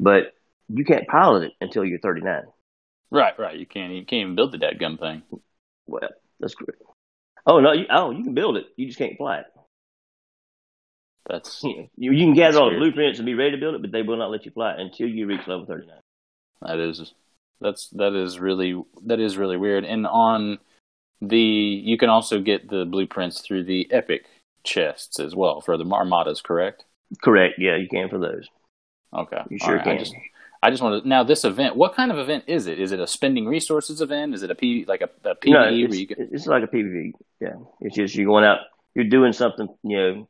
but 0.00 0.34
you 0.68 0.84
can't 0.84 1.06
pilot 1.06 1.44
it 1.44 1.52
until 1.60 1.84
you're 1.84 1.98
thirty 1.98 2.22
nine. 2.22 2.44
Right, 3.10 3.38
right. 3.38 3.56
You 3.56 3.66
can't 3.66 3.92
you 3.92 4.04
can't 4.04 4.22
even 4.22 4.34
build 4.34 4.52
the 4.52 4.58
dead 4.58 4.78
gun 4.78 4.96
thing. 4.96 5.22
Well, 5.86 6.08
that's 6.40 6.54
great. 6.54 6.78
Oh 7.46 7.60
no! 7.60 7.72
You, 7.72 7.86
oh, 7.90 8.10
you 8.10 8.24
can 8.24 8.34
build 8.34 8.56
it. 8.56 8.66
You 8.76 8.86
just 8.86 8.98
can't 8.98 9.16
fly 9.16 9.40
it. 9.40 9.46
That's 11.28 11.62
You, 11.64 11.88
you 11.96 12.24
can 12.24 12.34
gather 12.34 12.58
all 12.58 12.70
the 12.70 12.78
blueprints 12.78 13.18
and 13.18 13.26
be 13.26 13.34
ready 13.34 13.52
to 13.52 13.58
build 13.58 13.74
it, 13.74 13.82
but 13.82 13.92
they 13.92 14.02
will 14.02 14.16
not 14.16 14.30
let 14.30 14.44
you 14.44 14.50
fly 14.52 14.72
it 14.72 14.80
until 14.80 15.08
you 15.08 15.26
reach 15.26 15.46
level 15.46 15.66
thirty 15.66 15.86
nine. 15.86 16.00
That 16.62 16.78
is 16.78 17.12
that's 17.60 17.88
that 17.90 18.14
is 18.14 18.38
really 18.38 18.82
that 19.04 19.20
is 19.20 19.36
really 19.36 19.56
weird. 19.56 19.84
And 19.84 20.06
on 20.06 20.58
the 21.20 21.38
you 21.38 21.96
can 21.98 22.08
also 22.08 22.40
get 22.40 22.68
the 22.68 22.84
blueprints 22.84 23.40
through 23.40 23.64
the 23.64 23.90
epic 23.92 24.26
chests 24.64 25.18
as 25.18 25.34
well 25.34 25.60
for 25.60 25.76
the 25.76 25.84
armadas, 25.84 26.40
correct? 26.40 26.84
Correct. 27.22 27.54
Yeah, 27.58 27.76
you 27.76 27.88
can 27.88 28.08
for 28.08 28.18
those. 28.18 28.48
Okay. 29.14 29.40
You 29.48 29.58
sure 29.58 29.76
right, 29.76 29.84
can. 29.84 29.96
I 29.96 29.98
just 29.98 30.14
I 30.62 30.70
just 30.70 30.82
want 30.82 31.02
to 31.02 31.08
now 31.08 31.22
this 31.22 31.44
event. 31.44 31.76
What 31.76 31.94
kind 31.94 32.10
of 32.10 32.18
event 32.18 32.44
is 32.46 32.66
it? 32.66 32.80
Is 32.80 32.92
it 32.92 33.00
a 33.00 33.06
spending 33.06 33.46
resources 33.46 34.00
event? 34.00 34.34
Is 34.34 34.42
it 34.42 34.50
a 34.50 34.54
P 34.54 34.84
like 34.86 35.00
a, 35.00 35.10
a 35.28 35.34
PvE 35.36 35.48
no, 35.48 35.60
where 35.60 35.70
it's, 35.70 35.98
you 35.98 36.06
get 36.06 36.18
it's 36.18 36.46
like 36.46 36.64
a 36.64 36.66
PvP. 36.66 37.12
Yeah, 37.40 37.54
it's 37.80 37.96
just 37.96 38.14
you're 38.14 38.26
going 38.26 38.44
out, 38.44 38.58
you're 38.94 39.04
doing 39.08 39.32
something. 39.32 39.68
You 39.82 39.96
know, 39.96 40.28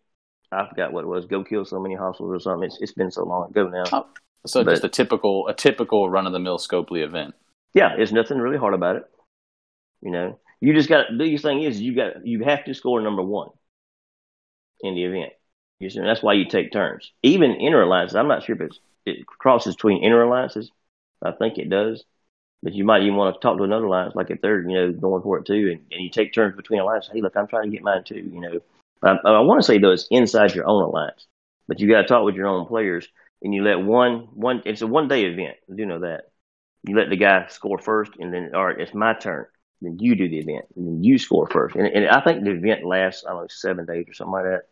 I 0.52 0.68
forgot 0.68 0.92
what 0.92 1.04
it 1.04 1.08
was. 1.08 1.26
Go 1.26 1.42
kill 1.44 1.64
so 1.64 1.80
many 1.80 1.94
hostiles 1.94 2.30
or 2.30 2.40
something. 2.40 2.66
It's 2.66 2.78
it's 2.80 2.92
been 2.92 3.10
so 3.10 3.24
long 3.24 3.50
ago 3.50 3.68
now. 3.68 3.84
Oh. 3.92 4.06
so 4.46 4.62
but- 4.62 4.72
just 4.72 4.84
a 4.84 4.88
typical 4.88 5.48
a 5.48 5.54
typical 5.54 6.10
run 6.10 6.26
of 6.26 6.32
the 6.32 6.38
mill 6.38 6.58
Scopely 6.58 7.02
event? 7.04 7.34
Yeah, 7.74 7.94
there's 7.96 8.12
nothing 8.12 8.38
really 8.38 8.58
hard 8.58 8.74
about 8.74 8.96
it. 8.96 9.04
You 10.02 10.10
know, 10.10 10.38
you 10.60 10.72
just 10.72 10.88
got 10.88 11.06
the 11.10 11.18
biggest 11.18 11.44
thing 11.44 11.62
is 11.62 11.80
you 11.80 11.94
got 11.94 12.26
you 12.26 12.44
have 12.44 12.64
to 12.64 12.74
score 12.74 13.00
number 13.00 13.22
one 13.22 13.50
in 14.80 14.94
the 14.94 15.04
event. 15.04 15.32
You 15.78 15.90
see, 15.90 16.00
that's 16.00 16.22
why 16.22 16.34
you 16.34 16.46
take 16.46 16.72
turns. 16.72 17.12
Even 17.22 17.52
inner 17.56 17.82
alliances, 17.82 18.16
I'm 18.16 18.28
not 18.28 18.44
sure 18.44 18.56
if 18.60 18.72
it 19.04 19.26
crosses 19.26 19.74
between 19.74 20.02
inner 20.02 20.22
alliances. 20.22 20.70
I 21.22 21.32
think 21.32 21.58
it 21.58 21.68
does, 21.68 22.04
but 22.62 22.74
you 22.74 22.84
might 22.84 23.02
even 23.02 23.16
want 23.16 23.34
to 23.34 23.40
talk 23.40 23.58
to 23.58 23.64
another 23.64 23.86
alliance, 23.86 24.14
like 24.14 24.30
if 24.30 24.40
they're 24.40 24.62
you 24.68 24.74
know 24.74 24.92
going 24.92 25.22
for 25.22 25.38
it 25.38 25.46
too, 25.46 25.70
and, 25.72 25.80
and 25.92 26.02
you 26.02 26.10
take 26.10 26.32
turns 26.32 26.56
between 26.56 26.80
alliances. 26.80 27.10
Hey, 27.12 27.20
look, 27.20 27.36
I'm 27.36 27.46
trying 27.46 27.70
to 27.70 27.76
get 27.76 27.82
mine 27.82 28.04
too. 28.04 28.28
You 28.32 28.40
know, 28.40 28.60
I, 29.02 29.16
I 29.24 29.40
want 29.40 29.60
to 29.60 29.66
say 29.66 29.78
though 29.78 29.92
it's 29.92 30.08
inside 30.10 30.54
your 30.54 30.66
own 30.66 30.82
alliance, 30.82 31.26
but 31.68 31.80
you 31.80 31.88
got 31.88 32.02
to 32.02 32.08
talk 32.08 32.24
with 32.24 32.34
your 32.34 32.46
own 32.46 32.66
players, 32.66 33.08
and 33.42 33.54
you 33.54 33.62
let 33.62 33.80
one 33.80 34.28
one. 34.34 34.62
It's 34.64 34.82
a 34.82 34.86
one 34.86 35.08
day 35.08 35.24
event. 35.24 35.56
I 35.70 35.76
do 35.76 35.86
know 35.86 36.00
that 36.00 36.30
you 36.86 36.96
let 36.96 37.10
the 37.10 37.16
guy 37.16 37.46
score 37.48 37.78
first, 37.78 38.12
and 38.18 38.32
then 38.32 38.54
all 38.54 38.66
right, 38.66 38.80
it's 38.80 38.94
my 38.94 39.14
turn. 39.14 39.46
Then 39.82 39.98
you 40.00 40.14
do 40.16 40.28
the 40.28 40.38
event, 40.38 40.64
and 40.74 40.86
then 40.86 41.04
you 41.04 41.18
score 41.18 41.46
first. 41.48 41.76
And, 41.76 41.86
and 41.86 42.08
I 42.08 42.20
think 42.22 42.44
the 42.44 42.50
event 42.52 42.84
lasts 42.86 43.24
I 43.26 43.30
don't 43.32 43.42
know 43.42 43.46
seven 43.50 43.84
days 43.84 44.06
or 44.08 44.14
something 44.14 44.32
like 44.32 44.44
that. 44.44 44.62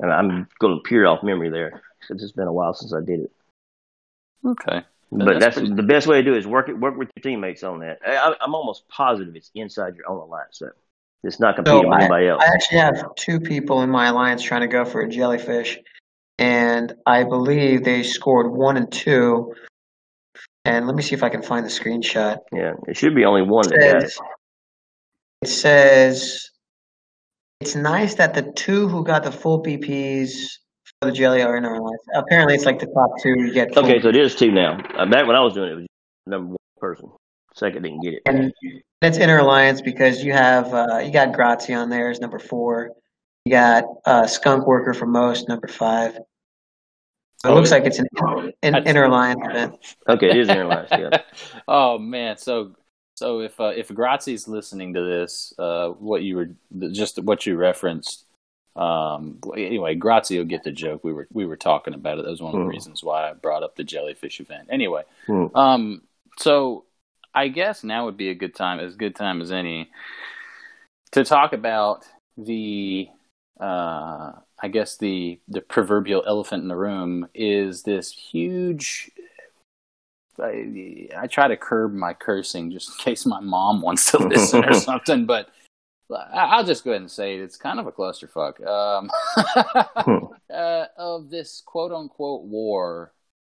And 0.00 0.12
I'm 0.12 0.48
going 0.60 0.76
to 0.76 0.82
peer 0.88 1.06
off 1.06 1.22
memory 1.22 1.50
there 1.50 1.82
because 2.00 2.22
it's 2.22 2.32
been 2.32 2.46
a 2.48 2.52
while 2.52 2.74
since 2.74 2.92
I 2.94 3.00
did 3.00 3.20
it. 3.20 3.32
Okay. 4.44 4.82
But 5.12 5.24
that's 5.34 5.40
that's, 5.44 5.58
pretty- 5.58 5.74
the 5.74 5.82
best 5.82 6.06
way 6.06 6.16
to 6.16 6.22
do 6.22 6.34
it 6.34 6.38
is 6.38 6.46
work 6.46 6.68
it, 6.68 6.78
work 6.78 6.96
with 6.96 7.08
your 7.16 7.22
teammates 7.22 7.62
on 7.62 7.80
that. 7.80 7.98
I, 8.06 8.16
I- 8.16 8.36
I'm 8.40 8.54
almost 8.54 8.88
positive 8.88 9.34
it's 9.36 9.50
inside 9.54 9.96
your 9.96 10.08
own 10.10 10.18
alliance, 10.18 10.58
so 10.58 10.70
it's 11.22 11.38
not 11.40 11.56
competing 11.56 11.82
So 11.82 11.88
with 11.88 11.98
anybody 12.00 12.28
else. 12.28 12.42
I 12.44 12.52
actually 12.52 12.78
have 12.78 13.14
two 13.16 13.40
people 13.40 13.82
in 13.82 13.90
my 13.90 14.06
alliance 14.08 14.42
trying 14.42 14.60
to 14.62 14.66
go 14.68 14.84
for 14.84 15.00
a 15.02 15.08
jellyfish, 15.08 15.78
and 16.38 16.92
I 17.06 17.24
believe 17.24 17.84
they 17.84 18.02
scored 18.02 18.50
one 18.52 18.76
and 18.76 18.90
two. 18.90 19.54
And 20.66 20.86
let 20.86 20.96
me 20.96 21.02
see 21.02 21.14
if 21.14 21.22
I 21.22 21.28
can 21.28 21.42
find 21.42 21.64
the 21.64 21.70
screenshot. 21.70 22.38
yeah, 22.52 22.72
it 22.88 22.96
should 22.96 23.14
be 23.14 23.24
only 23.24 23.42
one 23.42 23.68
that 23.68 23.74
It 23.76 23.92
got 23.92 24.02
it. 24.02 24.10
says, 24.10 24.18
it 25.44 25.48
says 25.48 26.48
it's 27.60 27.74
nice 27.74 28.14
that 28.14 28.32
the 28.32 28.50
two 28.56 28.88
who 28.88 29.04
got 29.04 29.24
the 29.24 29.30
full 29.30 29.62
BPs 29.62 30.30
for 31.00 31.10
the 31.10 31.12
jelly 31.12 31.42
are 31.42 31.54
in 31.58 31.66
our 31.66 31.74
alliance. 31.74 32.02
Apparently, 32.14 32.54
it's 32.54 32.64
like 32.64 32.78
the 32.78 32.86
top 32.86 33.10
two 33.22 33.38
you 33.38 33.52
get. 33.52 33.74
full 33.74 33.84
Okay, 33.84 34.00
so 34.00 34.08
it 34.08 34.16
is 34.16 34.34
two 34.34 34.50
now. 34.50 34.78
Uh, 34.96 35.04
back 35.04 35.26
when 35.26 35.36
I 35.36 35.40
was 35.40 35.52
doing 35.52 35.68
it, 35.68 35.72
it 35.72 35.76
was 35.76 35.86
number 36.26 36.48
one 36.48 36.56
person. 36.78 37.10
Second 37.54 37.82
didn't 37.82 38.00
get 38.00 38.14
it. 38.14 38.22
and 38.24 38.52
that's 39.02 39.18
inner 39.18 39.38
alliance 39.38 39.82
because 39.82 40.24
you 40.24 40.32
have 40.32 40.72
uh, 40.72 41.00
you 41.04 41.12
got 41.12 41.34
Grazi 41.34 41.76
on 41.76 41.90
there 41.90 42.08
as 42.08 42.20
number 42.20 42.38
four. 42.38 42.92
You 43.44 43.52
got 43.52 43.84
uh, 44.06 44.26
Skunk 44.26 44.66
Worker 44.66 44.94
for 44.94 45.04
most 45.04 45.46
number 45.46 45.68
five. 45.68 46.16
It 47.44 47.50
looks 47.50 47.70
like 47.70 47.84
it's 47.84 47.98
an, 47.98 48.06
an 48.62 48.74
I- 48.76 48.82
inner 48.84 49.10
line 49.10 49.36
event. 49.42 49.76
Okay, 50.08 50.30
it 50.30 50.38
is 50.38 50.48
interlines. 50.48 50.88
Yeah. 50.90 51.18
oh 51.68 51.98
man, 51.98 52.38
so 52.38 52.74
so 53.14 53.40
if 53.40 53.58
uh, 53.60 53.72
if 53.76 53.88
Grazi's 53.88 54.48
listening 54.48 54.94
to 54.94 55.02
this, 55.02 55.54
uh, 55.58 55.88
what 55.90 56.22
you 56.22 56.36
were 56.36 56.50
just 56.90 57.22
what 57.22 57.46
you 57.46 57.56
referenced. 57.56 58.24
Um, 58.76 59.38
anyway, 59.56 59.94
Grazi 59.94 60.36
will 60.36 60.44
get 60.44 60.64
the 60.64 60.72
joke. 60.72 61.04
We 61.04 61.12
were 61.12 61.28
we 61.32 61.46
were 61.46 61.56
talking 61.56 61.94
about 61.94 62.18
it. 62.18 62.24
That 62.24 62.30
was 62.30 62.42
one 62.42 62.54
of 62.54 62.58
the 62.58 62.64
Hmm. 62.64 62.70
reasons 62.70 63.04
why 63.04 63.30
I 63.30 63.32
brought 63.34 63.62
up 63.62 63.76
the 63.76 63.84
jellyfish 63.84 64.40
event. 64.40 64.68
Anyway, 64.70 65.02
Hmm. 65.26 65.46
um, 65.54 66.02
so 66.38 66.84
I 67.32 67.48
guess 67.48 67.84
now 67.84 68.06
would 68.06 68.16
be 68.16 68.30
a 68.30 68.34
good 68.34 68.54
time, 68.54 68.80
as 68.80 68.96
good 68.96 69.14
time 69.14 69.40
as 69.40 69.52
any, 69.52 69.90
to 71.12 71.24
talk 71.24 71.52
about 71.52 72.04
the 72.36 73.08
uh, 73.60 74.32
I 74.60 74.68
guess 74.68 74.96
the 74.96 75.38
the 75.46 75.60
proverbial 75.60 76.24
elephant 76.26 76.62
in 76.62 76.68
the 76.68 76.76
room 76.76 77.28
is 77.32 77.84
this 77.84 78.10
huge. 78.10 79.10
I, 80.40 81.08
I 81.16 81.26
try 81.26 81.48
to 81.48 81.56
curb 81.56 81.92
my 81.92 82.12
cursing 82.12 82.70
just 82.70 82.90
in 82.90 82.96
case 82.96 83.26
my 83.26 83.40
mom 83.40 83.80
wants 83.80 84.10
to 84.10 84.18
listen 84.28 84.64
or 84.64 84.72
something, 84.74 85.26
but 85.26 85.50
I'll 86.10 86.64
just 86.64 86.84
go 86.84 86.90
ahead 86.90 87.00
and 87.00 87.10
say 87.10 87.34
it. 87.34 87.40
It's 87.40 87.56
kind 87.56 87.80
of 87.80 87.86
a 87.86 87.92
clusterfuck. 87.92 88.64
Um, 88.66 89.10
uh, 90.52 90.86
of 90.96 91.30
this 91.30 91.62
quote 91.64 91.92
unquote 91.92 92.44
war 92.44 93.12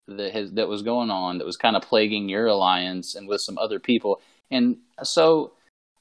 that 0.07 0.33
has 0.33 0.53
that 0.53 0.69
was 0.69 0.83
going 0.83 1.11
on 1.11 1.38
that 1.38 1.45
was 1.45 1.57
kind 1.57 1.77
of 1.77 1.83
plaguing 1.83 2.29
your 2.29 2.47
alliance 2.47 3.14
and 3.14 3.29
with 3.29 3.41
some 3.41 3.59
other 3.59 3.79
people, 3.79 4.21
and 4.51 4.79
so 5.03 5.53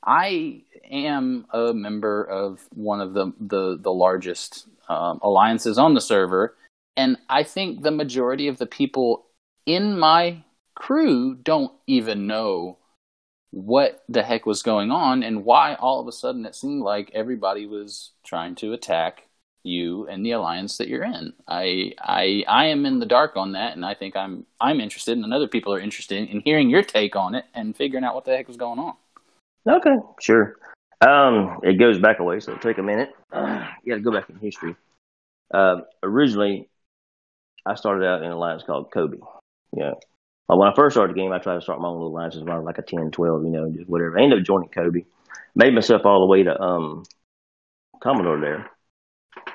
I 0.04 0.64
am 0.90 1.46
a 1.52 1.74
member 1.74 2.24
of 2.24 2.66
one 2.74 3.02
of 3.02 3.14
the 3.14 3.34
the, 3.40 3.78
the 3.80 3.92
largest 3.92 4.68
um, 4.88 5.20
alliances 5.22 5.78
on 5.78 5.94
the 5.94 6.02
server, 6.02 6.56
and 6.96 7.18
I 7.30 7.44
think 7.44 7.82
the 7.82 7.92
majority 7.92 8.48
of 8.48 8.58
the 8.58 8.66
people 8.66 9.26
in 9.66 10.00
my 10.00 10.44
crew 10.78 11.36
don't 11.36 11.74
even 11.88 12.28
know 12.28 12.78
what 13.52 14.04
the 14.08 14.22
heck 14.22 14.46
was 14.46 14.62
going 14.62 14.92
on 14.92 15.24
and 15.24 15.44
why 15.44 15.74
all 15.76 16.00
of 16.00 16.08
a 16.08 16.12
sudden 16.12 16.46
it 16.46 16.56
seemed 16.56 16.84
like 16.84 17.10
everybody 17.14 17.66
was 17.66 18.12
trying 18.24 18.54
to 18.54 18.74
attack 18.74 19.24
you 19.64 20.08
and 20.08 20.24
the 20.24 20.32
alliance 20.32 20.78
that 20.78 20.88
you're 20.88 21.04
in. 21.04 21.34
I 21.48 21.94
I 22.00 22.44
I 22.48 22.66
am 22.68 22.86
in 22.86 23.00
the 23.00 23.06
dark 23.06 23.36
on 23.36 23.54
that 23.54 23.76
and 23.76 23.84
I 23.84 23.96
think 23.96 24.16
I'm 24.16 24.46
I'm 24.62 24.80
interested 24.80 25.18
and 25.18 25.34
other 25.34 25.48
people 25.48 25.74
are 25.74 25.80
interested 25.80 26.30
in 26.30 26.42
hearing 26.42 26.70
your 26.70 26.84
take 26.84 27.16
on 27.16 27.34
it 27.34 27.46
and 27.56 27.76
figuring 27.76 28.06
out 28.06 28.14
what 28.14 28.26
the 28.26 28.36
heck 28.36 28.48
was 28.48 28.58
going 28.58 28.80
on. 28.80 28.94
Okay, 29.68 29.96
sure. 30.22 30.58
Um, 31.02 31.60
it 31.64 31.80
goes 31.80 32.00
back 32.00 32.20
a 32.20 32.24
way, 32.24 32.40
so 32.40 32.52
it'll 32.52 32.62
take 32.62 32.78
a 32.78 32.84
minute. 32.84 33.10
you 33.34 33.90
got 33.90 33.96
to 33.96 34.00
go 34.00 34.12
back 34.12 34.30
in 34.30 34.38
history. 34.38 34.76
Uh, 35.54 35.82
originally, 36.04 36.70
I 37.66 37.76
started 37.76 38.06
out 38.06 38.20
in 38.20 38.26
an 38.26 38.32
alliance 38.32 38.64
called 38.64 38.92
Kobe. 38.92 39.18
You 39.76 39.94
Well, 40.48 40.60
when 40.60 40.70
I 40.70 40.76
first 40.76 40.94
started 40.94 41.16
the 41.16 41.20
game, 41.20 41.32
I 41.32 41.40
tried 41.40 41.56
to 41.56 41.62
start 41.62 41.82
my 41.82 41.88
own 41.90 41.96
little 41.96 42.10
alliances 42.10 42.42
when 42.42 42.54
I 42.54 42.58
was 42.58 42.66
like 42.66 42.78
a 42.78 42.82
10, 42.82 43.12
12, 43.12 43.44
you 43.44 43.50
know, 43.52 43.70
just 43.70 43.90
whatever. 43.90 44.18
I 44.18 44.24
ended 44.24 44.40
up 44.40 44.46
joining 44.46 44.70
Kobe, 44.70 45.06
made 45.56 45.74
myself 45.74 46.06
all 46.06 46.22
the 46.22 46.26
way 46.26 46.44
to 46.44 46.62
um, 46.62 47.04
Commodore 48.02 48.40
there. 48.40 48.70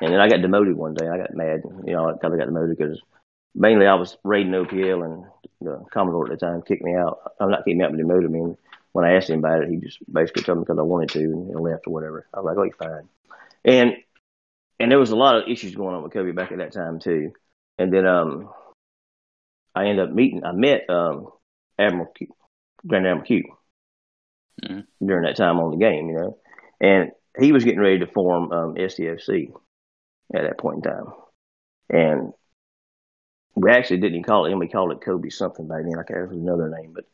And 0.00 0.12
then 0.12 0.20
I 0.20 0.28
got 0.28 0.42
demoted 0.42 0.76
one 0.76 0.94
day. 0.94 1.08
I 1.08 1.18
got 1.18 1.34
mad, 1.34 1.62
you 1.86 1.94
know, 1.94 2.08
I 2.08 2.12
because 2.12 2.32
I 2.32 2.36
got 2.36 2.46
demoted 2.48 2.76
because 2.76 3.00
mainly 3.54 3.86
I 3.86 3.94
was 3.94 4.16
raiding 4.24 4.52
OPL 4.52 5.04
and 5.04 5.24
the 5.60 5.84
Commodore 5.92 6.30
at 6.30 6.38
the 6.38 6.46
time 6.46 6.62
kicked 6.62 6.82
me 6.82 6.94
out. 6.94 7.32
I'm 7.40 7.50
not 7.50 7.64
kicked 7.64 7.76
me 7.76 7.84
out, 7.84 7.92
but 7.92 7.98
demoted 7.98 8.30
me. 8.30 8.54
when 8.92 9.04
I 9.04 9.14
asked 9.14 9.30
him 9.30 9.38
about 9.38 9.62
it, 9.62 9.70
he 9.70 9.76
just 9.76 9.98
basically 10.12 10.42
told 10.42 10.58
me 10.58 10.64
because 10.64 10.78
I 10.78 10.82
wanted 10.82 11.10
to 11.10 11.20
and 11.20 11.60
left 11.60 11.86
or 11.86 11.92
whatever. 11.92 12.26
I 12.34 12.40
was 12.40 12.46
like, 12.46 12.56
oh, 12.58 12.64
you're 12.64 12.74
fine. 12.74 13.08
And 13.64 13.96
and 14.80 14.90
there 14.90 14.98
was 14.98 15.10
a 15.10 15.16
lot 15.16 15.36
of 15.36 15.48
issues 15.48 15.74
going 15.74 15.94
on 15.94 16.02
with 16.02 16.12
Kobe 16.12 16.32
back 16.32 16.52
at 16.52 16.58
that 16.58 16.72
time 16.72 16.98
too. 16.98 17.32
And 17.78 17.92
then 17.92 18.06
um, 18.06 18.50
I 19.74 19.86
ended 19.86 20.08
up 20.08 20.14
meeting. 20.14 20.44
I 20.44 20.52
met 20.52 20.88
um, 20.88 21.28
Admiral 21.78 22.06
Q, 22.14 22.28
Grand 22.86 23.06
Admiral 23.06 23.26
Q 23.26 23.44
Mhm. 24.62 24.86
during 25.04 25.24
that 25.24 25.36
time 25.36 25.58
on 25.60 25.70
the 25.70 25.76
game, 25.76 26.08
you 26.08 26.14
know, 26.14 26.38
and 26.80 27.10
he 27.38 27.52
was 27.52 27.64
getting 27.64 27.80
ready 27.80 27.98
to 28.00 28.06
form 28.06 28.52
um, 28.52 28.76
STFC 28.76 29.52
at 30.34 30.42
that 30.42 30.58
point 30.58 30.84
in 30.84 30.92
time, 30.92 31.06
and 31.90 32.32
we 33.54 33.70
actually 33.70 33.98
didn't 33.98 34.14
even 34.14 34.24
call 34.24 34.46
it 34.46 34.52
him. 34.52 34.58
We 34.58 34.68
called 34.68 34.92
it 34.92 35.00
Kobe 35.02 35.28
something 35.28 35.66
back 35.68 35.82
then. 35.84 35.98
I 35.98 36.02
can't 36.02 36.28
remember 36.30 36.64
another 36.64 36.76
name, 36.80 36.92
but 36.94 37.04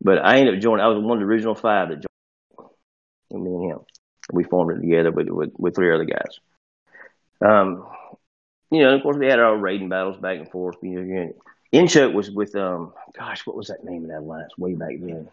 but 0.00 0.18
I 0.24 0.38
ended 0.38 0.56
up 0.56 0.60
joining. 0.60 0.84
I 0.84 0.88
was 0.88 0.98
one 1.02 1.18
of 1.18 1.20
the 1.20 1.26
original 1.32 1.54
five 1.54 1.88
that 1.88 1.96
joined. 1.96 3.42
Me 3.44 3.50
and 3.50 3.72
him, 3.72 3.78
we 4.32 4.44
formed 4.44 4.76
it 4.76 4.80
together 4.80 5.10
with 5.12 5.28
with, 5.28 5.52
with 5.58 5.74
three 5.74 5.92
other 5.94 6.04
guys. 6.04 6.38
Um, 7.44 7.86
you 8.70 8.80
know, 8.82 8.94
of 8.94 9.02
course, 9.02 9.16
we 9.16 9.26
had 9.26 9.38
our 9.40 9.56
raiding 9.56 9.88
battles 9.88 10.16
back 10.18 10.38
and 10.38 10.50
forth. 10.50 10.76
You 10.82 11.00
know, 11.02 11.32
Inchoke 11.72 12.12
was 12.12 12.30
with 12.30 12.54
um, 12.56 12.92
gosh, 13.16 13.46
what 13.46 13.56
was 13.56 13.68
that 13.68 13.84
name 13.84 14.04
of 14.04 14.10
that 14.10 14.18
alliance 14.18 14.56
way 14.58 14.74
back 14.74 14.94
then? 15.00 15.28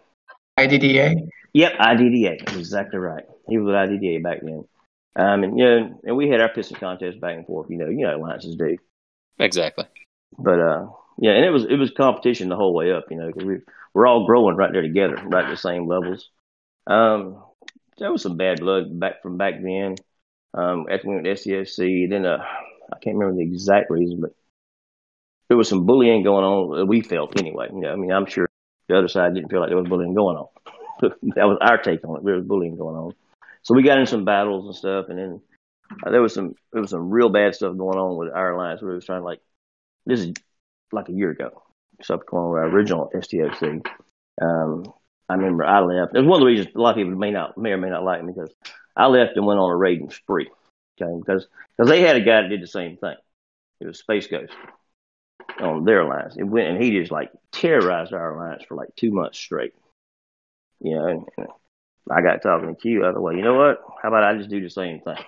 IDDA. 0.60 1.28
Yep, 1.54 1.74
IDDA. 1.74 2.46
That's 2.46 2.58
exactly 2.58 3.00
right. 3.00 3.24
He 3.48 3.58
was 3.58 3.68
with 3.68 3.76
IDDA 3.76 4.24
back 4.24 4.42
then. 4.42 4.66
Um, 5.16 5.44
and 5.44 5.58
you 5.58 5.66
know, 5.66 6.00
and 6.04 6.18
we 6.18 6.30
had 6.30 6.42
our 6.42 6.50
piston 6.50 6.78
contests 6.78 7.18
back 7.18 7.36
and 7.36 7.46
forth. 7.46 7.70
You 7.70 7.78
know, 7.78 7.90
you 7.90 8.02
know, 8.02 8.16
alliances 8.16 8.56
do. 8.56 8.78
Exactly. 9.40 9.86
But 10.38 10.60
uh, 10.60 10.88
yeah, 11.20 11.32
and 11.32 11.46
it 11.46 11.50
was 11.50 11.66
it 11.66 11.76
was 11.76 11.92
competition 11.92 12.50
the 12.50 12.56
whole 12.56 12.74
way 12.74 12.92
up. 12.92 13.06
You 13.10 13.18
know, 13.18 13.28
because 13.28 13.46
we 13.46 13.58
we're 13.94 14.08
all 14.08 14.28
growing 14.28 14.56
right 14.56 14.72
there 14.72 14.84
together, 14.84 15.16
right 15.26 15.46
at 15.46 15.50
the 15.50 15.58
same 15.58 15.88
levels. 15.88 16.30
Um, 16.86 17.44
there 17.98 18.12
was 18.12 18.22
some 18.22 18.38
bad 18.38 18.60
blood 18.60 19.00
back 19.00 19.24
from 19.24 19.38
back 19.38 19.56
then. 19.62 19.96
Um, 20.54 20.86
after 20.90 21.08
we 21.08 21.16
went 21.16 21.26
to 21.26 21.34
STFC, 21.34 22.10
then 22.10 22.26
uh, 22.26 22.44
I 22.94 23.00
can't 23.00 23.18
remember 23.18 23.38
the 23.38 23.44
exact 23.44 23.90
reason, 23.90 24.22
but 24.22 24.32
there 25.50 25.58
was 25.58 25.70
some 25.70 25.86
bullying 25.86 26.24
going 26.24 26.44
on. 26.44 26.78
that 26.78 26.86
We 26.86 27.02
felt 27.02 27.40
anyway. 27.40 27.68
You 27.72 27.82
know, 27.82 27.94
I 27.94 27.96
mean, 27.96 28.12
I'm 28.12 28.26
sure 28.26 28.50
the 28.88 28.98
other 28.98 29.08
side 29.08 29.34
didn't 29.34 29.50
feel 29.50 29.60
like 29.60 29.70
there 29.70 29.78
was 29.78 29.88
bullying 29.88 30.14
going 30.14 30.38
on. 30.38 30.48
that 31.02 31.48
was 31.48 31.58
our 31.62 31.78
take 31.78 32.04
on 32.08 32.18
it. 32.18 32.26
There 32.26 32.36
was 32.36 32.46
bullying 32.46 32.78
going 32.78 32.96
on. 32.96 33.14
So 33.64 33.74
we 33.74 33.84
got 33.84 34.00
in 34.00 34.06
some 34.06 34.26
battles 34.26 34.66
and 34.66 34.76
stuff, 34.76 35.08
and 35.10 35.18
then 35.18 35.42
uh, 36.06 36.12
there 36.12 36.22
was 36.22 36.34
some 36.34 36.56
there 36.72 36.82
was 36.82 36.92
some 36.92 37.10
real 37.10 37.30
bad 37.30 37.56
stuff 37.56 37.78
going 37.78 37.98
on 37.98 38.18
with 38.18 38.34
our 38.34 38.54
alliance. 38.54 38.82
It 38.82 38.86
was 38.86 39.06
trying 39.06 39.22
to 39.22 39.26
like 39.26 39.42
this 40.06 40.22
is 40.22 40.34
like 40.92 41.10
a 41.10 41.14
year 41.14 41.32
ago. 41.32 41.64
Stuff 42.02 42.22
going 42.26 42.44
on 42.44 42.52
with 42.52 42.62
our 42.62 42.70
original 42.70 43.12
STFC. 43.14 43.86
Um, 44.42 44.94
I 45.30 45.36
remember 45.36 45.66
I 45.66 45.82
left. 45.82 46.16
It 46.16 46.20
was 46.20 46.28
one 46.28 46.38
of 46.38 46.42
the 46.42 46.46
reasons 46.46 46.76
a 46.76 46.80
lot 46.80 46.92
of 46.92 46.96
people 46.96 47.16
may 47.16 47.32
not 47.32 47.58
may 47.58 47.72
or 47.72 47.78
may 47.78 47.90
not 47.90 48.04
like 48.04 48.24
me 48.24 48.34
because 48.34 48.54
I 48.96 49.08
left 49.08 49.36
and 49.36 49.46
went 49.46 49.60
on 49.60 49.72
a 49.72 49.76
raiding 49.76 50.12
spree. 50.12 50.50
Okay, 51.00 51.20
because 51.20 51.48
because 51.76 51.90
they 51.90 52.02
had 52.02 52.16
a 52.16 52.22
guy 52.22 52.42
that 52.42 52.50
did 52.50 52.62
the 52.62 52.68
same 52.68 52.98
thing. 52.98 53.16
It 53.80 53.88
was 53.88 54.00
Space 54.00 54.28
Ghost 54.28 54.54
on 55.62 55.86
their 55.86 56.02
alliance. 56.02 56.36
It 56.38 56.44
went 56.44 56.68
and 56.68 56.82
he 56.82 56.92
just 56.92 57.12
like 57.12 57.32
terrorized 57.52 58.14
our 58.14 58.36
alliance 58.36 58.64
for 58.68 58.76
like 58.76 58.96
two 58.96 59.12
months 59.12 59.38
straight. 59.38 59.74
You 60.80 60.96
know, 60.96 61.08
and, 61.08 61.26
and 61.38 61.48
I 62.12 62.22
got 62.22 62.42
talking 62.42 62.74
to 62.74 62.80
Q. 62.80 63.06
I 63.06 63.14
thought, 63.14 63.22
well, 63.22 63.36
you 63.36 63.42
know 63.42 63.56
what? 63.56 63.82
How 64.02 64.10
about 64.10 64.24
I 64.24 64.38
just 64.38 64.50
do 64.50 64.62
the 64.62 64.70
same 64.70 65.00
thing? 65.02 65.18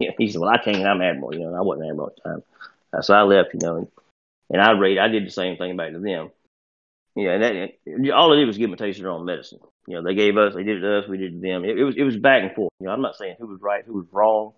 You 0.00 0.06
know, 0.06 0.14
he 0.16 0.30
said, 0.30 0.40
well, 0.40 0.50
I 0.50 0.58
can't. 0.58 0.86
I'm 0.86 1.02
admiral. 1.02 1.34
You 1.34 1.40
know, 1.40 1.48
and 1.48 1.56
I 1.56 1.60
wasn't 1.60 1.90
admiral 1.90 2.10
at 2.10 2.14
the 2.14 2.30
time. 2.30 2.42
Uh, 2.92 3.02
so 3.02 3.14
I 3.14 3.22
left. 3.22 3.52
You 3.52 3.58
know, 3.60 3.76
and, 3.78 3.88
and 4.48 4.62
I 4.62 4.70
raid. 4.78 4.96
I 4.96 5.08
did 5.08 5.26
the 5.26 5.30
same 5.32 5.56
thing 5.56 5.76
back 5.76 5.90
to 5.90 5.98
them. 5.98 6.30
Yeah, 7.16 7.32
and 7.32 7.42
that 7.42 8.14
all 8.14 8.32
it 8.32 8.36
did 8.36 8.46
was 8.46 8.58
give 8.58 8.70
them 8.70 8.74
a 8.74 8.76
taste 8.76 9.00
of 9.00 9.02
their 9.02 9.10
own 9.10 9.24
medicine. 9.24 9.58
You 9.88 9.94
know, 9.94 10.04
they 10.04 10.14
gave 10.14 10.36
us, 10.36 10.54
they 10.54 10.62
did 10.62 10.76
it 10.76 10.80
to 10.82 10.98
us, 11.00 11.08
we 11.08 11.18
did 11.18 11.32
it 11.32 11.40
to 11.40 11.40
them. 11.40 11.64
It, 11.64 11.76
it 11.76 11.82
was 11.82 11.96
it 11.96 12.04
was 12.04 12.16
back 12.16 12.44
and 12.44 12.54
forth. 12.54 12.70
You 12.78 12.86
know, 12.86 12.92
I'm 12.92 13.02
not 13.02 13.16
saying 13.16 13.34
who 13.40 13.48
was 13.48 13.60
right, 13.60 13.82
who 13.84 13.94
was 13.94 14.06
wrong. 14.12 14.52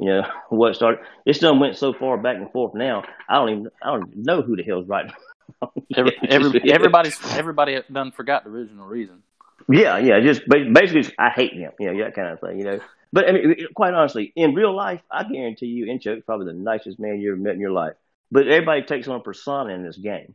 You 0.00 0.06
know, 0.06 0.22
what 0.48 0.74
started. 0.74 1.00
This 1.26 1.38
done 1.38 1.60
went 1.60 1.76
so 1.76 1.92
far 1.92 2.16
back 2.16 2.36
and 2.36 2.50
forth. 2.50 2.74
Now 2.74 3.04
I 3.28 3.34
don't 3.36 3.48
even 3.50 3.70
I 3.82 3.90
don't 3.90 4.08
even 4.08 4.22
know 4.22 4.42
who 4.42 4.56
the 4.56 4.62
hell's 4.62 4.88
right. 4.88 5.12
Every, 5.96 6.16
every, 6.28 6.72
everybody's 6.72 7.18
everybody 7.34 7.82
done 7.92 8.12
forgot 8.12 8.44
the 8.44 8.50
original 8.50 8.86
reason. 8.86 9.22
Yeah, 9.68 9.98
yeah, 9.98 10.20
just 10.20 10.42
basically, 10.48 11.02
just, 11.02 11.14
I 11.18 11.30
hate 11.30 11.52
them. 11.54 11.72
You 11.78 11.92
know, 11.92 12.04
that 12.04 12.14
kind 12.14 12.28
of 12.28 12.40
thing. 12.40 12.58
You 12.58 12.64
know, 12.64 12.80
but 13.12 13.28
I 13.28 13.32
mean, 13.32 13.56
quite 13.74 13.92
honestly, 13.92 14.32
in 14.36 14.54
real 14.54 14.74
life, 14.74 15.00
I 15.10 15.24
guarantee 15.24 15.66
you, 15.66 15.86
Inchoke's 15.86 16.24
probably 16.24 16.46
the 16.46 16.58
nicest 16.58 17.00
man 17.00 17.20
you 17.20 17.32
ever 17.32 17.40
met 17.40 17.54
in 17.54 17.60
your 17.60 17.72
life. 17.72 17.94
But 18.30 18.46
everybody 18.46 18.82
takes 18.82 19.08
on 19.08 19.16
a 19.16 19.22
persona 19.22 19.74
in 19.74 19.84
this 19.84 19.98
game. 19.98 20.34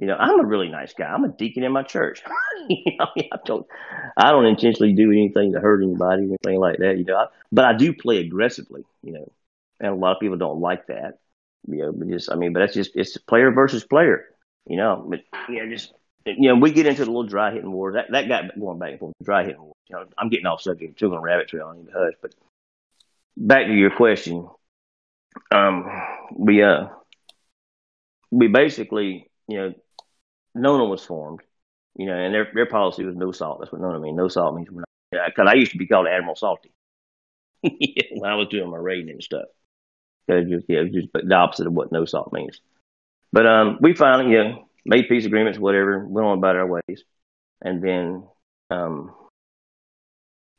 You 0.00 0.06
know, 0.06 0.16
I'm 0.16 0.40
a 0.40 0.46
really 0.46 0.68
nice 0.68 0.94
guy. 0.94 1.04
I'm 1.04 1.24
a 1.24 1.28
deacon 1.28 1.62
in 1.62 1.72
my 1.72 1.82
church. 1.82 2.22
you 2.70 2.96
know, 2.98 3.06
I 3.16 3.36
don't, 3.44 3.66
I 4.16 4.30
don't 4.30 4.46
intentionally 4.46 4.94
do 4.94 5.12
anything 5.12 5.52
to 5.52 5.60
hurt 5.60 5.82
anybody 5.82 6.22
or 6.22 6.36
anything 6.42 6.58
like 6.58 6.78
that. 6.78 6.96
You 6.96 7.04
know, 7.04 7.16
I, 7.16 7.26
but 7.52 7.66
I 7.66 7.74
do 7.74 7.92
play 7.92 8.16
aggressively. 8.16 8.84
You 9.02 9.12
know, 9.12 9.32
and 9.78 9.92
a 9.92 9.94
lot 9.94 10.16
of 10.16 10.20
people 10.20 10.38
don't 10.38 10.60
like 10.60 10.86
that. 10.86 11.18
You 11.68 11.82
know, 11.82 11.92
but 11.92 12.08
just 12.08 12.32
I 12.32 12.36
mean, 12.36 12.54
but 12.54 12.60
that's 12.60 12.72
just 12.72 12.92
it's 12.94 13.18
player 13.18 13.50
versus 13.50 13.84
player. 13.84 14.24
You 14.66 14.78
know, 14.78 15.04
but 15.06 15.20
you 15.50 15.62
know, 15.62 15.70
just 15.70 15.92
you 16.24 16.48
know, 16.48 16.56
we 16.56 16.72
get 16.72 16.86
into 16.86 17.04
the 17.04 17.10
little 17.10 17.28
dry 17.28 17.52
hitting 17.52 17.70
war. 17.70 17.92
That 17.92 18.10
that 18.12 18.26
got 18.26 18.58
going 18.58 18.78
back 18.78 18.92
and 18.92 19.00
forth. 19.00 19.14
Dry 19.22 19.44
hitting 19.44 19.60
wars. 19.60 19.74
You 19.90 19.96
know, 19.96 20.06
I'm 20.16 20.30
getting 20.30 20.46
off 20.46 20.62
subject. 20.62 20.98
Too 20.98 21.14
on 21.14 21.20
rabbit 21.20 21.48
trail. 21.48 21.70
I 21.74 21.76
need 21.76 21.86
to 21.86 21.92
hush. 21.92 22.14
But 22.22 22.34
back 23.36 23.66
to 23.66 23.74
your 23.74 23.90
question. 23.90 24.48
Um, 25.50 25.90
we 26.34 26.62
uh, 26.62 26.86
we 28.30 28.48
basically, 28.48 29.30
you 29.46 29.58
know, 29.58 29.74
Nona 30.54 30.84
was 30.84 31.04
formed. 31.04 31.40
You 31.96 32.06
know, 32.06 32.14
and 32.14 32.32
their 32.32 32.48
their 32.54 32.66
policy 32.66 33.04
was 33.04 33.16
no 33.16 33.32
salt. 33.32 33.58
That's 33.60 33.72
what 33.72 33.80
Nona 33.80 33.98
means. 33.98 34.16
No 34.16 34.28
salt 34.28 34.54
means 34.54 34.70
we're 34.70 34.84
not. 35.12 35.26
Because 35.26 35.48
I 35.48 35.54
used 35.54 35.72
to 35.72 35.78
be 35.78 35.86
called 35.86 36.06
Admiral 36.06 36.36
Salty 36.36 36.72
when 37.62 38.30
I 38.30 38.36
was 38.36 38.48
doing 38.48 38.70
my 38.70 38.76
raiding 38.76 39.10
and 39.10 39.22
stuff. 39.22 39.46
Cause 40.28 40.44
just 40.48 40.66
yeah, 40.68 40.84
just 40.84 41.08
the 41.12 41.34
opposite 41.34 41.66
of 41.66 41.72
what 41.72 41.90
no 41.90 42.04
salt 42.04 42.32
means. 42.32 42.60
But 43.32 43.46
um, 43.46 43.78
we 43.80 43.94
finally, 43.94 44.32
you 44.32 44.44
know, 44.44 44.68
made 44.84 45.08
peace 45.08 45.26
agreements, 45.26 45.58
whatever, 45.58 46.06
went 46.06 46.26
on 46.26 46.38
about 46.38 46.56
our 46.56 46.66
ways, 46.66 47.04
and 47.60 47.82
then 47.82 48.24
um, 48.70 49.12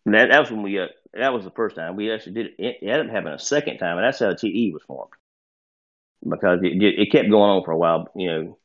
that 0.06 0.30
that 0.30 0.40
was 0.40 0.52
when 0.52 0.64
we 0.64 0.80
uh, 0.80 0.88
that 1.14 1.34
was 1.34 1.46
the 1.46 1.52
first 1.52 1.76
time 1.76 1.96
we 1.96 2.12
actually 2.12 2.34
did 2.34 2.46
it. 2.48 2.56
It 2.60 2.78
ended 2.82 3.08
up 3.08 3.14
having 3.14 3.34
a 3.34 3.40
second 3.40 3.78
time, 3.78 3.98
and 3.98 4.06
that's 4.06 4.20
how 4.20 4.34
TE 4.34 4.72
was 4.74 4.84
formed 4.84 5.12
because 6.28 6.60
it 6.64 6.82
it 6.82 7.12
kept 7.12 7.30
going 7.30 7.50
on 7.50 7.64
for 7.64 7.72
a 7.72 7.78
while, 7.78 8.08
you 8.16 8.28
know, 8.28 8.58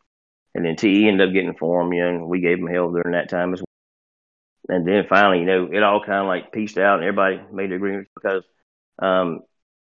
and 0.56 0.64
then 0.64 0.74
TE 0.74 1.06
ended 1.06 1.28
up 1.28 1.34
getting 1.34 1.54
you 1.92 2.02
know, 2.02 2.08
and 2.08 2.28
we 2.28 2.40
gave 2.40 2.58
them 2.58 2.66
hell 2.66 2.90
during 2.90 3.12
that 3.12 3.28
time 3.28 3.52
as 3.52 3.60
well. 3.60 3.66
And 4.74 4.88
then 4.88 5.04
finally, 5.06 5.40
you 5.40 5.44
know, 5.44 5.68
it 5.70 5.82
all 5.82 6.02
kind 6.02 6.22
of 6.22 6.26
like 6.26 6.50
pieced 6.50 6.78
out, 6.78 6.98
and 6.98 7.04
everybody 7.04 7.40
made 7.52 7.72
agreements 7.72 8.10
because 8.14 8.42
um, 8.98 9.40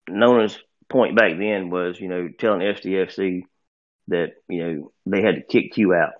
Nona's 0.09 0.59
point 0.89 1.15
back 1.15 1.38
then 1.39 1.70
was, 1.70 1.99
you 1.99 2.09
know, 2.09 2.28
telling 2.38 2.59
STFC 2.59 3.43
that 4.09 4.34
you 4.49 4.63
know 4.63 4.91
they 5.05 5.22
had 5.22 5.36
to 5.36 5.41
kick 5.41 5.72
Q 5.72 5.93
out 5.93 6.11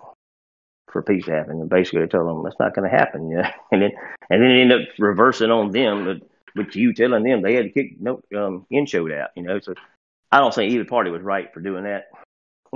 for 0.92 1.04
peace 1.04 1.26
to 1.26 1.32
happen, 1.32 1.60
and 1.60 1.70
basically 1.70 2.02
they 2.02 2.08
told 2.08 2.28
them 2.28 2.44
that's 2.44 2.60
not 2.60 2.74
going 2.74 2.90
to 2.90 2.98
happen, 2.98 3.30
you 3.30 3.38
know, 3.38 3.50
and 3.74 3.82
then 3.82 3.92
and 4.30 4.42
then 4.42 4.50
it 4.50 4.62
ended 4.62 4.82
up 4.82 4.88
reversing 4.98 5.52
on 5.52 5.72
them, 5.72 6.06
but 6.06 6.28
with 6.56 6.76
you 6.76 6.94
telling 6.94 7.24
them 7.24 7.42
they 7.42 7.54
had 7.54 7.66
to 7.66 7.70
kick 7.70 8.00
no 8.00 8.22
um 8.34 8.66
Inchoke 8.72 9.16
out, 9.20 9.32
you 9.36 9.44
know. 9.44 9.60
So 9.60 9.74
I 10.32 10.40
don't 10.40 10.54
think 10.54 10.72
either 10.72 10.86
party 10.86 11.12
was 11.12 11.22
right 11.22 11.54
for 11.54 11.60
doing 11.60 11.84
that 11.84 12.06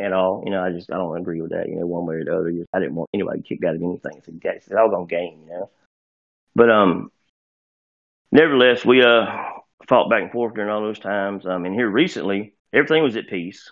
at 0.01 0.13
all. 0.13 0.41
You 0.45 0.51
know, 0.51 0.63
I 0.63 0.71
just 0.71 0.91
I 0.91 0.95
don't 0.95 1.17
agree 1.17 1.41
with 1.41 1.51
that. 1.51 1.67
You 1.69 1.75
know, 1.79 1.85
one 1.85 2.05
way 2.05 2.15
or 2.15 2.25
the 2.25 2.35
other. 2.37 2.51
Just, 2.51 2.69
I 2.73 2.79
didn't 2.79 2.95
want 2.95 3.09
anybody 3.13 3.41
kicked 3.41 3.63
out 3.63 3.75
of 3.75 3.81
anything. 3.81 4.13
It's, 4.17 4.27
it's 4.67 4.75
all 4.75 4.89
gonna 4.89 5.05
game, 5.05 5.39
you 5.43 5.49
know. 5.49 5.69
But 6.55 6.69
um, 6.69 7.11
nevertheless, 8.31 8.85
we 8.85 9.03
uh 9.03 9.25
fought 9.87 10.09
back 10.09 10.23
and 10.23 10.31
forth 10.31 10.53
during 10.53 10.69
all 10.69 10.81
those 10.81 10.99
times. 10.99 11.45
I 11.45 11.57
mean, 11.57 11.73
here 11.73 11.89
recently, 11.89 12.53
everything 12.73 13.03
was 13.03 13.15
at 13.15 13.27
peace. 13.27 13.69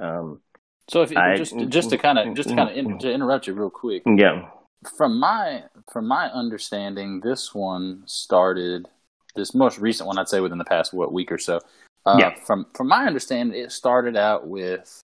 Um, 0.00 0.40
so 0.88 1.02
if 1.02 1.16
I- 1.16 1.36
just 1.36 1.58
just 1.68 1.90
to 1.90 1.98
kind 1.98 2.18
of 2.18 2.34
just 2.34 2.48
kind 2.54 2.70
of 2.70 2.76
in, 2.76 2.98
to 3.00 3.12
interrupt 3.12 3.46
you 3.46 3.54
real 3.54 3.70
quick, 3.70 4.02
yeah, 4.06 4.48
from 4.96 5.18
my 5.18 5.64
from 5.92 6.06
my 6.06 6.30
understanding, 6.30 7.20
this 7.20 7.54
one 7.54 8.02
started 8.06 8.88
this 9.34 9.54
most 9.54 9.78
recent 9.78 10.06
one. 10.06 10.18
I'd 10.18 10.28
say 10.28 10.40
within 10.40 10.58
the 10.58 10.64
past 10.64 10.92
what 10.92 11.12
week 11.12 11.30
or 11.30 11.38
so. 11.38 11.60
Uh, 12.06 12.16
Yeah. 12.18 12.34
From 12.44 12.66
from 12.74 12.88
my 12.88 13.06
understanding, 13.06 13.60
it 13.60 13.70
started 13.72 14.16
out 14.16 14.46
with 14.48 15.02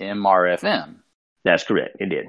MRFM. 0.00 0.96
that's 1.44 1.64
correct. 1.64 1.96
It 2.00 2.06
did. 2.10 2.26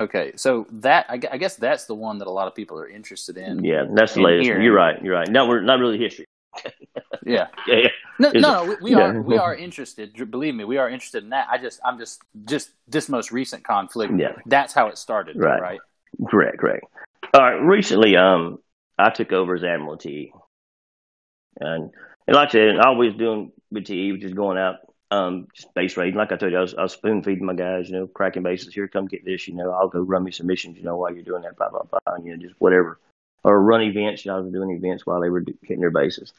Okay, 0.00 0.32
so 0.36 0.66
that 0.72 1.06
I, 1.08 1.20
I 1.30 1.38
guess 1.38 1.54
that's 1.56 1.84
the 1.84 1.94
one 1.94 2.18
that 2.18 2.26
a 2.26 2.30
lot 2.30 2.48
of 2.48 2.54
people 2.54 2.78
are 2.78 2.88
interested 2.88 3.36
in. 3.38 3.62
Yeah, 3.64 3.84
that's 3.94 4.14
the 4.14 4.22
latest. 4.22 4.46
here. 4.46 4.60
You're 4.60 4.74
right. 4.74 5.00
You're 5.02 5.14
right. 5.14 5.28
No, 5.30 5.46
we're 5.46 5.60
not 5.60 5.78
really 5.78 5.98
history. 5.98 6.24
Yeah. 7.26 7.46
Yeah, 7.66 7.76
yeah. 7.76 7.88
No, 8.18 8.30
Is 8.32 8.42
no, 8.42 8.70
it- 8.72 8.82
we, 8.82 8.90
we 8.90 8.96
yeah. 8.96 9.06
are 9.06 9.22
we 9.22 9.38
are 9.38 9.54
interested. 9.54 10.12
Believe 10.30 10.54
me, 10.54 10.64
we 10.64 10.76
are 10.76 10.90
interested 10.90 11.22
in 11.24 11.30
that. 11.30 11.46
I 11.50 11.56
just 11.58 11.80
I'm 11.84 11.98
just 11.98 12.20
just 12.44 12.70
this 12.86 13.08
most 13.08 13.32
recent 13.32 13.64
conflict. 13.64 14.12
Yeah. 14.18 14.32
That's 14.46 14.72
how 14.74 14.88
it 14.88 14.98
started, 14.98 15.36
Right. 15.36 15.60
right? 15.60 15.80
Correct, 16.28 16.58
correct. 16.58 16.84
All 17.32 17.40
right. 17.40 17.54
Recently, 17.54 18.16
um, 18.16 18.58
I 18.98 19.10
took 19.10 19.32
over 19.32 19.54
as 19.54 19.64
Admiral 19.64 19.96
TE, 19.96 20.32
and, 21.60 21.90
and 22.26 22.36
like 22.36 22.50
I 22.50 22.52
said, 22.52 22.76
I 22.78 22.90
was 22.90 23.14
doing 23.14 23.52
with 23.70 23.86
TE, 23.86 24.12
which 24.12 24.24
is 24.24 24.34
going 24.34 24.58
out, 24.58 24.76
um, 25.14 25.48
just 25.54 25.72
base 25.74 25.96
raiding. 25.96 26.16
Like 26.16 26.32
I 26.32 26.36
told 26.36 26.52
you, 26.52 26.58
I 26.58 26.62
was, 26.62 26.74
I 26.74 26.82
was 26.82 26.92
spoon 26.92 27.22
feeding 27.22 27.46
my 27.46 27.54
guys, 27.54 27.88
you 27.88 27.96
know, 27.96 28.06
cracking 28.06 28.42
bases. 28.42 28.74
Here, 28.74 28.88
come 28.88 29.06
get 29.06 29.24
this. 29.24 29.46
You 29.46 29.54
know, 29.54 29.70
I'll 29.70 29.88
go 29.88 30.00
run 30.00 30.24
me 30.24 30.32
some 30.32 30.46
missions. 30.46 30.76
You 30.76 30.84
know, 30.84 30.96
while 30.96 31.12
you're 31.12 31.22
doing 31.22 31.42
that, 31.42 31.56
blah 31.56 31.70
blah 31.70 31.82
blah. 31.82 32.14
And, 32.14 32.26
you 32.26 32.36
know, 32.36 32.42
just 32.42 32.54
whatever, 32.58 32.98
or 33.42 33.60
run 33.62 33.82
events. 33.82 34.24
You 34.24 34.30
know, 34.30 34.38
I 34.38 34.40
was 34.40 34.52
doing 34.52 34.70
events 34.70 35.06
while 35.06 35.20
they 35.20 35.30
were 35.30 35.44
hitting 35.62 35.80
their 35.80 35.90
bases. 35.90 36.32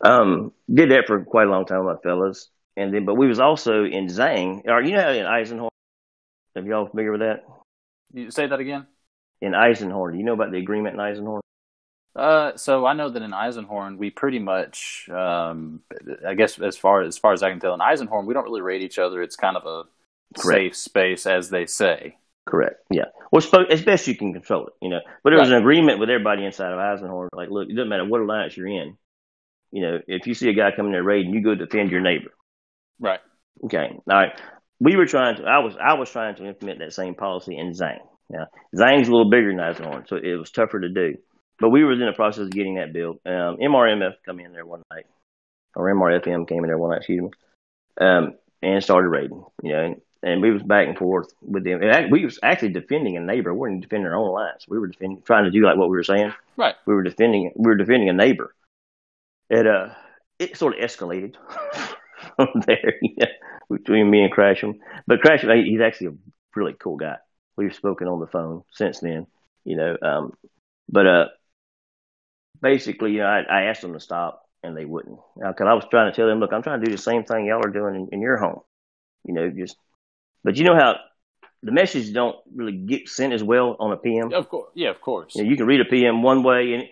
Um, 0.00 0.52
did 0.72 0.90
that 0.90 1.06
for 1.06 1.24
quite 1.24 1.46
a 1.46 1.50
long 1.50 1.64
time, 1.64 1.84
with 1.84 1.96
my 1.96 2.02
fellas. 2.02 2.48
And 2.76 2.92
then, 2.92 3.04
but 3.04 3.14
we 3.14 3.26
was 3.26 3.40
also 3.40 3.84
in 3.84 4.06
Zhang. 4.06 4.66
Or 4.66 4.82
you 4.82 4.92
know, 4.92 5.12
in 5.12 5.26
Eisenhower. 5.26 5.70
Have 6.54 6.66
y'all 6.66 6.86
familiar 6.86 7.12
with 7.12 7.20
that? 7.20 7.44
You 8.12 8.30
say 8.30 8.46
that 8.46 8.60
again. 8.60 8.86
In 9.40 9.54
Eisenhower, 9.54 10.12
do 10.12 10.18
you 10.18 10.24
know 10.24 10.34
about 10.34 10.52
the 10.52 10.58
agreement 10.58 10.94
in 10.94 11.00
Eisenhower? 11.00 11.40
Uh, 12.14 12.56
so 12.56 12.84
I 12.84 12.92
know 12.92 13.08
that 13.08 13.22
in 13.22 13.30
Eisenhorn, 13.30 13.96
we 13.96 14.10
pretty 14.10 14.38
much, 14.38 15.08
um, 15.10 15.80
I 16.26 16.34
guess 16.34 16.58
as 16.60 16.76
far 16.76 17.02
as 17.02 17.16
far 17.16 17.32
as 17.32 17.42
I 17.42 17.50
can 17.50 17.60
tell, 17.60 17.74
in 17.74 17.80
Eisenhorn, 17.80 18.26
we 18.26 18.34
don't 18.34 18.44
really 18.44 18.60
raid 18.60 18.82
each 18.82 18.98
other. 18.98 19.22
It's 19.22 19.36
kind 19.36 19.56
of 19.56 19.64
a 19.64 19.84
Correct. 20.38 20.58
safe 20.58 20.76
space, 20.76 21.26
as 21.26 21.48
they 21.48 21.66
say. 21.66 22.16
Correct. 22.46 22.82
Yeah. 22.90 23.04
Well, 23.30 23.42
as 23.70 23.82
best 23.82 24.06
you 24.08 24.16
can 24.16 24.32
control 24.32 24.66
it, 24.66 24.72
you 24.82 24.90
know. 24.90 25.00
But 25.22 25.30
there 25.30 25.38
was 25.38 25.50
an 25.50 25.56
agreement 25.56 26.00
with 26.00 26.10
everybody 26.10 26.44
inside 26.44 26.72
of 26.72 26.78
Eisenhorn. 26.78 27.28
Like, 27.32 27.50
look, 27.50 27.68
it 27.70 27.74
doesn't 27.74 27.88
matter 27.88 28.04
what 28.04 28.20
alliance 28.20 28.56
you're 28.56 28.66
in. 28.66 28.98
You 29.70 29.82
know, 29.82 29.98
if 30.06 30.26
you 30.26 30.34
see 30.34 30.50
a 30.50 30.54
guy 30.54 30.70
coming 30.74 30.92
there 30.92 31.02
raiding, 31.02 31.32
you 31.32 31.42
go 31.42 31.54
defend 31.54 31.90
your 31.90 32.00
neighbor. 32.02 32.30
Right. 33.00 33.20
Okay. 33.64 33.88
All 33.90 34.00
right. 34.06 34.32
We 34.80 34.96
were 34.96 35.06
trying 35.06 35.36
to. 35.36 35.44
I 35.44 35.60
was. 35.60 35.76
I 35.80 35.94
was 35.94 36.10
trying 36.10 36.34
to 36.36 36.46
implement 36.46 36.80
that 36.80 36.92
same 36.92 37.14
policy 37.14 37.56
in 37.56 37.70
Zhang. 37.70 38.00
Now, 38.28 38.48
Zhang's 38.76 39.08
a 39.08 39.12
little 39.12 39.30
bigger 39.30 39.48
than 39.48 39.58
Eisenhorn, 39.58 40.08
so 40.08 40.16
it 40.16 40.34
was 40.34 40.50
tougher 40.50 40.80
to 40.80 40.88
do. 40.88 41.14
But 41.62 41.70
we 41.70 41.84
were 41.84 41.92
in 41.92 42.00
the 42.00 42.12
process 42.12 42.42
of 42.42 42.50
getting 42.50 42.74
that 42.74 42.92
built. 42.92 43.20
Um, 43.24 43.58
MRMF 43.58 44.14
come 44.26 44.40
in 44.40 44.52
there 44.52 44.66
one 44.66 44.82
night, 44.92 45.06
or 45.76 45.86
MRFM 45.94 46.48
came 46.48 46.64
in 46.64 46.66
there 46.66 46.76
one 46.76 46.90
night. 46.90 46.98
Excuse 46.98 47.22
me. 47.22 47.30
Um, 48.00 48.34
and 48.60 48.82
started 48.82 49.08
raiding. 49.08 49.44
You 49.62 49.72
know, 49.72 49.94
and 50.24 50.42
we 50.42 50.50
was 50.50 50.64
back 50.64 50.88
and 50.88 50.98
forth 50.98 51.32
with 51.40 51.62
them. 51.62 51.80
And 51.80 52.10
we 52.10 52.24
was 52.24 52.40
actually 52.42 52.70
defending 52.70 53.16
a 53.16 53.20
neighbor. 53.20 53.54
We 53.54 53.60
weren't 53.60 53.80
defending 53.80 54.08
our 54.08 54.16
own 54.16 54.26
alliance. 54.26 54.66
We 54.66 54.80
were 54.80 54.88
defending, 54.88 55.22
trying 55.22 55.44
to 55.44 55.52
do 55.52 55.64
like 55.64 55.76
what 55.76 55.88
we 55.88 55.96
were 55.96 56.02
saying. 56.02 56.32
Right. 56.56 56.74
We 56.84 56.94
were 56.94 57.04
defending. 57.04 57.52
We 57.54 57.68
were 57.68 57.76
defending 57.76 58.08
a 58.08 58.12
neighbor. 58.12 58.52
It 59.48 59.64
uh, 59.64 59.90
it 60.40 60.56
sort 60.56 60.76
of 60.76 60.80
escalated 60.80 61.36
from 62.36 62.48
there 62.66 62.94
you 63.02 63.14
know, 63.18 63.26
between 63.70 64.10
me 64.10 64.24
and 64.24 64.32
Crasham. 64.32 64.80
But 65.06 65.20
Crasham, 65.20 65.64
he's 65.64 65.80
actually 65.80 66.08
a 66.08 66.14
really 66.56 66.74
cool 66.74 66.96
guy. 66.96 67.18
We've 67.56 67.72
spoken 67.72 68.08
on 68.08 68.18
the 68.18 68.26
phone 68.26 68.64
since 68.72 68.98
then. 68.98 69.28
You 69.64 69.76
know, 69.76 69.96
um, 70.02 70.32
but 70.88 71.06
uh, 71.06 71.26
basically, 72.62 73.12
you 73.12 73.18
know, 73.18 73.26
I, 73.26 73.40
I 73.42 73.62
asked 73.64 73.82
them 73.82 73.92
to 73.92 74.00
stop, 74.00 74.42
and 74.62 74.76
they 74.76 74.84
wouldn't. 74.84 75.18
Because 75.36 75.66
I 75.68 75.74
was 75.74 75.84
trying 75.90 76.10
to 76.10 76.16
tell 76.16 76.26
them, 76.28 76.40
look, 76.40 76.52
I'm 76.52 76.62
trying 76.62 76.80
to 76.80 76.86
do 76.86 76.92
the 76.92 77.02
same 77.02 77.24
thing 77.24 77.46
y'all 77.46 77.64
are 77.66 77.70
doing 77.70 77.94
in, 77.96 78.08
in 78.12 78.20
your 78.22 78.36
home. 78.38 78.60
You 79.24 79.34
know, 79.34 79.50
just. 79.50 79.76
But 80.44 80.56
you 80.56 80.64
know 80.64 80.74
how 80.74 80.96
the 81.62 81.72
messages 81.72 82.10
don't 82.12 82.36
really 82.54 82.72
get 82.72 83.08
sent 83.08 83.32
as 83.32 83.42
well 83.42 83.76
on 83.78 83.92
a 83.92 83.96
PM. 83.96 84.32
Of 84.32 84.48
course. 84.48 84.70
Yeah, 84.74 84.90
of 84.90 85.00
course. 85.00 85.34
You, 85.36 85.44
know, 85.44 85.50
you 85.50 85.56
can 85.56 85.66
read 85.66 85.80
a 85.80 85.84
PM 85.84 86.22
one 86.22 86.42
way, 86.42 86.74
and 86.74 86.84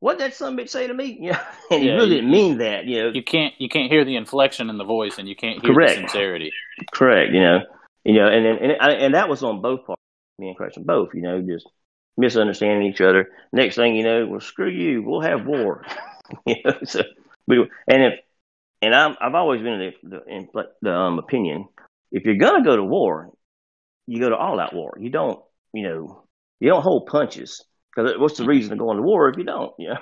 what 0.00 0.18
that 0.18 0.34
son 0.34 0.56
bitch 0.56 0.70
say 0.70 0.86
to 0.86 0.94
me? 0.94 1.18
You 1.20 1.32
know, 1.32 1.38
and 1.70 1.82
he 1.82 1.90
really 1.90 2.08
you- 2.08 2.14
didn't 2.16 2.30
mean 2.30 2.58
that. 2.58 2.84
You 2.86 3.02
know, 3.04 3.08
You 3.10 3.22
can't 3.22 3.54
you 3.58 3.68
can't 3.68 3.90
hear 3.90 4.04
the 4.04 4.16
inflection 4.16 4.70
in 4.70 4.78
the 4.78 4.84
voice, 4.84 5.18
and 5.18 5.28
you 5.28 5.36
can't 5.36 5.60
hear 5.62 5.74
Correct. 5.74 5.94
the 5.96 6.00
sincerity. 6.08 6.52
correct. 6.92 7.32
You 7.32 7.40
know, 7.40 7.58
you 8.04 8.14
know, 8.14 8.26
and 8.28 8.46
and 8.46 8.58
and, 8.60 8.72
I- 8.80 8.92
and 9.04 9.14
that 9.14 9.28
was 9.28 9.42
on 9.42 9.60
both 9.60 9.84
parts. 9.86 10.00
Me 10.38 10.48
and 10.48 10.58
Crasham 10.58 10.84
both. 10.84 11.10
You 11.14 11.22
know, 11.22 11.40
just 11.42 11.66
misunderstanding 12.16 12.88
each 12.88 13.00
other. 13.00 13.30
Next 13.52 13.76
thing 13.76 13.96
you 13.96 14.04
know, 14.04 14.26
well, 14.26 14.40
screw 14.40 14.70
you. 14.70 15.02
We'll 15.02 15.20
have 15.20 15.46
war. 15.46 15.84
you 16.46 16.56
know, 16.64 16.78
so 16.84 17.02
we 17.46 17.58
and 17.88 18.02
if 18.02 18.14
and 18.82 18.94
I'm 18.94 19.16
I've 19.20 19.34
always 19.34 19.62
been 19.62 19.80
in 19.80 19.92
the, 20.02 20.08
the, 20.08 20.24
in 20.26 20.48
the 20.82 20.92
um, 20.92 21.18
opinion 21.18 21.68
if 22.14 22.24
you're 22.24 22.36
gonna 22.36 22.64
go 22.64 22.76
to 22.76 22.84
war, 22.84 23.32
you 24.06 24.20
go 24.20 24.30
to 24.30 24.36
all 24.36 24.60
out 24.60 24.72
war. 24.72 24.96
You 25.00 25.10
don't, 25.10 25.40
you 25.72 25.82
know, 25.82 26.24
you 26.60 26.70
don't 26.70 26.82
hold 26.82 27.06
punches. 27.06 27.62
Because 27.94 28.12
what's 28.18 28.38
the 28.38 28.44
reason 28.44 28.70
to 28.70 28.76
go 28.76 28.92
into 28.92 29.02
war 29.02 29.28
if 29.28 29.36
you 29.36 29.44
don't? 29.44 29.72
You 29.78 29.90
know, 29.90 29.98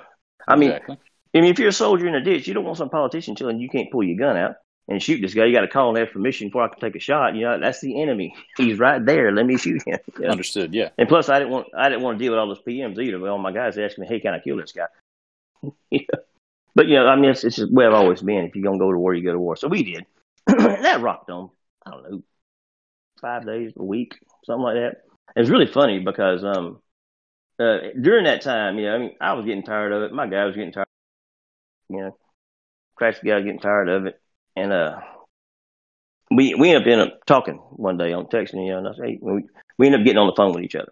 I 0.47 0.55
mean, 0.55 0.71
Exactly. 0.71 0.97
I 1.35 1.41
mean, 1.41 1.51
if 1.51 1.57
you're 1.57 1.69
a 1.69 1.73
soldier 1.73 2.07
in 2.07 2.13
a 2.13 2.23
ditch, 2.23 2.47
you 2.47 2.53
don't 2.53 2.65
want 2.65 2.77
some 2.77 2.89
politician 2.89 3.35
telling 3.35 3.57
you 3.57 3.63
you 3.63 3.69
can't 3.69 3.91
pull 3.91 4.03
your 4.03 4.17
gun 4.17 4.37
out 4.37 4.55
and 4.87 5.01
shoot 5.01 5.21
this 5.21 5.33
guy. 5.33 5.45
You 5.45 5.53
got 5.53 5.61
to 5.61 5.67
call 5.67 5.89
and 5.89 5.97
ask 5.97 6.13
permission 6.13 6.47
before 6.47 6.63
I 6.63 6.67
can 6.67 6.79
take 6.79 6.95
a 6.95 6.99
shot. 6.99 7.35
You 7.35 7.43
know, 7.43 7.59
that's 7.59 7.81
the 7.81 8.01
enemy. 8.01 8.35
He's 8.57 8.79
right 8.79 9.03
there. 9.03 9.31
Let 9.31 9.45
me 9.45 9.57
shoot 9.57 9.81
him. 9.85 9.99
You 10.17 10.25
know? 10.25 10.31
understood. 10.31 10.73
Yeah. 10.73 10.89
And 10.97 11.07
plus, 11.07 11.29
I 11.29 11.39
didn't 11.39 11.51
want 11.51 11.67
I 11.77 11.89
didn't 11.89 12.03
want 12.03 12.17
to 12.17 12.23
deal 12.23 12.31
with 12.31 12.39
all 12.39 12.47
those 12.47 12.61
PMs 12.61 12.99
either. 12.99 13.19
But 13.19 13.29
all 13.29 13.37
my 13.37 13.51
guys 13.51 13.77
asking 13.77 14.03
me, 14.03 14.07
"Hey, 14.07 14.19
can 14.19 14.33
I 14.33 14.39
kill 14.39 14.57
this 14.57 14.71
guy?" 14.71 14.87
know? 15.91 15.99
But 16.75 16.87
you 16.87 16.95
know, 16.95 17.07
I 17.07 17.15
mean, 17.15 17.31
it's, 17.31 17.43
it's 17.43 17.57
just 17.57 17.71
way 17.71 17.85
I've 17.85 17.93
always 17.93 18.21
been. 18.21 18.45
If 18.45 18.55
you're 18.55 18.63
gonna 18.63 18.79
go 18.79 18.91
to 18.91 18.97
war, 18.97 19.13
you 19.13 19.23
go 19.23 19.31
to 19.31 19.39
war. 19.39 19.55
So 19.55 19.67
we 19.67 19.83
did. 19.83 20.05
that 20.47 21.01
rocked 21.01 21.29
on. 21.29 21.49
I 21.85 21.91
don't 21.91 22.11
know, 22.11 22.23
five 23.21 23.45
days, 23.45 23.73
a 23.77 23.83
week, 23.83 24.15
something 24.45 24.63
like 24.63 24.75
that. 24.75 25.01
It 25.35 25.39
was 25.39 25.49
really 25.49 25.67
funny 25.67 25.99
because 25.99 26.43
um, 26.43 26.81
uh, 27.59 27.77
during 27.99 28.25
that 28.25 28.41
time, 28.41 28.77
you 28.77 28.85
know, 28.85 28.95
I 28.95 28.97
mean, 28.97 29.15
I 29.19 29.33
was 29.33 29.45
getting 29.45 29.63
tired 29.63 29.91
of 29.91 30.03
it. 30.03 30.13
My 30.13 30.27
guy 30.27 30.45
was 30.45 30.55
getting 30.55 30.71
tired. 30.71 30.87
You 31.89 32.01
know, 32.01 32.17
Crash 32.95 33.19
guy 33.23 33.35
was 33.35 33.43
getting 33.43 33.59
tired 33.59 33.89
of 33.89 34.05
it, 34.07 34.19
and 34.55 34.71
uh, 34.71 34.99
we 36.31 36.55
we 36.55 36.71
ended 36.71 36.99
up, 36.99 37.07
up 37.07 37.25
talking 37.25 37.55
one 37.55 37.97
day 37.97 38.13
on 38.13 38.25
texting. 38.25 38.65
You 38.65 38.73
know, 38.73 38.77
and 38.79 38.87
I 38.87 39.05
hey, 39.05 39.19
we 39.21 39.43
we 39.77 39.93
up 39.93 40.03
getting 40.03 40.17
on 40.17 40.27
the 40.27 40.35
phone 40.35 40.53
with 40.53 40.63
each 40.63 40.75
other, 40.75 40.91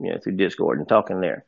you 0.00 0.10
know, 0.10 0.18
through 0.18 0.36
Discord 0.36 0.78
and 0.78 0.88
talking 0.88 1.20
there. 1.20 1.44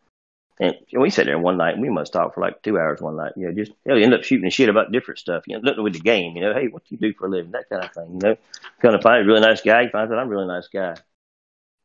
And 0.61 0.75
we 0.93 1.09
sat 1.09 1.25
there 1.25 1.39
one 1.39 1.57
night. 1.57 1.75
and 1.75 1.83
We 1.83 1.89
must 1.89 2.13
talk 2.13 2.35
for 2.35 2.43
like 2.43 2.61
two 2.63 2.79
hours 2.79 3.01
one 3.01 3.17
night. 3.17 3.33
You 3.35 3.47
know, 3.47 3.55
just 3.55 3.73
you 3.87 3.95
know, 3.95 3.97
end 3.97 4.13
up 4.13 4.25
shooting 4.25 4.51
shit 4.51 4.69
about 4.69 4.93
different 4.93 5.19
stuff. 5.19 5.45
You 5.47 5.57
know, 5.57 5.63
nothing 5.63 5.83
with 5.83 5.95
the 5.95 6.01
game. 6.01 6.37
You 6.37 6.43
know, 6.43 6.55
hey, 6.55 6.69
what 6.69 6.85
do 6.85 6.95
you 6.95 6.99
do 6.99 7.15
for 7.15 7.27
a 7.27 7.31
living? 7.31 7.53
That 7.53 7.69
kind 7.71 7.85
of 7.85 7.93
thing. 7.93 8.13
You 8.13 8.19
know, 8.19 8.37
kind 8.83 8.95
of 8.95 9.03
find 9.03 9.23
a 9.23 9.27
really 9.27 9.41
nice 9.41 9.63
guy. 9.63 9.85
He 9.85 9.89
finds 9.89 10.13
out 10.13 10.19
I'm 10.19 10.27
a 10.27 10.31
really 10.31 10.47
nice 10.47 10.69
guy. 10.69 10.97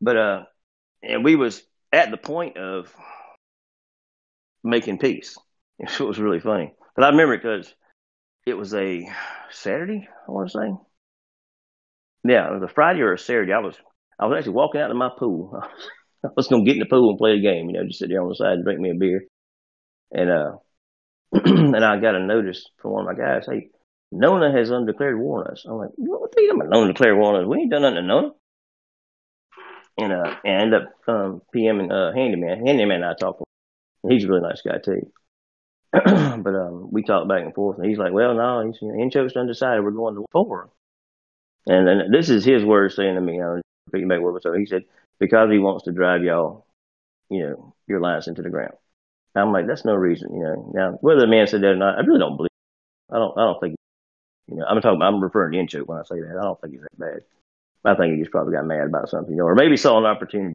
But 0.02 0.18
uh, 0.18 0.44
and 1.02 1.24
we 1.24 1.36
was 1.36 1.64
at 1.94 2.12
the 2.12 2.18
point 2.18 2.58
of 2.58 2.94
making 4.64 5.00
peace. 5.00 5.38
It 5.78 6.00
was 6.00 6.20
really 6.20 6.40
funny. 6.40 6.74
But 6.96 7.04
I 7.04 7.10
remember 7.10 7.36
because 7.36 7.74
it 8.46 8.54
was 8.54 8.74
a 8.74 9.08
Saturday. 9.52 10.08
I 10.28 10.32
want 10.32 10.50
to 10.52 10.58
say. 10.58 10.74
Yeah, 12.28 12.48
it 12.48 12.54
was 12.60 12.64
a 12.64 12.74
Friday 12.74 13.02
or 13.02 13.14
a 13.14 13.20
Saturday. 13.20 13.54
I 13.54 13.60
was 13.60 13.76
I 14.20 14.26
was 14.26 14.38
actually 14.38 14.54
walking 14.54 14.82
out 14.82 14.88
to 14.88 14.94
my 14.94 15.10
pool. 15.18 15.60
I 16.24 16.30
was 16.36 16.48
gonna 16.48 16.64
get 16.64 16.76
in 16.76 16.80
the 16.80 16.86
pool 16.86 17.12
and 17.12 17.18
play 17.20 17.32
a 17.34 17.42
game, 17.42 17.70
you 17.70 17.74
know, 17.74 17.86
just 17.86 18.00
sit 18.00 18.10
there 18.10 18.22
on 18.22 18.30
the 18.30 18.36
side 18.36 18.54
and 18.54 18.64
drink 18.64 18.80
me 18.80 18.92
a 18.92 18.96
beer. 18.96 19.26
And 20.12 20.30
uh 20.30 20.52
and 21.34 21.84
I 21.84 22.00
got 22.00 22.16
a 22.16 22.20
notice 22.20 22.66
from 22.82 22.92
one 22.92 23.08
of 23.08 23.18
my 23.18 23.24
guys, 23.24 23.46
hey, 23.50 23.70
Nona 24.12 24.52
has 24.52 24.70
undeclared 24.70 25.20
war 25.20 25.46
on 25.46 25.52
us. 25.52 25.66
I'm 25.68 25.78
like, 25.78 25.90
what 25.98 26.32
the 26.32 26.46
hell 26.48 26.68
Nona 26.70 26.94
declared 26.94 27.18
war 27.18 27.36
on 27.36 27.44
us? 27.44 27.48
We 27.48 27.62
ain't 27.62 27.72
done 27.72 27.82
nothing 27.82 27.96
to 27.96 28.02
Nona. 28.04 28.30
And 29.98 30.14
uh 30.14 30.36
and 30.44 30.58
I 30.58 30.62
ended 30.62 30.82
up 30.82 30.94
um 31.08 31.42
PMing 31.56 31.92
uh 31.92 32.14
handyman. 32.14 32.66
Handyman 32.66 33.04
and 33.04 33.06
I 33.06 33.14
talked 33.14 33.42
with 33.42 34.12
he's 34.12 34.26
a 34.26 34.28
really 34.28 34.42
nice 34.42 34.62
guy 34.62 34.78
too. 34.84 35.12
but 36.44 36.56
um 36.56 36.90
we 36.92 37.04
talked 37.04 37.28
back 37.28 37.44
and 37.44 37.54
forth 37.54 37.78
and 37.78 37.88
he's 37.88 37.98
like, 37.98 38.14
Well 38.14 38.36
no, 38.36 38.66
he's 38.66 38.82
Incho's 38.82 39.36
undecided, 39.36 39.84
we're 39.84 39.92
going 39.92 40.16
to 40.16 40.26
four. 40.32 40.70
And 41.68 41.88
then 41.88 42.12
this 42.12 42.30
is 42.30 42.46
his 42.46 42.64
words 42.64 42.96
saying 42.96 43.16
to 43.16 43.22
me, 43.22 43.42
I 43.42 43.54
was 43.54 43.62
picking 43.92 44.08
back 44.08 44.20
so 44.42 44.54
he 44.54 44.66
said, 44.66 44.84
Because 45.20 45.50
he 45.52 45.60
wants 45.60 45.86
to 45.86 45.92
drive 45.92 46.24
y'all, 46.24 46.66
you 47.30 47.44
know, 47.44 47.74
your 47.88 48.00
lines 48.00 48.28
into 48.28 48.42
the 48.42 48.50
ground. 48.50 48.74
I'm 49.36 49.52
like, 49.52 49.68
that's 49.68 49.84
no 49.86 49.94
reason, 49.94 50.34
you 50.34 50.44
know. 50.44 50.72
Now, 50.74 50.92
whether 51.02 51.20
the 51.20 51.28
man 51.28 51.48
said 51.48 51.62
that 51.62 51.72
or 51.72 51.76
not, 51.76 51.98
I 51.98 52.02
really 52.02 52.20
don't 52.20 52.38
believe. 52.38 52.48
It. 52.48 53.16
I 53.16 53.18
don't. 53.18 53.38
I 53.38 53.42
don't 53.42 53.60
think. 53.60 53.76
You 54.48 54.58
know, 54.58 54.66
I'm 54.66 54.80
talking. 54.82 55.02
I'm 55.02 55.22
referring 55.22 55.68
to 55.68 55.82
when 55.82 55.98
I 55.98 56.04
say 56.04 56.22
that. 56.22 56.38
I 56.40 56.44
don't 56.44 56.60
think 56.62 56.74
he's 56.74 56.82
that 56.82 56.98
bad. 56.98 57.22
I 57.84 57.96
think 57.96 58.16
he 58.16 58.20
just 58.20 58.32
probably 58.32 58.54
got 58.54 58.66
mad 58.66 58.88
about 58.88 59.10
something, 59.10 59.32
you 59.32 59.38
know, 59.38 59.46
or 59.46 59.56
maybe 59.56 59.78
saw 59.78 60.00
an 60.00 60.06
opportunity, 60.06 60.54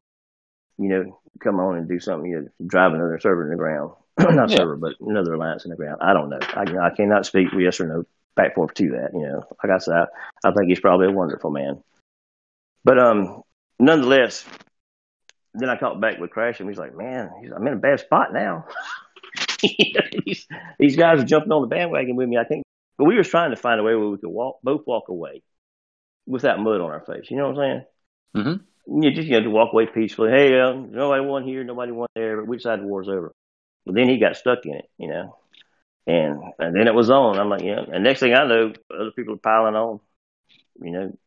you 0.78 0.88
know, 0.88 1.20
come 1.40 1.60
on 1.60 1.76
and 1.76 1.88
do 1.88 2.00
something, 2.00 2.28
you 2.28 2.40
know, 2.40 2.48
drive 2.66 2.92
another 2.92 3.20
server 3.20 3.44
in 3.44 3.50
the 3.50 3.56
ground, 3.56 3.92
not 4.34 4.50
yeah. 4.50 4.56
server, 4.56 4.76
but 4.76 4.94
another 5.00 5.34
alliance 5.34 5.64
in 5.64 5.70
the 5.70 5.76
ground. 5.76 5.98
I 6.00 6.12
don't 6.12 6.30
know. 6.30 6.38
I, 6.40 6.64
you 6.64 6.74
know, 6.74 6.82
I 6.82 6.90
cannot 6.90 7.26
speak 7.26 7.48
yes 7.56 7.80
or 7.80 7.86
no 7.86 8.04
back 8.36 8.54
forth 8.54 8.74
to 8.74 8.90
that. 8.90 9.10
You 9.12 9.22
know, 9.22 9.44
like 9.62 9.72
I 9.72 9.78
said, 9.78 9.94
I, 9.94 10.48
I 10.48 10.52
think 10.52 10.68
he's 10.68 10.80
probably 10.80 11.06
a 11.06 11.12
wonderful 11.12 11.50
man. 11.50 11.82
But 12.84 12.98
um, 12.98 13.42
nonetheless, 13.78 14.44
then 15.54 15.68
I 15.68 15.76
talked 15.76 16.00
back 16.00 16.18
with 16.18 16.30
Crash, 16.30 16.60
and 16.60 16.68
he's 16.68 16.78
like, 16.78 16.96
"Man, 16.96 17.30
he's, 17.40 17.50
I'm 17.52 17.66
in 17.66 17.74
a 17.74 17.76
bad 17.76 18.00
spot 18.00 18.32
now." 18.32 18.66
these, 19.62 20.46
these 20.78 20.96
guys 20.96 21.20
are 21.20 21.26
jumping 21.26 21.52
on 21.52 21.62
the 21.62 21.68
bandwagon 21.68 22.16
with 22.16 22.28
me. 22.28 22.38
I 22.38 22.44
think, 22.44 22.64
but 22.96 23.04
we 23.04 23.16
were 23.16 23.24
trying 23.24 23.50
to 23.50 23.56
find 23.56 23.80
a 23.80 23.82
way 23.82 23.94
where 23.94 24.08
we 24.08 24.18
could 24.18 24.30
walk, 24.30 24.60
both 24.62 24.86
walk 24.86 25.08
away 25.08 25.42
without 26.26 26.60
mud 26.60 26.80
on 26.80 26.90
our 26.90 27.00
face. 27.00 27.30
You 27.30 27.36
know 27.36 27.50
what 27.50 27.58
I'm 27.58 27.84
saying? 28.34 28.46
Mm-hmm. 28.46 29.02
You 29.02 29.10
just 29.10 29.28
you 29.28 29.34
know 29.34 29.44
to 29.44 29.50
walk 29.50 29.72
away 29.72 29.86
peacefully. 29.86 30.30
Hey, 30.30 30.58
uh, 30.58 30.72
nobody 30.72 31.24
won 31.24 31.44
here, 31.44 31.64
nobody 31.64 31.92
won 31.92 32.08
there, 32.14 32.36
but 32.36 32.46
we 32.46 32.56
decided 32.56 32.84
the 32.84 32.88
war's 32.88 33.08
over. 33.08 33.32
But 33.86 33.94
then 33.94 34.08
he 34.08 34.18
got 34.18 34.36
stuck 34.36 34.64
in 34.64 34.74
it, 34.74 34.90
you 34.98 35.08
know, 35.08 35.36
and 36.06 36.40
and 36.58 36.76
then 36.76 36.86
it 36.86 36.94
was 36.94 37.10
on. 37.10 37.38
I'm 37.38 37.48
like, 37.48 37.62
yeah. 37.62 37.80
And 37.92 38.04
next 38.04 38.20
thing 38.20 38.34
I 38.34 38.46
know, 38.46 38.72
other 38.92 39.10
people 39.12 39.34
are 39.34 39.38
piling 39.38 39.74
on. 39.74 40.00
You 40.82 40.90
know, 40.90 41.18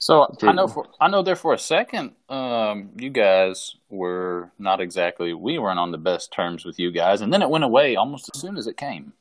so 0.00 0.34
I 0.42 0.52
know 0.52 0.66
for 0.66 0.86
I 0.98 1.08
know 1.08 1.22
there 1.22 1.36
for 1.36 1.52
a 1.52 1.58
second, 1.58 2.12
um, 2.30 2.90
you 2.96 3.10
guys 3.10 3.76
were 3.90 4.50
not 4.58 4.80
exactly 4.80 5.34
we 5.34 5.58
weren't 5.58 5.78
on 5.78 5.92
the 5.92 5.98
best 5.98 6.32
terms 6.32 6.64
with 6.64 6.78
you 6.78 6.90
guys, 6.90 7.20
and 7.20 7.30
then 7.30 7.42
it 7.42 7.50
went 7.50 7.64
away 7.64 7.96
almost 7.96 8.30
as 8.34 8.40
soon 8.40 8.56
as 8.56 8.66
it 8.66 8.78
came. 8.78 9.12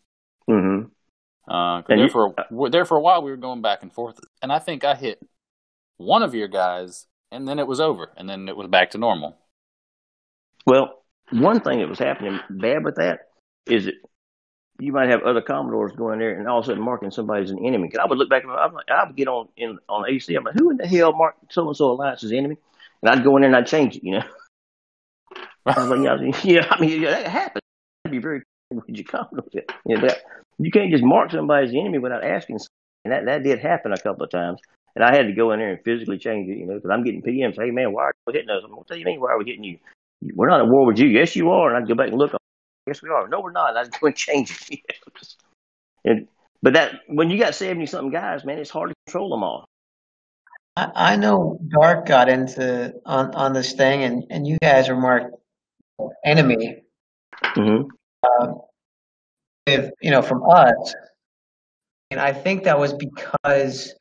Mm-hmm. 0.49 1.53
Uh, 1.53 1.81
there 1.85 1.97
you, 1.97 2.09
for 2.09 2.33
there 2.69 2.85
for 2.85 2.95
a 2.95 3.01
while 3.01 3.21
we 3.21 3.29
were 3.29 3.37
going 3.37 3.61
back 3.61 3.81
and 3.81 3.91
forth, 3.91 4.21
and 4.41 4.53
I 4.53 4.59
think 4.59 4.85
I 4.85 4.95
hit 4.95 5.19
one 5.97 6.23
of 6.23 6.33
your 6.33 6.47
guys, 6.47 7.07
and 7.29 7.45
then 7.45 7.59
it 7.59 7.67
was 7.67 7.81
over, 7.81 8.13
and 8.15 8.29
then 8.29 8.47
it 8.47 8.55
was 8.55 8.67
back 8.67 8.91
to 8.91 8.97
normal. 8.97 9.37
Well, 10.65 11.03
one 11.31 11.61
thing 11.61 11.79
that 11.79 11.89
was 11.89 11.99
happening 11.99 12.39
bad 12.49 12.83
with 12.83 12.95
that 12.95 13.27
is 13.65 13.85
that 13.85 13.95
you 14.79 14.93
might 14.93 15.09
have 15.09 15.23
other 15.23 15.41
Commodores 15.41 15.91
going 15.95 16.19
there 16.19 16.37
and 16.37 16.47
all 16.47 16.59
of 16.59 16.65
a 16.65 16.67
sudden 16.67 16.83
marking 16.83 17.11
somebody 17.11 17.43
as 17.43 17.51
an 17.51 17.65
enemy. 17.65 17.89
Cause 17.89 17.99
I 18.01 18.07
would 18.07 18.17
look 18.17 18.29
back, 18.29 18.43
I'm 18.45 18.73
like, 18.73 18.89
I 18.89 19.05
would 19.05 19.15
get 19.15 19.27
on 19.27 19.49
in 19.57 19.77
on 19.89 20.09
AC. 20.09 20.33
I'm 20.33 20.43
like, 20.43 20.55
who 20.55 20.71
in 20.71 20.77
the 20.77 20.87
hell 20.87 21.13
marked 21.13 21.53
so 21.53 21.67
and 21.67 21.75
so 21.75 21.91
alliance 21.91 22.23
as 22.23 22.31
enemy? 22.31 22.57
And 23.01 23.11
I'd 23.11 23.23
go 23.23 23.35
in 23.35 23.41
there 23.41 23.49
and 23.49 23.55
I'd 23.55 23.67
change 23.67 23.97
it, 23.97 24.03
you 24.03 24.13
know. 24.13 24.23
I 25.65 25.79
was 25.79 25.89
like, 25.89 26.43
yeah, 26.43 26.67
I 26.71 26.79
mean, 26.79 27.01
yeah, 27.01 27.11
that 27.11 27.27
happens. 27.27 27.61
I'd 28.05 28.11
be 28.11 28.19
very 28.19 28.41
with 28.71 28.85
your. 28.87 29.63
You 29.85 29.97
know, 29.97 30.07
that, 30.07 30.19
you 30.57 30.71
can't 30.71 30.91
just 30.91 31.03
mark 31.03 31.31
somebody 31.31 31.67
as 31.67 31.73
enemy 31.73 31.99
without 31.99 32.23
asking. 32.23 32.59
And 33.05 33.13
that 33.13 33.25
that 33.25 33.43
did 33.43 33.59
happen 33.59 33.93
a 33.93 33.97
couple 33.97 34.23
of 34.23 34.31
times. 34.31 34.59
And 34.95 35.03
I 35.03 35.15
had 35.15 35.27
to 35.27 35.33
go 35.33 35.51
in 35.51 35.59
there 35.59 35.71
and 35.71 35.83
physically 35.83 36.17
change 36.17 36.49
it, 36.49 36.57
you 36.57 36.65
know, 36.65 36.75
because 36.75 36.89
I'm 36.91 37.03
getting 37.03 37.21
PMs. 37.21 37.55
Hey 37.55 37.71
man, 37.71 37.93
why 37.93 38.05
are 38.05 38.13
you 38.27 38.33
hitting 38.33 38.49
us? 38.49 38.63
I'm 38.63 38.71
gonna 38.71 38.83
tell 38.87 38.97
you, 38.97 39.05
mean, 39.05 39.21
why 39.21 39.31
are 39.31 39.37
we 39.37 39.45
hitting 39.45 39.63
you? 39.63 39.77
We're 40.21 40.49
not 40.49 40.61
at 40.61 40.67
war 40.67 40.85
with 40.85 40.99
you. 40.99 41.07
Yes, 41.07 41.35
you 41.35 41.49
are. 41.51 41.73
And 41.73 41.77
I'd 41.77 41.87
go 41.87 41.95
back 41.95 42.09
and 42.09 42.17
look 42.17 42.33
yes, 42.89 43.01
we 43.01 43.09
are. 43.09 43.27
No, 43.27 43.39
we're 43.39 43.51
not. 43.51 43.77
I 43.77 43.81
was 43.81 43.89
going 43.89 44.13
to 44.13 44.19
change 44.19 44.67
it. 44.69 44.79
and, 46.05 46.27
but 46.61 46.73
that 46.73 47.01
when 47.07 47.29
you 47.29 47.37
got 47.37 47.55
seventy 47.55 47.85
something 47.85 48.11
guys, 48.11 48.43
man, 48.43 48.59
it's 48.59 48.69
hard 48.69 48.89
to 48.89 48.95
control 49.05 49.29
them 49.29 49.43
all. 49.43 49.69
I, 50.75 50.91
I 50.95 51.15
know 51.15 51.59
Dark 51.69 52.05
got 52.05 52.27
into 52.27 52.93
on 53.05 53.33
on 53.33 53.53
this 53.53 53.73
thing, 53.73 54.03
and 54.03 54.25
and 54.29 54.45
you 54.45 54.57
guys 54.61 54.89
were 54.89 54.97
marked 54.97 55.35
enemy. 56.25 56.83
Mm-hmm. 57.43 57.87
Uh, 58.23 58.53
if 59.67 59.89
you 60.01 60.11
know 60.11 60.21
from 60.21 60.43
us, 60.49 60.95
and 62.11 62.19
I 62.19 62.33
think 62.33 62.63
that 62.65 62.77
was 62.77 62.93
because 62.93 63.93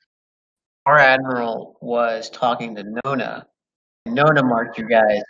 our 0.86 0.98
admiral 0.98 1.76
was 1.80 2.30
talking 2.30 2.74
to 2.74 3.00
Nona. 3.04 3.46
Nona 4.06 4.42
marked 4.42 4.78
you 4.78 4.88
guys 4.88 5.22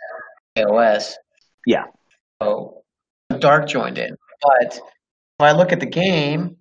KOS. 0.58 1.16
Yeah. 1.66 1.84
So 2.42 2.82
Dark 3.38 3.68
joined 3.68 3.98
in. 3.98 4.16
But 4.42 4.74
if 4.74 5.40
I 5.40 5.52
look 5.52 5.72
at 5.72 5.80
the 5.80 5.86
game, 5.86 6.56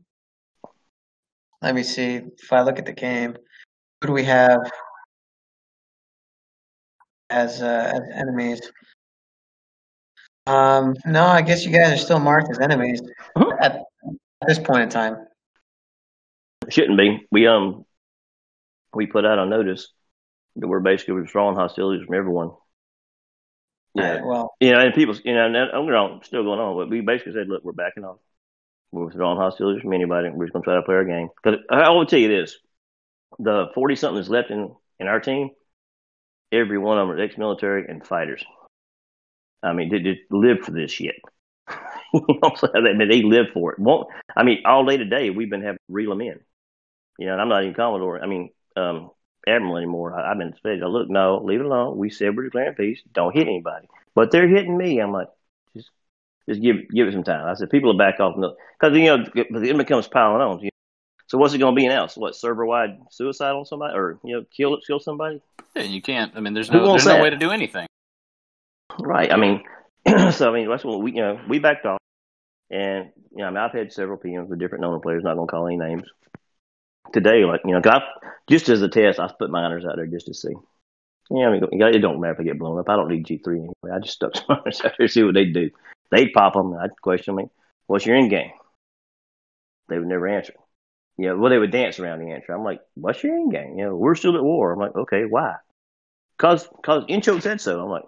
let 1.62 1.76
me 1.76 1.84
see. 1.84 2.22
If 2.38 2.52
I 2.52 2.62
look 2.62 2.80
at 2.80 2.86
the 2.86 2.93
game, 2.93 3.36
who 4.02 4.08
do 4.08 4.14
we 4.14 4.24
have 4.24 4.60
as, 7.30 7.62
uh, 7.62 7.91
as 7.93 8.02
enemies? 8.14 8.62
Um, 10.45 10.95
no, 11.06 11.26
I 11.26 11.41
guess 11.41 11.66
you 11.66 11.72
guys 11.72 11.91
are 11.91 11.98
still 11.98 12.20
marked 12.20 12.50
as 12.50 12.60
enemies 12.60 13.02
at, 13.60 13.76
at 13.76 14.48
this 14.48 14.60
point 14.60 14.84
in 14.84 14.89
time. 14.89 15.18
Shouldn't 16.70 16.98
be. 16.98 17.26
We 17.32 17.48
um 17.48 17.86
we 18.93 19.08
put 19.08 19.26
out 19.26 19.39
a 19.39 19.45
notice 19.45 19.91
that 20.56 20.68
we're 20.68 20.80
basically 20.80 21.16
withdrawing 21.16 21.56
hostilities 21.56 22.06
from 22.06 22.16
everyone. 22.16 22.52
Yeah, 23.98 24.22
well, 24.24 24.56
you 24.60 24.72
know, 24.72 24.80
and 24.80 24.93
people, 24.93 25.16
you 25.24 25.34
know, 25.34 25.45
and 25.45 25.58
I'm 25.58 26.24
still 26.24 26.43
going 26.43 26.60
on, 26.60 26.76
but 26.76 26.89
we 26.89 27.02
basically 27.02 27.34
said, 27.34 27.48
look, 27.50 27.64
we're 27.64 27.72
backing 27.72 28.04
off. 28.04 28.18
We're 28.91 29.06
withdrawing 29.06 29.38
hostilities 29.38 29.82
from 29.82 29.93
anybody. 29.93 30.30
We're 30.30 30.45
just 30.45 30.54
going 30.54 30.64
to 30.64 30.68
try 30.68 30.76
to 30.76 30.84
play 30.84 30.95
our 30.95 31.04
game. 31.06 31.30
Because 31.43 31.60
I 31.70 31.89
will 31.89 32.06
tell 32.06 32.20
you 32.20 32.30
this: 32.30 32.58
the 33.39 33.68
forty 33.74 33.95
something 33.95 34.18
that's 34.18 34.30
left 34.30 34.52
in 34.52 34.74
in 35.00 35.08
our 35.08 35.20
team, 35.20 35.50
every 36.52 36.78
one 36.78 36.98
of 36.98 37.08
them 37.08 37.18
are 37.18 37.22
ex-military 37.22 37.86
and 37.88 38.06
fighters. 38.06 38.43
I 39.64 39.74
mean, 39.74 39.89
they 39.89 40.00
just 40.00 40.22
live 40.30 40.60
for 40.64 40.72
this 40.72 40.91
shit. 40.91 41.16
you 42.14 42.22
know, 42.41 42.56
I 42.76 42.80
mean, 42.80 43.10
they 43.10 43.24
live 43.24 43.48
for 43.54 43.74
it. 43.74 43.80
Won't 43.80 44.08
I 44.36 44.43
mean, 44.43 44.60
all 44.66 44.86
day 44.86 44.98
today 44.98 45.32
we've 45.32 45.50
been 45.50 45.64
having 45.64 45.78
to 45.78 45.93
reel 45.93 46.12
them 46.12 46.22
in. 46.22 46.39
You 47.20 47.28
know, 47.28 47.34
and 47.34 47.41
I'm 47.41 47.50
not 47.50 47.64
even 47.64 47.74
Commodore. 47.74 48.24
I 48.24 48.28
mean, 48.28 48.52
um, 48.76 49.10
admiral 49.48 49.78
anymore. 49.78 50.20
I, 50.20 50.30
have 50.30 50.38
been 50.38 50.54
said, 50.62 50.80
look, 50.82 51.10
no, 51.10 51.41
leave 51.43 51.60
it 51.60 51.66
alone. 51.66 51.98
We 51.98 52.10
said 52.10 52.36
we're 52.36 52.43
declaring 52.43 52.76
peace. 52.76 53.02
Don't 53.14 53.36
hit 53.36 53.48
anybody. 53.48 53.88
But 54.14 54.32
they're 54.32 54.48
hitting 54.48 54.78
me. 54.78 55.00
I'm 55.00 55.12
like, 55.12 55.30
just 55.76 55.89
just 56.50 56.62
give 56.62 56.89
give 56.89 57.08
it 57.08 57.14
some 57.14 57.24
time. 57.24 57.48
I 57.48 57.54
said, 57.54 57.70
people 57.70 57.91
will 57.91 57.98
back 57.98 58.20
off 58.20 58.36
because 58.36 58.98
you 58.98 59.06
know 59.06 59.24
the 59.34 59.70
enemy 59.70 59.86
comes 59.86 60.08
piling 60.08 60.41
on. 60.41 60.60
You 60.60 60.66
know? 60.66 60.70
So 61.28 61.38
what's 61.38 61.54
it 61.54 61.60
going 61.60 61.76
to 61.76 61.80
be 61.80 61.88
now? 61.88 62.08
So 62.08 62.22
what 62.22 62.36
server 62.36 62.66
wide 62.66 62.98
suicide 63.12 63.52
on 63.52 63.66
somebody 63.66 63.95
or 63.95 64.20
you 64.24 64.36
know 64.36 64.45
kill 64.56 64.78
kill 64.86 65.00
somebody? 65.00 65.41
Yeah, 65.76 65.84
you 65.84 66.02
can't. 66.02 66.34
I 66.36 66.39
mean, 66.39 66.54
there's 66.54 66.72
no 66.72 66.91
there's 66.91 67.04
that? 67.06 67.18
no 67.18 67.24
way 67.24 67.30
to 67.30 67.38
do 67.38 67.52
anything. 67.52 67.88
Right. 69.00 69.32
I 69.32 69.38
mean, 69.38 69.64
so 70.32 70.50
I 70.50 70.54
mean 70.54 70.70
that's 70.70 70.84
what 70.84 71.02
we 71.02 71.12
you 71.12 71.22
know 71.22 71.39
we 71.48 71.60
backed 71.60 71.86
off, 71.86 72.00
and 72.72 73.12
you 73.32 73.39
know 73.39 73.45
I 73.45 73.50
mean 73.50 73.58
I've 73.58 73.74
had 73.74 73.91
several 73.91 74.18
PMs 74.18 74.48
with 74.48 74.60
different 74.60 74.82
known 74.82 75.00
players. 75.02 75.24
Not 75.24 75.36
going 75.36 75.48
to 75.48 75.52
call 75.52 75.68
any 75.68 75.78
names 75.78 76.04
today, 77.14 77.45
like 77.45 77.62
you 77.66 77.72
know, 77.74 77.82
cause 77.82 78.01
I, 78.01 78.28
just 78.49 78.70
as 78.70 78.82
a 78.82 78.89
test, 78.89 79.20
I 79.20 79.30
put 79.38 79.49
miners 79.49 79.86
out 79.86 79.95
there 79.95 80.08
just 80.08 80.28
to 80.28 80.34
see. 80.34 80.53
Yeah, 81.30 81.47
I 81.47 81.51
mean, 81.51 81.64
it 81.82 81.99
don't 81.99 82.22
matter 82.22 82.34
if 82.34 82.39
I 82.39 82.43
get 82.43 82.60
blown 82.60 82.80
up. 82.80 82.89
I 82.89 82.95
don't 82.95 83.10
need 83.10 83.26
G 83.26 83.39
three 83.43 83.60
anyway. 83.60 83.91
I 83.93 83.99
just 83.99 84.16
stuck 84.16 84.34
miners 84.49 84.82
out 84.86 84.93
there 84.97 85.08
to 85.08 85.14
see 85.14 85.24
what 85.24 85.34
they 85.36 85.45
do. 85.45 85.72
They'd 86.12 86.34
pop 86.34 86.53
them. 86.53 86.74
I'd 86.76 87.01
question 87.01 87.36
me, 87.36 87.45
"What's 87.88 88.05
your 88.05 88.16
end 88.16 88.30
game?" 88.30 88.51
They 89.89 89.97
would 89.99 90.08
never 90.08 90.28
answer. 90.28 90.53
Yeah, 91.18 91.34
well, 91.34 91.49
they 91.49 91.58
would 91.60 91.72
dance 91.72 91.99
around 91.99 92.20
the 92.20 92.32
answer. 92.32 92.53
I'm 92.53 92.64
like, 92.64 92.82
"What's 92.95 93.24
your 93.24 93.36
end 93.36 93.51
game?" 93.51 93.78
You 93.78 93.86
know, 93.86 93.95
we're 93.95 94.16
still 94.16 94.36
at 94.38 94.43
war. 94.43 94.72
I'm 94.74 94.80
like, 94.80 94.95
"Okay, 94.95 95.26
why?" 95.26 95.55
Cause, 96.38 96.70
cause 96.84 97.05
Incho 97.10 97.39
said 97.39 97.62
so. 97.62 97.82
I'm 97.84 97.89
like, 97.89 98.05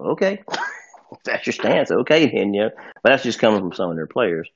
"Okay, 0.00 0.44
that's 1.24 1.46
your 1.46 1.54
stance. 1.54 1.90
Okay, 1.90 2.26
then, 2.30 2.54
you 2.54 2.62
know." 2.62 2.70
But 3.02 3.10
that's 3.10 3.24
just 3.24 3.40
coming 3.40 3.60
from 3.60 3.74
some 3.74 3.90
of 3.90 3.96
their 3.96 4.06
players. 4.08 4.50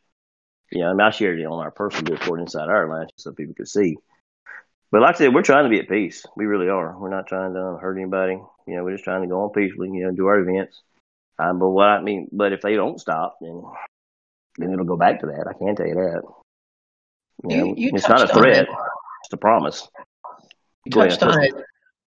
Yeah, 0.72 0.88
I 0.88 0.92
mean, 0.92 1.00
I 1.02 1.10
shared 1.10 1.38
it 1.38 1.44
on 1.44 1.60
our 1.60 1.70
personal 1.70 2.16
Discord 2.16 2.40
inside 2.40 2.68
our 2.68 2.88
line 2.88 3.08
so 3.16 3.32
people 3.32 3.54
could 3.54 3.68
see. 3.68 3.96
But 4.90 5.02
like 5.02 5.16
I 5.16 5.18
said, 5.18 5.34
we're 5.34 5.42
trying 5.42 5.64
to 5.64 5.70
be 5.70 5.80
at 5.80 5.88
peace. 5.88 6.24
We 6.36 6.46
really 6.46 6.68
are. 6.68 6.98
We're 6.98 7.10
not 7.10 7.26
trying 7.26 7.54
to 7.54 7.78
hurt 7.80 7.96
anybody. 7.96 8.38
You 8.66 8.76
know, 8.76 8.84
we're 8.84 8.92
just 8.92 9.04
trying 9.04 9.22
to 9.22 9.28
go 9.28 9.42
on 9.42 9.50
peacefully. 9.50 9.90
You 9.90 10.04
know, 10.04 10.12
do 10.12 10.26
our 10.26 10.38
events. 10.38 10.80
Um, 11.38 11.58
but 11.58 11.70
what 11.70 11.88
I 11.88 12.02
mean, 12.02 12.28
but 12.32 12.52
if 12.52 12.62
they 12.62 12.74
don't 12.74 13.00
stop, 13.00 13.38
then 13.40 13.62
then 14.58 14.72
it'll 14.72 14.84
go 14.84 14.96
back 14.96 15.20
to 15.20 15.26
that. 15.26 15.46
I 15.48 15.52
can't 15.58 15.76
tell 15.76 15.86
you 15.86 15.94
that. 15.94 16.22
You 17.48 17.56
know, 17.56 17.64
you, 17.64 17.74
you 17.76 17.90
it's 17.94 18.08
not 18.08 18.22
a 18.22 18.32
threat; 18.32 18.64
it. 18.64 18.68
it's 18.68 19.32
a 19.32 19.36
promise. 19.36 19.88
You 20.84 20.92
touched 20.92 21.22
on 21.22 21.42
it 21.42 21.54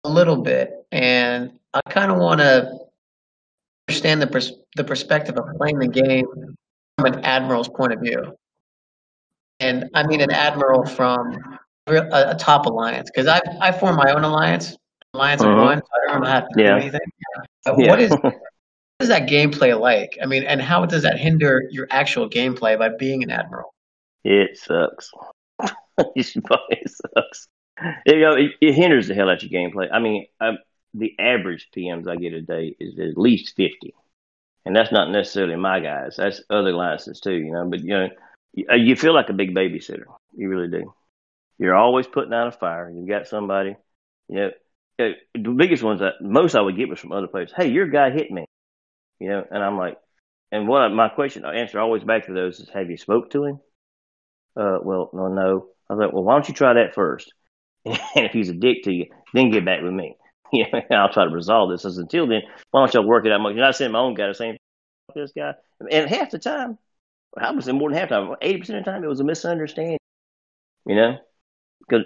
a 0.03 0.10
little 0.10 0.38
bit, 0.38 0.86
and 0.91 1.51
I 1.74 1.82
kind 1.89 2.12
of 2.12 2.18
want 2.18 2.39
to 2.39 2.80
understand 3.88 4.22
the 4.22 4.28
pers- 4.28 4.53
the 4.76 4.84
perspective 4.84 5.38
of 5.38 5.45
playing 5.57 5.80
the 5.80 5.88
game 5.88 6.26
from 6.97 7.14
an 7.14 7.26
admiral's 7.26 7.70
point 7.70 7.93
of 7.93 7.99
view. 7.99 8.36
And 9.60 9.89
I 9.93 10.05
mean 10.05 10.22
an 10.22 10.32
admiral 10.32 10.86
from 10.86 11.38
a, 11.88 11.95
a 12.12 12.36
top 12.39 12.66
alliance, 12.66 13.10
because 13.14 13.28
I 13.28 13.41
I 13.62 13.72
formed 13.72 13.97
my 13.97 14.14
own 14.14 14.24
alliance, 14.24 14.76
alliance 15.14 15.41
of 15.41 15.49
uh-huh. 15.49 15.64
one, 15.64 15.78
so 15.80 15.88
I 16.07 16.14
don't 16.14 16.26
have 16.26 16.47
to 16.49 16.62
Yeah. 16.62 16.76
do 16.76 16.82
anything. 16.82 16.99
Yeah. 17.66 17.89
What 17.89 17.99
is 17.99 18.12
what 18.22 18.34
is 18.99 19.10
that 19.10 19.28
gameplay 19.30 19.80
like? 19.80 20.18
I 20.22 20.26
mean, 20.26 20.43
and 20.43 20.62
how 20.62 20.86
does 20.86 21.03
that 21.03 21.18
hinder 21.18 21.64
your 21.72 21.88
actual 21.89 22.30
gameplay 22.30 22.78
by 22.78 22.89
being 22.89 23.24
an 23.24 23.32
admiral? 23.32 23.74
It 24.24 24.57
sucks. 24.57 25.12
it 26.16 26.26
sucks. 26.26 27.47
You 28.05 28.20
know, 28.20 28.34
it, 28.34 28.51
it 28.62 28.74
hinders 28.74 29.07
the 29.07 29.16
hell 29.16 29.30
out 29.30 29.41
of 29.43 29.49
your 29.49 29.62
gameplay. 29.62 29.88
I 29.91 29.99
mean, 29.99 30.26
i 30.39 30.51
the 30.93 31.14
average 31.20 31.70
PMs 31.76 32.07
I 32.10 32.16
get 32.16 32.34
a 32.34 32.41
day 32.41 32.76
is 32.80 32.97
at 32.99 33.18
least 33.18 33.55
50. 33.55 33.93
And 34.66 34.76
that's 34.76 34.91
not 34.91 35.12
necessarily 35.12 35.55
my 35.55 35.80
guys. 35.80 36.16
That's 36.18 36.41
other 36.49 36.74
licenses 36.74 37.22
too, 37.22 37.36
you 37.36 37.51
know. 37.51 37.66
But, 37.70 37.82
you 37.82 37.89
know, 37.89 38.10
you, 38.60 38.66
uh, 38.72 38.76
you 38.76 38.95
feel 38.95 39.14
like 39.14 39.30
a 39.30 39.34
big 39.34 39.55
babysitter. 39.55 40.05
You 40.36 40.49
really 40.49 40.70
do. 40.70 40.93
You're 41.60 41.76
always 41.76 42.07
putting 42.07 42.34
out 42.34 42.47
a 42.47 42.51
fire. 42.51 42.91
You've 42.91 43.10
got 43.10 43.28
somebody, 43.28 43.76
you 44.30 44.36
know. 44.36 44.51
uh, 44.99 45.10
The 45.36 45.49
biggest 45.51 45.84
ones 45.84 46.01
that 46.01 46.16
most 46.22 46.55
I 46.55 46.62
would 46.62 46.78
get 46.78 46.89
was 46.89 46.99
from 46.99 47.12
other 47.12 47.28
players. 47.28 47.53
Hey, 47.55 47.70
your 47.70 47.88
guy 47.88 48.12
hit 48.12 48.32
me, 48.32 48.45
you 49.20 49.30
know. 49.30 49.45
And 49.49 49.64
I'm 49.64 49.78
like, 49.78 49.97
and 50.51 50.68
what 50.68 50.82
I, 50.84 50.89
my 50.89 51.10
question, 51.10 51.45
I 51.45 51.55
answer 51.57 51.80
always 51.80 52.03
back 52.03 52.28
to 52.28 52.34
those 52.34 52.60
is, 52.60 52.70
have 52.70 52.89
you 52.89 52.97
spoke 52.97 53.32
to 53.32 53.45
him? 53.45 53.60
Uh, 54.55 54.80
well, 54.84 55.10
no, 55.14 55.28
no. 55.28 55.68
I 55.89 55.93
was 55.93 56.05
like, 56.05 56.14
well, 56.14 56.24
why 56.24 56.34
don't 56.34 56.47
you 56.47 56.53
try 56.53 56.74
that 56.74 56.95
first? 56.95 57.34
And 57.86 58.26
if 58.26 58.34
he's 58.34 58.49
a 58.49 58.53
dick 58.53 58.84
to 58.84 58.93
you, 58.93 59.07
then 59.34 59.51
get 59.51 59.66
back 59.66 59.82
with 59.84 59.93
me. 59.93 60.16
Yeah, 60.51 60.66
I'll 60.91 61.14
try 61.14 61.26
to 61.26 61.30
resolve 61.30 61.70
this. 61.70 61.86
I 61.86 61.89
until 62.01 62.26
then, 62.28 62.41
why 62.72 62.82
don't 62.82 62.93
y'all 62.95 63.05
work 63.07 63.24
it 63.26 63.32
out? 63.32 63.39
You're 63.41 63.53
not 63.55 63.76
sending 63.76 63.93
my 63.93 63.99
own 63.99 64.16
guy 64.16 64.28
the 64.28 64.34
same 64.34 64.57
this 65.16 65.32
guy. 65.36 65.53
And 65.91 66.10
half 66.10 66.32
the 66.32 66.39
time, 66.39 66.78
I 67.38 67.51
would 67.51 67.63
say 67.63 67.71
more 67.71 67.89
than 67.89 67.97
half 67.97 68.09
time, 68.09 68.36
eighty 68.41 68.59
percent 68.59 68.80
of 68.80 68.86
the 68.86 68.91
time, 68.91 69.03
it 69.03 69.07
was 69.07 69.19
a 69.19 69.23
misunderstanding. 69.23 69.97
You 70.86 70.95
know, 70.95 71.17
because 71.80 72.05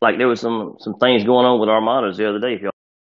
like 0.00 0.18
there 0.18 0.28
was 0.28 0.40
some 0.40 0.76
some 0.80 0.98
things 0.98 1.24
going 1.24 1.46
on 1.46 1.60
with 1.60 1.68
armadas 1.68 2.16
the 2.16 2.28
other 2.28 2.40
day. 2.40 2.54
If 2.54 2.62
y'all, 2.62 2.70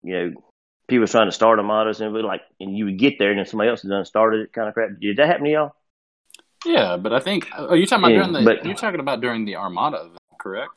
you 0.03 0.13
know, 0.13 0.43
people 0.89 1.03
was 1.03 1.11
trying 1.11 1.29
to 1.29 1.33
start 1.33 1.59
armadas 1.59 2.01
and 2.01 2.09
it 2.09 2.13
was 2.13 2.25
like, 2.25 2.43
and 2.59 2.77
you 2.77 2.87
would 2.87 2.99
get 2.99 3.19
there 3.19 3.31
and 3.31 3.39
then 3.39 3.47
somebody 3.47 3.71
else 3.71 3.83
had 3.83 3.91
done 3.91 4.05
started 4.05 4.41
it, 4.43 4.53
kind 4.53 4.69
of 4.69 4.75
crap. 4.75 4.91
Did 5.01 5.17
that 5.17 5.27
happen 5.29 5.45
to 5.45 5.51
y'all? 5.51 5.73
Yeah, 6.67 6.97
but 6.99 7.13
I 7.13 7.21
think 7.21 7.49
are 7.57 7.75
you're 7.77 7.87
talking 7.87 8.05
about 8.05 8.13
Yeah, 8.13 8.19
during 8.19 8.33
the 8.33 8.45
but- 8.45 8.67
you're 8.67 8.75
talking 8.75 9.01
about 9.01 9.21
during 9.21 9.45
the 9.47 9.57
Armada 9.57 10.11
correct? 10.39 10.73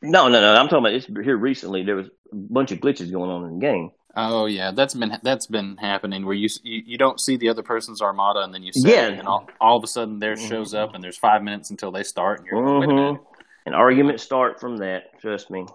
No, 0.00 0.28
no, 0.28 0.40
no. 0.40 0.54
I'm 0.54 0.68
talking 0.68 0.78
about 0.78 0.94
it's 0.94 1.06
here 1.06 1.36
recently. 1.36 1.84
There 1.84 1.96
was 1.96 2.06
a 2.06 2.34
bunch 2.34 2.72
of 2.72 2.78
glitches 2.78 3.12
going 3.12 3.30
on 3.30 3.44
in 3.44 3.54
the 3.58 3.60
game. 3.60 3.90
Oh 4.14 4.46
yeah, 4.46 4.70
that's 4.72 4.94
been 4.94 5.18
that's 5.22 5.46
been 5.46 5.76
happening 5.78 6.26
where 6.26 6.34
you 6.34 6.48
you, 6.62 6.82
you 6.84 6.98
don't 6.98 7.18
see 7.18 7.36
the 7.36 7.48
other 7.48 7.62
person's 7.62 8.02
armada 8.02 8.40
and 8.40 8.52
then 8.52 8.62
you 8.62 8.72
see 8.72 8.90
Yeah. 8.92 9.08
and 9.08 9.26
all, 9.26 9.48
all 9.60 9.76
of 9.78 9.84
a 9.84 9.86
sudden 9.86 10.18
theirs 10.18 10.44
shows 10.44 10.74
up 10.74 10.94
and 10.94 11.02
there's 11.02 11.16
five 11.16 11.42
minutes 11.42 11.70
until 11.70 11.90
they 11.90 12.02
start 12.02 12.40
and 12.40 12.46
you're 12.46 12.62
like, 12.62 12.80
wait 12.80 12.90
a 12.90 12.94
minute. 12.94 13.20
Mhm. 13.20 13.26
And 13.64 13.74
arguments 13.74 14.22
start 14.22 14.60
from 14.60 14.76
that. 14.78 15.18
Trust 15.20 15.50
me. 15.50 15.66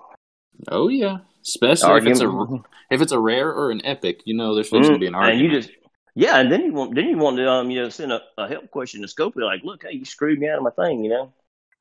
Oh 0.67 0.87
yeah, 0.89 1.17
especially 1.43 1.97
if 1.97 2.05
it's 2.05 2.21
a 2.21 2.47
if 2.91 3.01
it's 3.01 3.11
a 3.11 3.19
rare 3.19 3.51
or 3.51 3.71
an 3.71 3.83
epic, 3.85 4.21
you 4.25 4.35
know 4.35 4.53
there's 4.53 4.69
supposed 4.69 4.91
to 4.91 4.99
be 4.99 5.07
an 5.07 5.15
argument. 5.15 5.41
And 5.43 5.53
you 5.53 5.59
just 5.59 5.71
yeah, 6.15 6.37
and 6.39 6.51
then 6.51 6.63
you 6.63 6.73
want 6.73 6.93
then 6.95 7.05
you 7.07 7.17
want 7.17 7.37
to 7.37 7.49
um 7.49 7.71
you 7.71 7.81
know 7.81 7.89
send 7.89 8.11
a, 8.11 8.21
a 8.37 8.47
help 8.47 8.69
question 8.71 9.01
to 9.01 9.07
Scopely 9.07 9.43
like, 9.43 9.61
look, 9.63 9.83
hey, 9.83 9.93
you 9.93 10.05
screwed 10.05 10.37
me 10.39 10.47
out 10.49 10.57
of 10.57 10.63
my 10.63 10.71
thing, 10.71 11.03
you 11.03 11.09
know. 11.09 11.33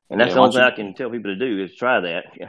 And 0.09 0.21
that's 0.21 0.29
Yeah, 0.29 0.35
the 0.35 0.41
only 0.41 0.53
thing 0.53 0.63
why 0.63 0.69
I 0.69 0.71
can 0.71 0.95
tell 0.95 1.11
people 1.11 1.35
to 1.35 1.37
do 1.37 1.63
is 1.63 1.75
try 1.75 2.01
that. 2.01 2.25
Yeah. 2.39 2.49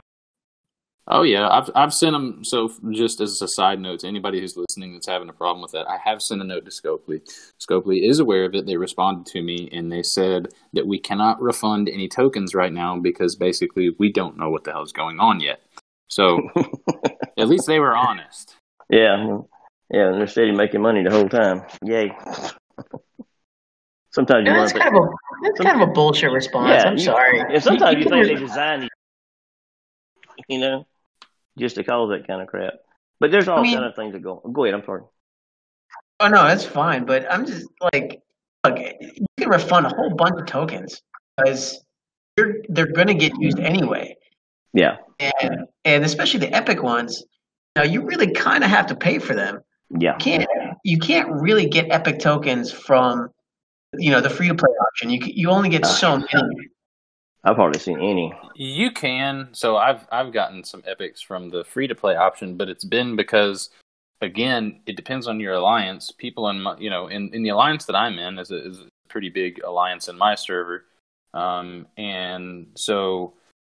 Oh 1.10 1.22
yeah, 1.22 1.48
I've 1.48 1.70
I've 1.74 1.94
sent 1.94 2.12
them. 2.12 2.44
So 2.44 2.70
just 2.90 3.20
as 3.20 3.40
a 3.40 3.48
side 3.48 3.80
note 3.80 4.00
to 4.00 4.06
anybody 4.06 4.40
who's 4.40 4.58
listening 4.58 4.92
that's 4.92 5.06
having 5.06 5.30
a 5.30 5.32
problem 5.32 5.62
with 5.62 5.72
that, 5.72 5.88
I 5.88 5.96
have 6.04 6.20
sent 6.20 6.42
a 6.42 6.44
note 6.44 6.66
to 6.66 6.70
Scopely. 6.70 7.22
Scopely 7.58 8.06
is 8.06 8.18
aware 8.18 8.44
of 8.44 8.54
it. 8.54 8.66
They 8.66 8.76
responded 8.76 9.24
to 9.32 9.42
me 9.42 9.70
and 9.72 9.90
they 9.90 10.02
said 10.02 10.48
that 10.74 10.86
we 10.86 10.98
cannot 10.98 11.40
refund 11.40 11.88
any 11.88 12.08
tokens 12.08 12.54
right 12.54 12.72
now 12.72 12.98
because 12.98 13.36
basically 13.36 13.90
we 13.98 14.12
don't 14.12 14.36
know 14.36 14.50
what 14.50 14.64
the 14.64 14.72
hell's 14.72 14.92
going 14.92 15.18
on 15.18 15.40
yet. 15.40 15.60
So 16.08 16.40
at 17.38 17.48
least 17.48 17.66
they 17.66 17.78
were 17.78 17.96
honest. 17.96 18.56
Yeah, 18.90 19.38
yeah, 19.90 20.08
and 20.08 20.20
they're 20.20 20.26
steady 20.26 20.52
making 20.52 20.82
money 20.82 21.02
the 21.02 21.10
whole 21.10 21.28
time. 21.28 21.62
Yay! 21.84 22.14
Sometimes 24.10 24.46
you 24.46 24.52
want 24.54 24.72
that's 24.72 24.72
to, 24.72 24.78
kind 24.78 24.96
of 24.96 25.04
a 25.04 25.08
that's 25.42 25.60
kind 25.60 25.82
of 25.82 25.88
a 25.88 25.92
bullshit 25.92 26.32
response. 26.32 26.70
yeah. 26.70 26.88
I'm 26.88 26.94
you- 26.94 27.04
sorry. 27.04 27.40
And 27.40 27.62
sometimes 27.62 27.96
you, 27.98 28.02
can 28.04 28.12
think 28.12 28.26
they 28.26 28.34
res- 28.34 28.40
designed 28.50 28.82
these, 28.82 28.88
you 30.48 30.58
know, 30.58 30.86
just 31.58 31.76
to 31.76 31.84
cause 31.84 32.10
that 32.10 32.26
kind 32.26 32.40
of 32.42 32.48
crap. 32.48 32.74
But 33.20 33.30
there's 33.30 33.48
all 33.48 33.58
I 33.58 33.62
mean- 33.62 33.74
kind 33.74 33.86
of 33.86 33.94
things 33.96 34.12
that 34.12 34.22
go. 34.22 34.40
Go 34.52 34.64
ahead. 34.64 34.74
I'm 34.74 34.84
sorry. 34.84 35.02
Oh 36.20 36.28
no, 36.28 36.44
that's 36.44 36.64
fine. 36.64 37.04
But 37.04 37.30
I'm 37.32 37.46
just 37.46 37.66
like, 37.92 38.20
look, 38.64 38.78
you 38.78 39.26
can 39.38 39.48
refund 39.48 39.86
a 39.86 39.90
whole 39.90 40.10
bunch 40.14 40.40
of 40.40 40.46
tokens 40.46 41.00
because 41.36 41.80
they're 42.36 42.56
they're 42.68 42.92
going 42.92 43.06
to 43.08 43.14
get 43.14 43.32
used 43.38 43.60
anyway, 43.60 44.16
Yeah, 44.72 44.96
and 45.20 45.66
and 45.84 46.04
especially 46.04 46.40
the 46.40 46.52
epic 46.52 46.82
ones. 46.82 47.22
Now 47.76 47.84
you 47.84 48.02
really 48.04 48.32
kind 48.32 48.64
of 48.64 48.70
have 48.70 48.86
to 48.88 48.96
pay 48.96 49.20
for 49.20 49.34
them. 49.34 49.60
yeah. 49.98 50.14
You 50.14 50.18
can't 50.18 50.48
you 50.84 50.98
can't 50.98 51.28
really 51.30 51.68
get 51.68 51.86
epic 51.90 52.18
tokens 52.18 52.72
from 52.72 53.28
you 53.96 54.10
know 54.10 54.20
the 54.20 54.30
free 54.30 54.48
to 54.48 54.54
play 54.56 54.70
option. 54.88 55.10
You 55.10 55.20
you 55.22 55.50
only 55.50 55.68
get 55.68 55.84
ah. 55.84 55.88
so 55.88 56.18
many. 56.18 56.68
I've 57.44 57.56
hardly 57.56 57.78
seen 57.78 58.00
any. 58.00 58.32
You 58.56 58.90
can. 58.90 59.48
So 59.52 59.76
I've 59.76 60.06
I've 60.10 60.32
gotten 60.32 60.64
some 60.64 60.82
epics 60.86 61.20
from 61.20 61.50
the 61.50 61.64
free 61.64 61.86
to 61.86 61.94
play 61.94 62.16
option, 62.16 62.56
but 62.56 62.68
it's 62.68 62.84
been 62.84 63.16
because 63.16 63.70
again, 64.20 64.80
it 64.86 64.96
depends 64.96 65.28
on 65.28 65.38
your 65.40 65.54
alliance. 65.54 66.10
People 66.10 66.48
in 66.48 66.60
my, 66.60 66.76
you 66.78 66.90
know 66.90 67.06
in, 67.06 67.32
in 67.32 67.42
the 67.42 67.50
alliance 67.50 67.84
that 67.86 67.96
I'm 67.96 68.18
in 68.18 68.38
is 68.38 68.50
a, 68.50 68.66
is 68.66 68.80
a 68.80 68.88
pretty 69.08 69.28
big 69.30 69.62
alliance 69.62 70.08
in 70.08 70.18
my 70.18 70.34
server, 70.34 70.84
um, 71.34 71.86
and 71.96 72.68
so 72.74 73.34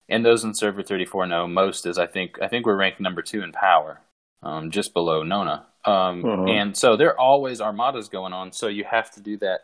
and 0.08 0.24
those 0.24 0.42
in 0.44 0.54
server 0.54 0.82
34 0.82 1.26
know 1.26 1.46
most 1.46 1.86
is 1.86 1.98
I 1.98 2.06
think 2.06 2.38
I 2.42 2.48
think 2.48 2.66
we're 2.66 2.76
ranked 2.76 3.00
number 3.00 3.22
two 3.22 3.42
in 3.42 3.52
power, 3.52 4.00
um, 4.42 4.70
just 4.70 4.94
below 4.94 5.22
Nona. 5.22 5.66
Um, 5.84 6.22
Mhm. 6.24 6.50
And 6.50 6.76
so 6.76 6.96
there 6.96 7.10
are 7.10 7.18
always 7.18 7.60
armadas 7.60 8.08
going 8.10 8.32
on. 8.34 8.52
So 8.52 8.68
you 8.68 8.84
have 8.84 9.10
to 9.12 9.20
do 9.20 9.36
that 9.38 9.60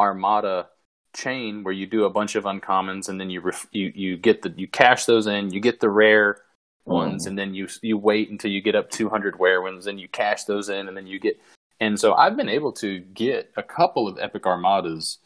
armada 0.00 0.68
chain 1.12 1.62
where 1.62 1.74
you 1.74 1.86
do 1.86 2.04
a 2.04 2.10
bunch 2.10 2.34
of 2.34 2.44
uncommons 2.44 3.08
and 3.08 3.20
then 3.20 3.30
you 3.30 3.40
ref- 3.40 3.68
you 3.72 3.92
you 3.94 4.16
get 4.16 4.42
the 4.42 4.52
you 4.56 4.68
cash 4.68 5.04
those 5.04 5.26
in, 5.26 5.50
you 5.50 5.60
get 5.60 5.80
the 5.80 5.90
rare 5.90 6.38
ones, 6.84 7.26
and 7.26 7.38
then 7.38 7.54
you 7.54 7.68
you 7.82 7.96
wait 7.96 8.30
until 8.30 8.50
you 8.50 8.60
get 8.60 8.74
up 8.74 8.90
200 8.90 9.36
rare 9.38 9.62
ones, 9.62 9.86
and 9.86 10.00
you 10.00 10.08
cash 10.08 10.44
those 10.44 10.68
in, 10.68 10.88
and 10.88 10.96
then 10.96 11.06
you 11.06 11.18
get. 11.18 11.40
And 11.80 11.98
so 11.98 12.14
I've 12.14 12.36
been 12.36 12.48
able 12.48 12.72
to 12.72 12.98
get 12.98 13.50
a 13.56 13.62
couple 13.62 14.06
of 14.06 14.18
epic 14.18 14.46
armadas 14.46 15.18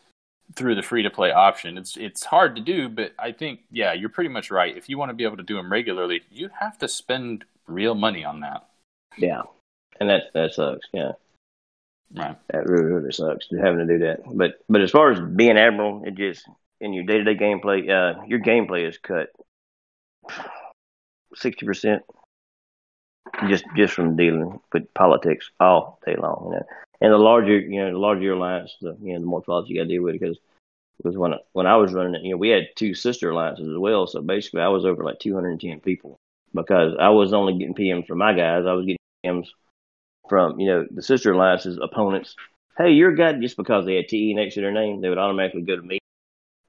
through 0.55 0.77
the 0.77 0.83
free 0.83 1.03
to 1.03 1.11
play 1.11 1.33
option. 1.33 1.79
It's 1.79 1.97
it's 1.97 2.25
hard 2.25 2.55
to 2.57 2.63
do, 2.63 2.89
but 2.89 3.13
I 3.19 3.33
think 3.33 3.61
yeah, 3.71 3.93
you're 3.93 4.09
pretty 4.09 4.31
much 4.31 4.51
right. 4.51 4.77
If 4.77 4.89
you 4.89 4.99
want 4.99 5.11
to 5.11 5.15
be 5.15 5.25
able 5.25 5.37
to 5.39 5.43
do 5.43 5.57
them 5.57 5.71
regularly, 5.71 6.23
you 6.31 6.51
have 6.61 6.79
to 6.79 6.89
spend 6.89 7.45
real 7.67 7.95
money 7.95 8.25
on 8.25 8.41
that. 8.41 8.69
Yeah, 9.17 9.43
and 10.01 10.09
that 10.11 10.33
that 10.35 10.55
sucks. 10.55 10.87
Yeah, 10.93 11.13
Right. 12.15 12.37
that 12.49 12.67
really 12.69 12.85
really 12.93 13.13
sucks 13.13 13.49
having 13.61 13.87
to 13.87 13.87
do 13.87 14.05
that. 14.07 14.21
But 14.27 14.53
but 14.69 14.83
as 14.83 14.91
far 14.91 15.11
as 15.11 15.21
being 15.21 15.59
admiral, 15.59 16.05
it 16.05 16.15
just 16.15 16.47
in 16.81 16.93
your 16.93 17.05
day 17.05 17.19
to 17.19 17.25
day 17.25 17.35
gameplay, 17.37 17.89
uh, 17.91 18.23
your 18.27 18.41
gameplay 18.41 18.89
is 18.89 18.99
cut 18.99 19.29
sixty 21.35 21.67
percent 21.67 22.03
just 23.49 23.65
just 23.77 23.95
from 23.95 24.17
dealing 24.17 24.61
with 24.73 24.93
politics 24.95 25.51
all 25.61 25.99
day 26.07 26.17
long. 26.17 26.47
You 26.47 26.59
know, 26.59 26.67
and 27.01 27.13
the 27.13 27.19
larger 27.19 27.59
you 27.59 27.81
know 27.81 27.93
the 27.93 27.99
larger 27.99 28.23
your 28.23 28.35
alliance, 28.37 28.75
the 28.81 28.97
you 29.01 29.15
know 29.15 29.21
the 29.21 29.27
more 29.27 29.43
politics 29.43 29.71
you 29.71 29.77
got 29.77 29.85
to 29.85 29.89
deal 29.89 30.03
with 30.03 30.15
because. 30.19 30.39
Because 31.03 31.19
when 31.19 31.35
when 31.53 31.67
I 31.67 31.77
was 31.77 31.93
running 31.93 32.15
it, 32.15 32.23
you 32.23 32.31
know, 32.31 32.37
we 32.37 32.51
had 32.51 32.69
two 32.77 32.95
sister 32.95 33.31
alliances 33.31 33.69
as 33.69 33.77
well. 33.77 34.07
So 34.07 34.23
basically, 34.23 34.63
I 34.63 34.69
was 34.69 34.85
over 34.85 35.03
like 35.05 35.19
210 35.19 35.81
people 35.81 36.17
because 36.55 36.95
I 37.01 37.09
was 37.11 37.33
only 37.33 37.59
getting 37.59 37.75
PMs 37.75 38.07
from 38.07 38.19
my 38.19 38.33
guys. 38.33 38.65
I 38.67 38.73
was 38.75 38.87
getting 38.87 38.99
PMs 39.27 39.49
from 40.29 40.59
you 40.59 40.67
know 40.67 40.87
the 40.91 41.03
sister 41.03 41.33
alliances 41.33 41.79
opponents. 41.83 42.37
Hey, 42.77 42.91
your 42.91 43.13
guy 43.13 43.33
just 43.35 43.57
because 43.57 43.87
they 43.87 43.97
had 43.97 44.09
TE 44.09 44.35
next 44.35 44.55
to 44.55 44.61
their 44.61 44.73
name, 44.73 45.01
they 45.01 45.09
would 45.09 45.19
automatically 45.19 45.63
go 45.63 45.77
to 45.77 45.83
me, 45.83 45.99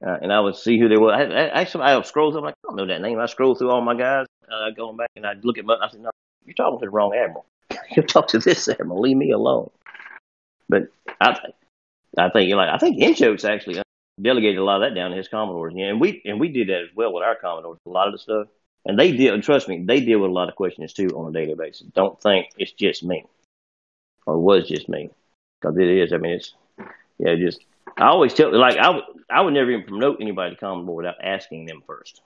uh, 0.06 0.16
and 0.22 0.32
I 0.32 0.40
would 0.40 0.56
see 0.56 0.78
who 0.78 0.88
they 0.88 0.96
were. 0.96 1.12
I, 1.12 1.24
I, 1.24 1.60
actually, 1.60 1.84
I 1.84 2.00
scroll 2.02 2.30
through. 2.30 2.40
I'm 2.40 2.44
like, 2.44 2.54
I 2.64 2.68
don't 2.68 2.76
know 2.76 2.86
that 2.86 3.00
name. 3.00 3.18
I 3.18 3.26
scroll 3.26 3.54
through 3.54 3.70
all 3.70 3.80
my 3.80 3.94
guys, 3.94 4.26
uh, 4.50 4.70
going 4.70 4.96
back, 4.96 5.10
and 5.16 5.26
I 5.26 5.34
look 5.42 5.58
at. 5.58 5.64
My, 5.64 5.74
I 5.74 5.88
said, 5.88 6.00
No, 6.00 6.10
you're 6.44 6.54
talking 6.54 6.78
to 6.78 6.86
the 6.86 6.90
wrong 6.90 7.14
admiral. 7.14 7.46
you 7.96 8.02
talk 8.02 8.28
to 8.28 8.38
this 8.38 8.68
admiral. 8.68 9.00
Leave 9.00 9.16
me 9.16 9.32
alone. 9.32 9.70
But 10.68 10.88
I, 11.20 11.38
I 12.18 12.30
think 12.30 12.54
like 12.54 12.68
I 12.68 12.78
think 12.78 13.00
Inchokes 13.00 13.44
actually 13.44 13.82
delegated 14.20 14.58
a 14.58 14.64
lot 14.64 14.82
of 14.82 14.88
that 14.88 14.98
down 14.98 15.10
to 15.10 15.16
his 15.16 15.28
commodores. 15.28 15.74
And 15.76 16.00
we 16.00 16.22
and 16.24 16.40
we 16.40 16.48
did 16.48 16.68
that 16.68 16.82
as 16.82 16.88
well 16.94 17.12
with 17.12 17.22
our 17.22 17.36
commodores. 17.36 17.78
A 17.86 17.90
lot 17.90 18.08
of 18.08 18.12
the 18.12 18.18
stuff, 18.18 18.48
and 18.84 18.98
they 18.98 19.16
deal. 19.16 19.34
And 19.34 19.42
trust 19.42 19.68
me, 19.68 19.84
they 19.86 20.00
deal 20.00 20.20
with 20.20 20.30
a 20.30 20.34
lot 20.34 20.48
of 20.48 20.56
questions 20.56 20.92
too 20.92 21.08
on 21.08 21.28
a 21.28 21.32
daily 21.32 21.54
basis. 21.54 21.86
Don't 21.94 22.20
think 22.20 22.48
it's 22.56 22.72
just 22.72 23.04
me, 23.04 23.24
or 24.26 24.38
was 24.38 24.68
just 24.68 24.88
me, 24.88 25.10
because 25.60 25.76
it 25.78 25.88
is. 25.88 26.12
I 26.12 26.18
mean, 26.18 26.34
it's 26.34 26.54
yeah. 27.18 27.34
Just 27.36 27.60
I 27.96 28.06
always 28.08 28.34
tell 28.34 28.56
like 28.56 28.78
I 28.78 28.90
would 28.90 29.04
I 29.30 29.40
would 29.42 29.54
never 29.54 29.70
even 29.70 29.86
promote 29.86 30.18
anybody 30.20 30.54
to 30.54 30.60
commodore 30.60 30.96
without 30.96 31.16
asking 31.22 31.66
them 31.66 31.82
first. 31.86 32.20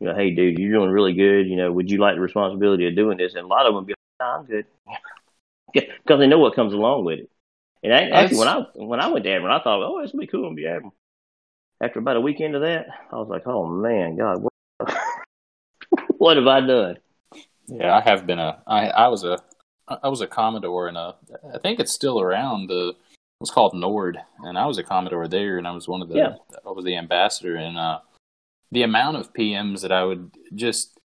you 0.00 0.08
know, 0.08 0.14
hey, 0.14 0.30
dude, 0.30 0.58
you're 0.58 0.72
doing 0.72 0.90
really 0.90 1.14
good. 1.14 1.46
You 1.48 1.56
know, 1.56 1.72
would 1.72 1.90
you 1.90 1.98
like 1.98 2.16
the 2.16 2.20
responsibility 2.20 2.86
of 2.88 2.96
doing 2.96 3.18
this? 3.18 3.34
And 3.34 3.44
a 3.44 3.46
lot 3.46 3.66
of 3.66 3.74
them 3.74 3.84
be 3.84 3.92
like, 3.92 3.98
nah, 4.20 4.38
I'm 4.38 4.44
good, 4.46 4.66
because 5.74 6.18
they 6.18 6.26
know 6.26 6.38
what 6.38 6.54
comes 6.56 6.72
along 6.74 7.04
with 7.04 7.20
it. 7.20 7.30
And 7.84 7.92
I, 7.94 8.08
actually, 8.10 8.38
when 8.38 8.48
I 8.48 8.66
when 8.74 9.00
I 9.00 9.08
went 9.08 9.24
to 9.24 9.30
Admiral, 9.30 9.56
I 9.56 9.62
thought, 9.62 9.82
oh, 9.82 10.00
it's 10.00 10.12
gonna 10.12 10.22
be 10.22 10.26
cool 10.26 10.50
to 10.50 10.54
be 10.56 10.66
Admiral. 10.66 10.94
After 11.80 11.98
about 12.00 12.16
a 12.16 12.20
week 12.20 12.40
into 12.40 12.60
that, 12.60 12.86
I 13.12 13.16
was 13.16 13.28
like, 13.28 13.46
oh 13.46 13.66
man, 13.66 14.16
God, 14.16 14.42
what, 14.42 14.96
what 16.18 16.36
have 16.36 16.46
I 16.46 16.60
done? 16.60 16.98
Yeah, 17.68 17.96
I 17.96 18.00
have 18.00 18.26
been 18.26 18.38
a. 18.38 18.62
I 18.66 18.88
I 18.88 19.08
was 19.08 19.24
a. 19.24 19.38
I 20.02 20.08
was 20.08 20.20
a 20.20 20.26
Commodore 20.26 20.88
and 20.88 20.96
a. 20.96 21.16
I 21.54 21.58
think 21.58 21.80
it's 21.80 21.92
still 21.92 22.20
around. 22.20 22.68
The 22.68 22.90
it 22.90 22.96
was 23.40 23.50
called 23.50 23.74
Nord, 23.74 24.18
and 24.40 24.58
I 24.58 24.66
was 24.66 24.78
a 24.78 24.82
Commodore 24.82 25.28
there, 25.28 25.58
and 25.58 25.66
I 25.66 25.72
was 25.72 25.88
one 25.88 26.02
of 26.02 26.08
the. 26.08 26.16
Yeah. 26.16 26.34
I 26.66 26.70
was 26.70 26.84
the 26.84 26.96
ambassador, 26.96 27.56
and 27.56 27.76
uh, 27.76 28.00
the 28.70 28.82
amount 28.82 29.16
of 29.16 29.32
PMs 29.32 29.82
that 29.82 29.92
I 29.92 30.04
would 30.04 30.30
just 30.54 30.98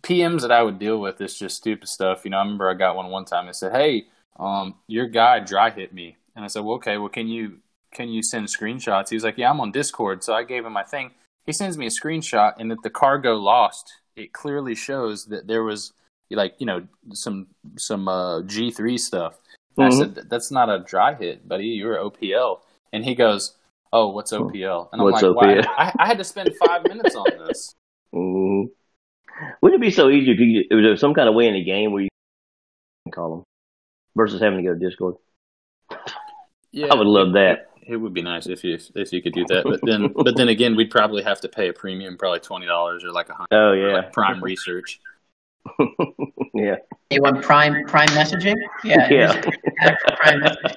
PMs 0.00 0.42
that 0.42 0.52
I 0.52 0.62
would 0.62 0.78
deal 0.78 1.00
with 1.00 1.20
is 1.20 1.38
just 1.38 1.56
stupid 1.56 1.88
stuff. 1.88 2.24
You 2.24 2.30
know, 2.30 2.38
I 2.38 2.42
remember 2.42 2.68
I 2.68 2.74
got 2.74 2.96
one 2.96 3.10
one 3.10 3.24
time. 3.24 3.46
They 3.46 3.52
said, 3.52 3.72
"Hey, 3.72 4.06
um, 4.38 4.76
your 4.86 5.06
guy 5.06 5.40
dry 5.40 5.70
hit 5.70 5.92
me," 5.92 6.16
and 6.36 6.44
I 6.44 6.48
said, 6.48 6.64
"Well, 6.64 6.76
okay. 6.76 6.98
Well, 6.98 7.08
can 7.08 7.28
you 7.28 7.58
can 7.92 8.08
you 8.08 8.22
send 8.22 8.46
screenshots?" 8.46 9.10
He 9.10 9.16
was 9.16 9.24
like, 9.24 9.38
"Yeah, 9.38 9.50
I'm 9.50 9.60
on 9.60 9.72
Discord." 9.72 10.22
So 10.24 10.34
I 10.34 10.44
gave 10.44 10.64
him 10.64 10.72
my 10.72 10.84
thing. 10.84 11.12
He 11.46 11.52
sends 11.52 11.78
me 11.78 11.86
a 11.86 11.90
screenshot, 11.90 12.54
and 12.58 12.70
that 12.70 12.82
the 12.82 12.90
cargo 12.90 13.34
lost. 13.34 13.92
It 14.16 14.32
clearly 14.32 14.74
shows 14.74 15.26
that 15.26 15.46
there 15.46 15.62
was 15.62 15.92
like 16.36 16.54
you 16.58 16.66
know 16.66 16.86
some 17.12 17.46
some 17.76 18.08
uh, 18.08 18.42
G 18.42 18.70
three 18.70 18.98
stuff. 18.98 19.38
And 19.76 19.86
I 19.86 19.90
Mhm. 19.90 19.98
said, 19.98 20.14
"That's 20.28 20.50
not 20.50 20.68
a 20.68 20.80
dry 20.80 21.14
hit, 21.14 21.48
buddy. 21.48 21.66
You're 21.66 21.96
OPL." 21.98 22.60
And 22.92 23.04
he 23.04 23.14
goes, 23.14 23.56
"Oh, 23.92 24.08
what's 24.08 24.32
OPL?" 24.32 24.88
And 24.92 25.00
I'm 25.00 25.04
What's 25.04 25.22
like, 25.22 25.30
OPL? 25.30 25.34
"Why? 25.34 25.58
I, 25.76 25.94
I 26.00 26.06
had 26.06 26.18
to 26.18 26.24
spend 26.24 26.54
five 26.54 26.86
minutes 26.86 27.14
on 27.14 27.36
this." 27.38 27.72
hmm 28.12 28.64
Wouldn't 29.62 29.80
it 29.80 29.86
be 29.86 29.90
so 29.90 30.08
easy 30.10 30.32
if 30.32 30.38
you 30.40 30.60
if 30.62 30.82
there 30.82 30.90
was 30.90 31.00
some 31.00 31.14
kind 31.14 31.28
of 31.28 31.34
way 31.34 31.46
in 31.46 31.54
the 31.54 31.64
game 31.64 31.92
where 31.92 32.02
you 32.02 32.08
can 33.06 33.12
call 33.12 33.30
them 33.36 33.44
versus 34.16 34.40
having 34.40 34.58
to 34.58 34.64
go 34.64 34.74
to 34.74 34.78
Discord? 34.80 35.14
Yeah, 36.70 36.92
I 36.92 36.96
would 36.96 37.06
love 37.06 37.32
that. 37.32 37.70
It 37.86 37.96
would 37.96 38.12
be 38.12 38.20
nice 38.20 38.46
if 38.46 38.62
you 38.62 38.78
if 38.94 39.10
you 39.10 39.22
could 39.22 39.32
do 39.32 39.46
that, 39.46 39.64
but 39.64 39.80
then 39.82 40.12
but 40.14 40.36
then 40.36 40.48
again, 40.50 40.76
we'd 40.76 40.90
probably 40.90 41.22
have 41.22 41.40
to 41.40 41.48
pay 41.48 41.68
a 41.68 41.72
premium, 41.72 42.18
probably 42.18 42.40
twenty 42.40 42.66
dollars 42.66 43.02
or 43.04 43.10
like 43.10 43.30
a 43.30 43.32
hundred. 43.32 43.48
Oh 43.52 43.72
yeah, 43.72 43.94
like 43.94 44.12
Prime 44.12 44.44
Research. 44.44 45.00
yeah, 46.54 46.76
You 47.10 47.22
want 47.22 47.42
prime 47.42 47.84
prime 47.86 48.08
messaging? 48.08 48.56
Yeah. 48.84 49.08
yeah. 49.10 49.40
prime 49.40 50.40
messaging. 50.40 50.74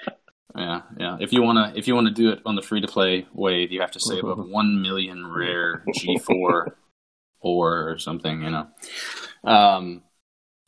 Yeah, 0.56 0.82
yeah. 1.00 1.18
If 1.20 1.32
you 1.34 1.42
wanna 1.42 1.74
if 1.76 1.88
you 1.88 1.96
wanna 1.96 2.12
do 2.12 2.30
it 2.32 2.40
on 2.46 2.56
the 2.56 2.62
free 2.62 2.82
to 2.82 2.88
play 2.88 3.26
wave, 3.34 3.72
you 3.72 3.82
have 3.82 3.92
to 3.92 4.00
save 4.00 4.24
Mm-hmm. 4.24 4.42
up 4.42 4.48
one 4.48 4.82
million 4.82 5.32
rare 5.32 5.84
G 5.94 6.18
four 6.20 6.76
or 7.42 7.98
something, 7.98 8.42
you 8.44 8.50
know. 8.52 8.68
Um. 9.44 10.04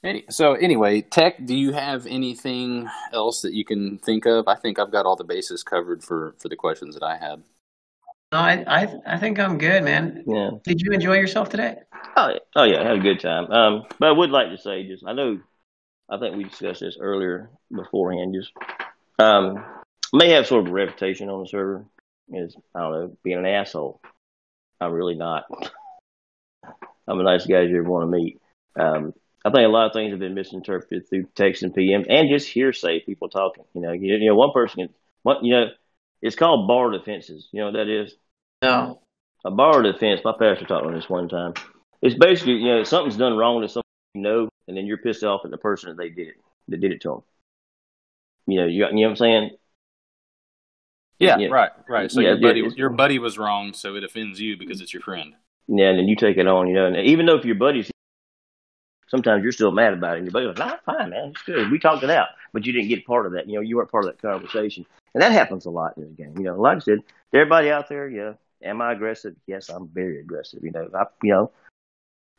Any, 0.06 0.26
so 0.30 0.54
anyway, 0.56 1.00
Tech, 1.00 1.46
do 1.46 1.56
you 1.56 1.72
have 1.72 2.06
anything 2.08 2.90
else 3.14 3.42
that 3.42 3.54
you 3.54 3.64
can 3.64 3.98
think 4.00 4.26
of? 4.26 4.50
I 4.50 4.56
think 4.56 4.78
I've 4.78 4.92
got 4.92 5.06
all 5.06 5.16
the 5.16 5.24
bases 5.24 5.64
covered 5.64 6.04
for 6.04 6.36
for 6.40 6.50
the 6.50 6.58
questions 6.58 6.96
that 6.96 7.04
I 7.04 7.16
had. 7.16 7.44
No, 8.34 8.40
I, 8.40 8.64
I 8.68 8.88
I 9.06 9.18
think 9.20 9.38
I'm 9.38 9.60
good, 9.60 9.84
man. 9.84 10.24
yeah. 10.26 10.50
Did 10.64 10.82
you 10.82 10.92
enjoy 10.92 11.18
yourself 11.18 11.50
today? 11.50 11.76
Oh, 12.18 12.30
yeah. 12.30 12.40
oh 12.56 12.64
yeah, 12.64 12.82
I 12.82 12.88
had 12.88 12.98
a 12.98 13.00
good 13.00 13.20
time. 13.20 13.52
Um, 13.52 13.84
but 14.00 14.10
I 14.10 14.12
would 14.12 14.32
like 14.32 14.50
to 14.50 14.58
say, 14.58 14.88
just 14.88 15.06
I 15.06 15.14
know, 15.14 15.40
I 16.10 16.18
think 16.18 16.36
we 16.36 16.46
discussed 16.46 16.80
this 16.80 16.98
earlier 17.00 17.52
beforehand. 17.72 18.34
Just 18.34 18.52
um, 19.20 19.64
may 20.14 20.32
have 20.32 20.48
sort 20.48 20.66
of 20.66 20.72
a 20.72 20.74
reputation 20.74 21.30
on 21.30 21.44
the 21.44 21.48
server 21.48 21.86
is 22.34 22.56
I 22.74 22.80
don't 22.80 22.92
know 22.92 23.18
being 23.24 23.38
an 23.38 23.46
asshole. 23.46 24.02
I'm 24.82 24.94
really 24.94 25.14
not. 25.14 25.44
I'm 27.08 27.20
a 27.20 27.24
nice 27.24 27.46
guy 27.46 27.62
you 27.62 27.78
ever 27.78 27.88
want 27.88 28.12
to 28.12 28.18
meet. 28.18 28.42
Um, 28.80 29.14
I 29.46 29.52
think 29.52 29.64
a 29.64 29.68
lot 29.68 29.86
of 29.86 29.94
things 29.94 30.10
have 30.10 30.20
been 30.20 30.34
misinterpreted 30.34 31.08
through 31.08 31.28
text 31.36 31.62
and 31.62 31.76
PM 31.76 32.04
and 32.10 32.30
just 32.30 32.50
hearsay. 32.50 33.02
People 33.02 33.30
talking. 33.30 33.66
You 33.76 33.82
know, 33.82 33.92
you, 33.92 34.16
you 34.16 34.30
know, 34.30 34.36
one 34.36 34.54
person 34.54 34.88
can. 34.88 34.96
What 35.22 35.44
you 35.44 35.54
know, 35.54 35.68
it's 36.24 36.36
called 36.36 36.68
bar 36.68 36.90
defenses. 36.90 37.48
You 37.52 37.60
know 37.60 37.66
what 37.66 37.74
that 37.74 37.90
is? 37.90 38.16
No. 38.64 39.02
a 39.46 39.52
bar 39.52 39.82
defense. 39.82 40.22
My 40.24 40.34
pastor 40.40 40.66
taught 40.66 40.88
me 40.88 40.94
this 40.94 41.10
one 41.10 41.28
time. 41.30 41.54
It's 42.02 42.16
basically, 42.16 42.54
you 42.54 42.68
know, 42.68 42.84
something's 42.84 43.18
done 43.18 43.38
wrong 43.38 43.62
to 43.62 43.68
someone 43.70 43.84
you 44.14 44.22
know, 44.22 44.50
and 44.68 44.78
then 44.78 44.86
you're 44.86 44.98
pissed 44.98 45.24
off 45.24 45.42
at 45.44 45.52
the 45.52 45.58
person 45.58 45.90
that 45.90 45.98
they 45.98 46.10
did 46.10 46.30
it, 46.30 46.36
that 46.68 46.80
did 46.80 46.92
it 46.92 47.02
to 47.02 47.10
them. 47.10 47.24
You 48.46 48.62
know, 48.62 48.68
you, 48.68 48.86
you 48.86 48.92
know 48.92 49.02
what 49.02 49.10
I'm 49.10 49.16
saying? 49.16 49.52
Yeah, 51.20 51.38
Yeah. 51.38 51.48
right, 51.48 51.72
right. 51.88 52.12
So 52.12 52.22
Yeah, 52.22 52.30
your 52.30 52.38
buddy, 52.38 52.64
your 52.76 52.90
buddy 52.90 53.20
was 53.20 53.38
wrong, 53.38 53.74
so 53.74 53.96
it 53.96 54.04
offends 54.04 54.40
you 54.40 54.58
because 54.58 54.82
it's 54.82 54.94
your 54.94 55.02
friend. 55.02 55.34
Yeah, 55.68 55.88
and 55.90 55.98
then 55.98 56.08
you 56.08 56.16
take 56.16 56.38
it 56.38 56.48
on, 56.48 56.68
you 56.68 56.74
know, 56.74 56.86
and 56.86 56.98
even 56.98 57.26
though 57.26 57.38
if 57.38 57.46
your 57.46 57.56
buddy's, 57.56 57.90
sometimes 59.08 59.44
you're 59.44 59.52
still 59.54 59.72
mad 59.72 59.94
about 59.94 60.16
it, 60.16 60.18
and 60.18 60.26
your 60.28 60.34
buddy's 60.34 60.60
like, 60.60 60.86
nah, 60.86 60.94
fine, 60.94 61.10
man, 61.10 61.30
it's 61.30 61.42
good. 61.44 61.72
We 61.72 61.80
talked 61.80 62.04
it 62.04 62.10
out, 62.10 62.28
but 62.52 62.66
you 62.66 62.74
didn't 62.74 62.90
get 62.90 63.06
part 63.06 63.26
of 63.26 63.32
that. 63.34 63.48
You 63.48 63.56
know, 63.56 63.62
you 63.62 63.78
weren't 63.78 63.92
part 63.92 64.06
of 64.06 64.12
that 64.12 64.22
conversation. 64.22 64.86
And 65.14 65.24
that 65.24 65.32
happens 65.32 65.66
a 65.66 65.70
lot 65.70 65.98
in 65.98 66.04
the 66.04 66.10
game. 66.10 66.34
You 66.38 66.44
know, 66.44 66.60
like 66.60 66.78
I 66.78 66.80
said, 66.80 67.00
to 67.32 67.38
everybody 67.38 67.72
out 67.72 67.88
there, 67.88 68.10
yeah, 68.10 68.34
am 68.64 68.82
I 68.82 68.94
aggressive? 68.94 69.36
Yes, 69.48 69.70
I'm 69.70 69.88
very 69.88 70.20
aggressive. 70.20 70.64
You 70.64 70.72
know, 70.72 70.90
I, 70.94 71.06
you 71.22 71.34
know, 71.34 71.52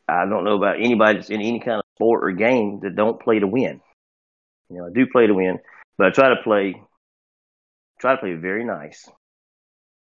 I 0.07 0.25
don't 0.25 0.43
know 0.43 0.55
about 0.55 0.79
anybody 0.79 1.19
that's 1.19 1.29
in 1.29 1.41
any 1.41 1.59
kind 1.59 1.79
of 1.79 1.85
sport 1.95 2.23
or 2.23 2.31
game 2.31 2.79
that 2.81 2.95
don't 2.95 3.19
play 3.19 3.39
to 3.39 3.47
win. 3.47 3.81
You 4.69 4.77
know, 4.77 4.87
I 4.87 4.89
do 4.91 5.05
play 5.07 5.27
to 5.27 5.33
win, 5.33 5.59
but 5.97 6.07
I 6.07 6.09
try 6.11 6.29
to 6.29 6.41
play, 6.43 6.81
try 7.99 8.13
to 8.13 8.17
play 8.17 8.33
very 8.33 8.63
nice. 8.63 9.07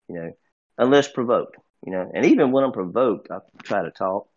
You 0.09 0.14
know, 0.14 0.33
unless 0.77 1.09
provoked. 1.09 1.57
You 1.87 1.93
know, 1.93 2.11
and 2.12 2.27
even 2.27 2.51
when 2.51 2.64
I'm 2.64 2.73
provoked, 2.73 3.31
I 3.31 3.39
try 3.62 3.83
to 3.83 3.91
talk 3.91 4.29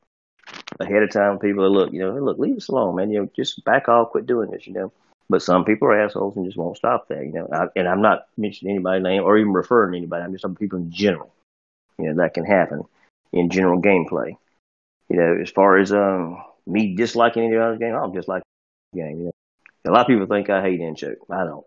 ahead 0.80 1.02
of 1.02 1.12
time. 1.12 1.40
People 1.40 1.70
look, 1.72 1.92
you 1.92 2.00
know, 2.00 2.14
look, 2.14 2.38
leave 2.38 2.58
us 2.58 2.68
alone, 2.68 2.96
man. 2.96 3.10
You 3.10 3.22
know, 3.22 3.30
just 3.36 3.64
back 3.64 3.90
off, 3.90 4.12
quit 4.12 4.28
doing 4.28 4.52
this. 4.52 4.68
You 4.68 4.74
know, 4.74 4.94
but 5.30 5.42
some 5.42 5.66
people 5.66 5.88
are 5.88 6.00
assholes 6.00 6.36
and 6.36 6.46
just 6.46 6.58
won't 6.58 6.78
stop 6.78 7.08
that. 7.08 7.26
You 7.26 7.34
know, 7.34 7.48
I, 7.52 7.68
and 7.76 7.88
I'm 7.88 8.02
not 8.02 8.28
mentioning 8.38 8.76
anybody's 8.76 9.04
name 9.04 9.24
or 9.24 9.38
even 9.38 9.54
referring 9.54 9.94
to 9.94 9.98
anybody. 9.98 10.24
I'm 10.24 10.32
just 10.32 10.44
talking 10.44 10.56
people 10.56 10.80
in 10.80 10.92
general. 10.92 11.34
You 11.98 12.10
know, 12.10 12.22
that 12.22 12.34
can 12.34 12.46
happen 12.46 12.84
in 13.32 13.50
general 13.50 13.82
gameplay. 13.82 14.36
You 15.10 15.18
know, 15.18 15.38
as 15.42 15.52
far 15.52 15.78
as 15.78 15.92
um 15.92 16.44
me 16.66 16.96
disliking 16.96 17.44
any 17.44 17.58
other 17.58 17.78
game, 17.78 17.96
I 17.96 18.00
don't 18.00 18.14
dislike 18.14 18.44
the 18.94 19.02
game. 19.02 19.20
You 19.20 19.26
know, 19.26 19.32
a 19.86 19.92
lot 19.92 20.02
of 20.02 20.08
people 20.08 20.28
think 20.28 20.50
I 20.50 20.62
hate 20.62 20.80
Inchoke. 20.80 21.18
I 21.30 21.44
don't. 21.44 21.66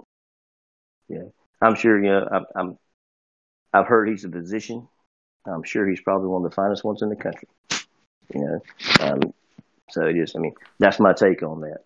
Know, 1.08 1.32
I'm 1.60 1.74
sure. 1.74 2.02
You 2.02 2.10
know, 2.10 2.28
I'm. 2.30 2.46
I'm 2.54 2.78
I've 3.72 3.86
heard 3.86 4.08
he's 4.08 4.24
a 4.24 4.30
physician. 4.30 4.88
I'm 5.46 5.64
sure 5.64 5.86
he's 5.86 6.00
probably 6.00 6.28
one 6.28 6.44
of 6.44 6.50
the 6.50 6.54
finest 6.54 6.84
ones 6.84 7.02
in 7.02 7.08
the 7.08 7.16
country. 7.16 7.48
You 8.32 8.40
know, 8.40 8.62
um, 9.00 9.34
so 9.90 10.06
it 10.06 10.14
just, 10.14 10.36
I 10.36 10.38
mean, 10.38 10.54
that's 10.78 11.00
my 11.00 11.12
take 11.12 11.42
on 11.42 11.60
that. 11.60 11.84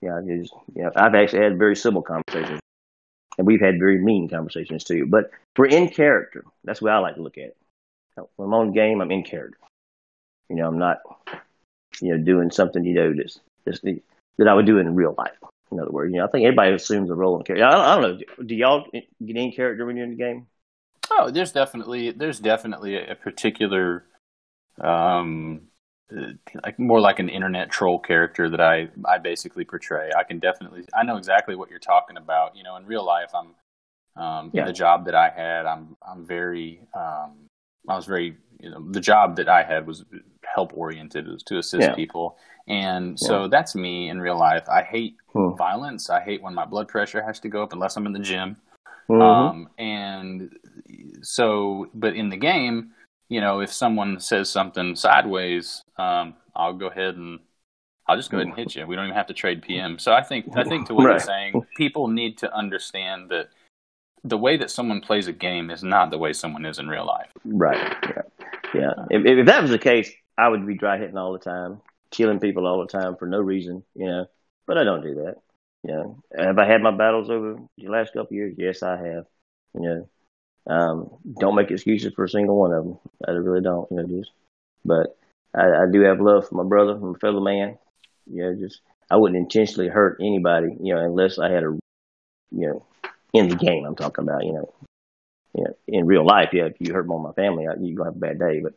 Yeah, 0.00 0.20
just, 0.26 0.54
you 0.74 0.82
know, 0.82 0.92
I've 0.94 1.14
actually 1.14 1.42
had 1.42 1.58
very 1.58 1.76
civil 1.76 2.02
conversations, 2.02 2.60
and 3.36 3.46
we've 3.46 3.60
had 3.60 3.78
very 3.78 3.98
mean 3.98 4.28
conversations 4.28 4.84
too. 4.84 5.06
But 5.06 5.30
we're 5.58 5.66
in 5.66 5.88
character. 5.88 6.44
That's 6.64 6.80
what 6.80 6.92
I 6.92 6.98
like 6.98 7.16
to 7.16 7.22
look 7.22 7.38
at. 7.38 7.56
When 8.36 8.48
I'm 8.48 8.54
on 8.54 8.72
game, 8.72 9.00
I'm 9.00 9.10
in 9.10 9.22
character. 9.22 9.58
You 10.48 10.56
know, 10.56 10.68
I'm 10.68 10.78
not, 10.78 10.98
you 12.00 12.16
know, 12.16 12.22
doing 12.22 12.50
something 12.50 12.84
you 12.84 12.94
know 12.94 13.14
that's, 13.16 13.40
that's 13.64 13.80
that 13.80 14.48
I 14.48 14.54
would 14.54 14.66
do 14.66 14.78
in 14.78 14.94
real 14.94 15.14
life. 15.16 15.36
In 15.70 15.78
other 15.78 15.90
words, 15.90 16.12
you 16.12 16.18
know, 16.18 16.26
I 16.26 16.30
think 16.30 16.44
everybody 16.44 16.74
assumes 16.74 17.10
a 17.10 17.14
role 17.14 17.38
in 17.38 17.44
character. 17.44 17.64
I 17.64 17.70
don't, 17.70 17.80
I 17.80 18.00
don't 18.00 18.18
know. 18.38 18.44
Do 18.44 18.54
y'all 18.54 18.86
get 18.92 19.36
in 19.36 19.52
character 19.52 19.86
when 19.86 19.96
you're 19.96 20.04
in 20.04 20.10
the 20.10 20.16
game? 20.16 20.46
Oh, 21.10 21.30
there's 21.30 21.52
definitely 21.52 22.10
there's 22.10 22.40
definitely 22.40 22.96
a 22.96 23.14
particular, 23.14 24.04
um, 24.80 25.62
uh, 26.16 26.32
like 26.64 26.78
more 26.78 27.00
like 27.00 27.18
an 27.18 27.28
internet 27.28 27.70
troll 27.70 27.98
character 27.98 28.48
that 28.50 28.60
I 28.60 28.88
I 29.04 29.18
basically 29.18 29.64
portray. 29.64 30.10
I 30.16 30.24
can 30.24 30.38
definitely 30.38 30.84
I 30.94 31.04
know 31.04 31.16
exactly 31.16 31.54
what 31.54 31.70
you're 31.70 31.78
talking 31.78 32.16
about. 32.16 32.56
You 32.56 32.62
know, 32.64 32.76
in 32.76 32.86
real 32.86 33.04
life, 33.04 33.30
I'm 33.34 33.54
um, 34.20 34.50
Yeah. 34.52 34.66
the 34.66 34.72
job 34.72 35.04
that 35.06 35.14
I 35.14 35.30
had. 35.30 35.66
I'm 35.66 35.96
I'm 36.06 36.24
very 36.26 36.80
um, 36.94 37.46
I 37.88 37.96
was 37.96 38.06
very 38.06 38.36
you 38.60 38.70
know 38.70 38.84
the 38.90 39.00
job 39.00 39.36
that 39.36 39.48
I 39.48 39.62
had 39.62 39.86
was 39.86 40.04
help 40.44 40.72
oriented, 40.74 41.26
it 41.26 41.30
was 41.32 41.42
to 41.44 41.58
assist 41.58 41.88
Yeah. 41.88 41.94
people, 41.94 42.36
and 42.68 43.18
so 43.18 43.48
that's 43.48 43.74
me 43.74 44.08
in 44.08 44.20
real 44.20 44.38
life. 44.38 44.68
I 44.68 44.82
hate 44.82 45.16
Hmm. 45.32 45.54
violence. 45.56 46.10
I 46.10 46.20
hate 46.20 46.42
when 46.42 46.54
my 46.54 46.64
blood 46.64 46.88
pressure 46.88 47.22
has 47.22 47.38
to 47.40 47.48
go 47.48 47.62
up 47.62 47.72
unless 47.72 47.96
I'm 47.96 48.06
in 48.06 48.12
the 48.12 48.18
gym. 48.18 48.56
Mhm. 49.08 49.22
Um, 49.22 49.68
and 49.78 50.50
so, 51.22 51.88
but 51.94 52.14
in 52.14 52.28
the 52.30 52.36
game, 52.36 52.92
you 53.28 53.40
know, 53.40 53.60
if 53.60 53.72
someone 53.72 54.18
says 54.20 54.48
something 54.50 54.96
sideways, 54.96 55.82
um, 55.98 56.34
I'll 56.54 56.72
go 56.74 56.86
ahead 56.88 57.16
and 57.16 57.38
I'll 58.06 58.16
just 58.16 58.30
go 58.30 58.38
ahead 58.38 58.48
and 58.48 58.56
hit 58.56 58.74
you. 58.74 58.86
We 58.86 58.96
don't 58.96 59.04
even 59.06 59.16
have 59.16 59.28
to 59.28 59.34
trade 59.34 59.62
PM. 59.62 59.98
So 59.98 60.12
I 60.12 60.22
think 60.22 60.46
I 60.56 60.64
think 60.64 60.86
to 60.88 60.94
what 60.94 61.08
you're 61.10 61.20
saying, 61.20 61.62
people 61.76 62.08
need 62.08 62.38
to 62.38 62.52
understand 62.54 63.28
that 63.30 63.50
the 64.24 64.38
way 64.38 64.56
that 64.56 64.70
someone 64.70 65.00
plays 65.00 65.26
a 65.26 65.32
game 65.32 65.70
is 65.70 65.82
not 65.82 66.10
the 66.10 66.18
way 66.18 66.32
someone 66.32 66.64
is 66.66 66.78
in 66.78 66.88
real 66.88 67.06
life. 67.06 67.30
Right. 67.44 67.96
Yeah. 68.04 68.22
Yeah. 68.74 68.92
If, 69.10 69.24
if 69.24 69.46
that 69.46 69.62
was 69.62 69.70
the 69.70 69.78
case, 69.78 70.10
I 70.36 70.48
would 70.48 70.66
be 70.66 70.74
dry 70.74 70.98
hitting 70.98 71.16
all 71.16 71.32
the 71.32 71.38
time, 71.38 71.80
killing 72.10 72.40
people 72.40 72.66
all 72.66 72.80
the 72.80 72.86
time 72.86 73.16
for 73.16 73.26
no 73.26 73.38
reason, 73.38 73.82
you 73.94 74.06
know. 74.06 74.26
But 74.66 74.78
I 74.78 74.84
don't 74.84 75.02
do 75.02 75.14
that. 75.16 75.36
You 75.82 75.94
know. 75.94 76.22
Have 76.36 76.58
I 76.58 76.66
had 76.66 76.82
my 76.82 76.90
battles 76.90 77.30
over 77.30 77.56
the 77.78 77.88
last 77.88 78.12
couple 78.12 78.36
years? 78.36 78.54
Yes, 78.58 78.82
I 78.82 78.96
have. 78.96 79.26
You 79.74 79.80
know. 79.80 80.08
Um, 80.66 81.10
don't 81.40 81.56
make 81.56 81.70
excuses 81.70 82.12
for 82.14 82.24
a 82.24 82.28
single 82.28 82.56
one 82.56 82.72
of 82.72 82.84
them. 82.84 82.98
I 83.26 83.32
really 83.32 83.62
don't. 83.62 83.90
You 83.90 83.96
know, 83.96 84.06
just. 84.06 84.30
But 84.84 85.16
I, 85.54 85.64
I 85.64 85.84
do 85.90 86.02
have 86.02 86.20
love 86.20 86.48
for 86.48 86.54
my 86.54 86.64
brother, 86.64 86.96
my 86.96 87.18
fellow 87.18 87.40
man. 87.40 87.78
You 88.30 88.42
know, 88.42 88.54
just 88.54 88.80
I 89.10 89.16
wouldn't 89.16 89.38
intentionally 89.38 89.88
hurt 89.88 90.18
anybody, 90.20 90.68
you 90.80 90.94
know, 90.94 91.00
unless 91.00 91.38
I 91.38 91.50
had 91.50 91.64
a, 91.64 91.78
you 92.52 92.66
know, 92.68 92.86
in 93.32 93.48
the 93.48 93.56
game. 93.56 93.84
I'm 93.84 93.96
talking 93.96 94.24
about, 94.24 94.44
you 94.44 94.52
know, 94.52 94.72
you 95.54 95.64
know, 95.64 95.76
in 95.88 96.06
real 96.06 96.24
life, 96.24 96.50
yeah, 96.52 96.66
if 96.66 96.76
you 96.78 96.92
hurt 96.92 97.06
one 97.06 97.24
of 97.24 97.36
my 97.36 97.42
family, 97.42 97.64
you're 97.64 97.96
gonna 97.96 98.10
have 98.10 98.16
a 98.16 98.18
bad 98.18 98.38
day. 98.38 98.60
But 98.60 98.74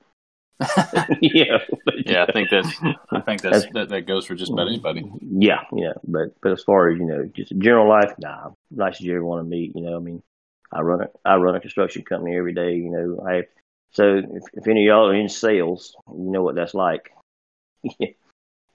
yeah, 1.22 1.58
but, 1.86 2.08
yeah, 2.08 2.26
I 2.28 2.32
think 2.32 2.50
that's 2.50 2.70
I 3.12 3.22
think 3.22 3.42
that's, 3.42 3.64
that's, 3.64 3.74
that 3.74 3.90
that 3.90 4.02
goes 4.08 4.26
for 4.26 4.36
just 4.36 4.52
about 4.52 4.68
anybody. 4.68 5.04
Yeah, 5.22 5.62
yeah, 5.74 5.94
but 6.08 6.40
but 6.42 6.52
as 6.52 6.64
far 6.64 6.90
as 6.90 7.00
you 7.00 7.06
know, 7.06 7.26
just 7.26 7.58
general 7.58 7.90
life, 7.90 8.14
nah, 8.20 8.52
nice 8.72 8.96
as 8.96 9.02
you 9.02 9.16
ever 9.16 9.26
want 9.26 9.44
to 9.44 9.50
meet. 9.50 9.76
You 9.76 9.82
know, 9.82 9.96
I 9.96 10.00
mean, 10.00 10.24
I 10.72 10.82
run 10.82 11.02
a 11.02 11.10
I 11.26 11.36
run 11.36 11.56
a 11.56 11.60
construction 11.60 12.04
company 12.04 12.38
every 12.38 12.54
day. 12.54 12.76
You 12.76 12.90
know, 12.90 13.26
I 13.28 13.44
so 13.92 14.18
if, 14.18 14.44
if 14.54 14.68
any 14.68 14.84
of 14.84 14.88
y'all 14.88 15.10
are 15.10 15.16
in 15.16 15.30
sales, 15.30 15.96
you 16.08 16.32
know 16.32 16.44
what 16.44 16.56
that's 16.56 16.74
like. 16.74 17.12
Yeah. 18.00 18.08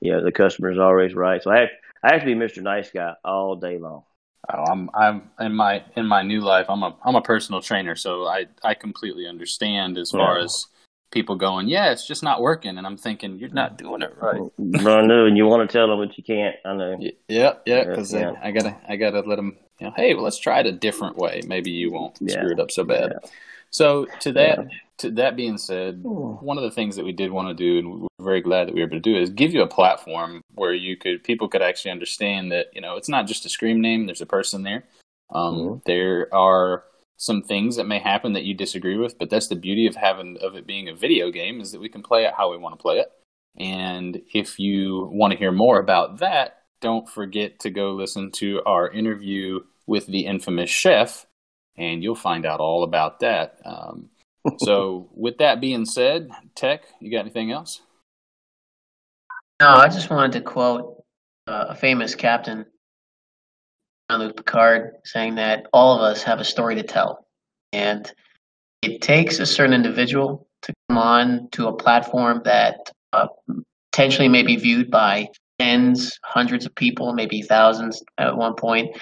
Yeah, 0.01 0.21
the 0.21 0.33
customer's 0.33 0.79
always 0.79 1.15
right. 1.15 1.43
So 1.43 1.51
I 1.51 1.61
have, 1.61 1.69
I 2.03 2.13
have 2.13 2.21
to 2.21 2.27
be 2.27 2.35
Mr. 2.35 2.63
Nice 2.63 2.91
Guy 2.91 3.15
all 3.25 3.57
day 3.57 3.79
long. 3.79 4.05
Oh, 4.53 4.65
I'm 4.65 4.91
I'm 4.95 5.31
in 5.41 5.55
my 5.55 5.85
in 5.97 6.07
my 6.07 6.23
new 6.23 6.41
life. 6.41 6.67
I'm 6.69 6.83
a 6.83 6.97
I'm 7.05 7.17
a 7.17 7.23
personal 7.23 7.61
trainer, 7.61 7.97
so 7.97 8.27
I 8.27 8.47
I 8.63 8.75
completely 8.75 9.27
understand 9.27 9.99
as 9.99 10.11
far 10.11 10.39
yeah. 10.39 10.45
as 10.45 10.67
people 11.11 11.37
going, 11.37 11.69
yeah, 11.69 11.91
it's 11.91 12.07
just 12.07 12.23
not 12.23 12.41
working, 12.41 12.79
and 12.79 12.87
I'm 12.87 12.97
thinking 12.97 13.39
you're 13.39 13.49
not 13.51 13.79
doing 13.79 14.03
it 14.03 14.15
right. 14.21 14.41
I 14.59 15.03
know, 15.03 15.27
and 15.27 15.37
you 15.37 15.47
want 15.47 15.69
to 15.69 15.73
tell 15.73 15.89
them, 15.89 16.07
but 16.07 16.17
you 16.17 16.25
can't. 16.25 16.57
I 16.65 16.75
know. 16.75 16.99
Yeah, 17.29 17.55
yeah, 17.67 17.85
because 17.85 18.13
yeah. 18.13 18.33
I 18.43 18.51
gotta 18.51 18.77
I 18.89 18.97
gotta 18.97 19.21
let 19.21 19.37
them. 19.37 19.57
You 19.81 19.89
know, 19.89 19.93
hey, 19.97 20.15
well, 20.15 20.25
let's 20.25 20.39
try 20.39 20.61
it 20.61 20.67
a 20.67 20.73
different 20.73 21.17
way. 21.17 21.41
Maybe 21.47 21.71
you 21.71 21.93
won't 21.93 22.19
yeah. 22.21 22.35
screw 22.35 22.51
it 22.51 22.61
up 22.61 22.71
so 22.71 22.85
bad. 22.85 23.13
So 23.71 24.07
to 24.21 24.33
that 24.33 24.67
to 24.99 25.11
that 25.13 25.37
being 25.37 25.59
said, 25.59 26.01
one 26.03 26.59
of 26.59 26.65
the 26.65 26.71
things 26.71 26.97
that 26.97 27.05
we 27.05 27.13
did 27.13 27.31
want 27.31 27.49
to 27.49 27.55
do, 27.55 27.79
and 27.79 28.03
we're 28.03 28.25
very 28.25 28.41
glad 28.41 28.67
that 28.67 28.75
we 28.75 28.81
were 28.81 28.87
able 28.87 28.97
to 28.97 29.01
do, 29.01 29.17
is 29.17 29.31
give 29.31 29.55
you 29.55 29.63
a 29.63 29.69
platform 29.69 30.43
where 30.55 30.75
you 30.75 30.97
could 30.97 31.25
people 31.25 31.49
could 31.49 31.63
actually 31.63 31.91
understand 31.91 32.53
that 32.53 32.67
you 32.73 32.81
know 32.81 32.97
it's 32.97 33.09
not 33.09 33.27
just 33.27 33.47
a 33.47 33.49
scream 33.49 33.81
name. 33.81 34.07
There's 34.07 34.21
a 34.21 34.27
person 34.27 34.63
there. 34.63 34.85
Um, 35.31 35.55
mm-hmm. 35.55 35.79
There 35.87 36.29
are 36.35 36.85
some 37.17 37.43
things 37.43 37.77
that 37.77 37.87
may 37.87 37.99
happen 37.99 38.33
that 38.33 38.45
you 38.45 38.55
disagree 38.55 38.97
with, 38.97 39.19
but 39.19 39.31
that's 39.31 39.49
the 39.49 39.57
beauty 39.57 39.87
of 39.87 39.97
having 39.97 40.39
of 40.41 40.55
it 40.55 40.67
being 40.67 40.89
a 40.89 40.95
video 40.95 41.31
game 41.31 41.61
is 41.61 41.73
that 41.73 41.81
we 41.81 41.89
can 41.89 42.03
play 42.03 42.25
it 42.25 42.35
how 42.37 42.51
we 42.51 42.57
want 42.57 42.79
to 42.79 42.83
play 42.83 42.99
it. 42.99 43.11
And 43.59 44.23
if 44.33 44.59
you 44.59 45.09
want 45.13 45.33
to 45.33 45.39
hear 45.39 45.51
more 45.51 45.81
about 45.81 46.19
that, 46.19 46.63
don't 46.81 47.09
forget 47.09 47.59
to 47.61 47.71
go 47.71 47.91
listen 47.91 48.31
to 48.37 48.63
our 48.65 48.89
interview 48.89 49.61
with 49.87 50.07
the 50.07 50.27
infamous 50.27 50.71
chef, 50.71 51.27
and 51.77 52.03
you'll 52.03 52.15
find 52.15 52.47
out 52.47 52.61
all 52.61 52.85
about 52.85 53.21
that. 53.21 53.59
Um, 53.65 54.11
so, 54.59 55.09
with 55.15 55.39
that 55.39 55.61
being 55.61 55.85
said, 55.85 56.29
Tech, 56.55 56.83
you 57.01 57.11
got 57.11 57.21
anything 57.21 57.51
else? 57.53 57.83
No, 59.61 59.69
I 59.69 59.89
just 59.89 60.11
wanted 60.11 60.33
to 60.33 60.41
quote 60.41 61.03
uh, 61.47 61.67
a 61.71 61.75
famous 61.75 62.15
captain, 62.15 62.65
Jean-Luc 64.11 64.37
Picard, 64.37 64.93
saying 65.05 65.35
that 65.37 65.67
all 65.73 65.97
of 65.97 66.03
us 66.03 66.23
have 66.23 66.41
a 66.41 66.45
story 66.45 66.75
to 66.77 66.83
tell, 66.83 67.27
and 67.73 68.11
it 68.83 69.03
takes 69.03 69.41
a 69.41 69.47
certain 69.47 69.75
individual 69.75 70.47
to 70.63 70.73
come 70.89 70.99
on 70.99 71.49
to 71.53 71.69
a 71.69 71.77
platform 71.77 72.43
that 72.45 72.91
uh, 73.13 73.27
potentially 73.93 74.29
may 74.29 74.43
be 74.43 74.57
viewed 74.57 74.91
by 74.91 75.29
tens, 75.59 76.19
hundreds 76.25 76.65
of 76.65 76.75
people, 76.75 77.13
maybe 77.13 77.43
thousands 77.43 78.03
at 78.19 78.37
one 78.37 78.55
point, 78.55 78.97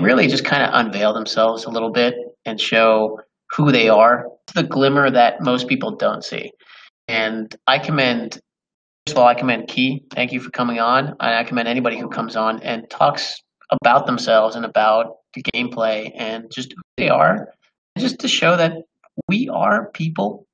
really 0.00 0.26
just 0.26 0.44
kind 0.44 0.62
of 0.62 0.70
unveil 0.72 1.12
themselves 1.12 1.64
a 1.64 1.70
little 1.70 1.90
bit 1.90 2.14
and 2.44 2.60
show 2.60 3.18
who 3.54 3.70
they 3.70 3.88
are, 3.88 4.28
the 4.54 4.62
glimmer 4.62 5.10
that 5.10 5.40
most 5.40 5.68
people 5.68 5.96
don't 5.96 6.24
see. 6.24 6.52
And 7.08 7.54
I 7.66 7.78
commend, 7.78 8.40
first 9.06 9.16
of 9.16 9.18
all, 9.18 9.26
I 9.26 9.34
commend 9.34 9.68
Key. 9.68 10.04
Thank 10.12 10.32
you 10.32 10.40
for 10.40 10.50
coming 10.50 10.78
on. 10.78 11.14
I 11.20 11.44
commend 11.44 11.68
anybody 11.68 11.98
who 11.98 12.08
comes 12.08 12.36
on 12.36 12.62
and 12.62 12.88
talks 12.88 13.42
about 13.70 14.06
themselves 14.06 14.56
and 14.56 14.64
about 14.64 15.16
the 15.34 15.42
gameplay 15.42 16.12
and 16.16 16.50
just 16.50 16.72
who 16.72 16.82
they 16.96 17.08
are, 17.08 17.48
just 17.98 18.18
to 18.20 18.28
show 18.28 18.56
that 18.56 18.74
we 19.28 19.48
are 19.48 19.90
people. 19.90 20.46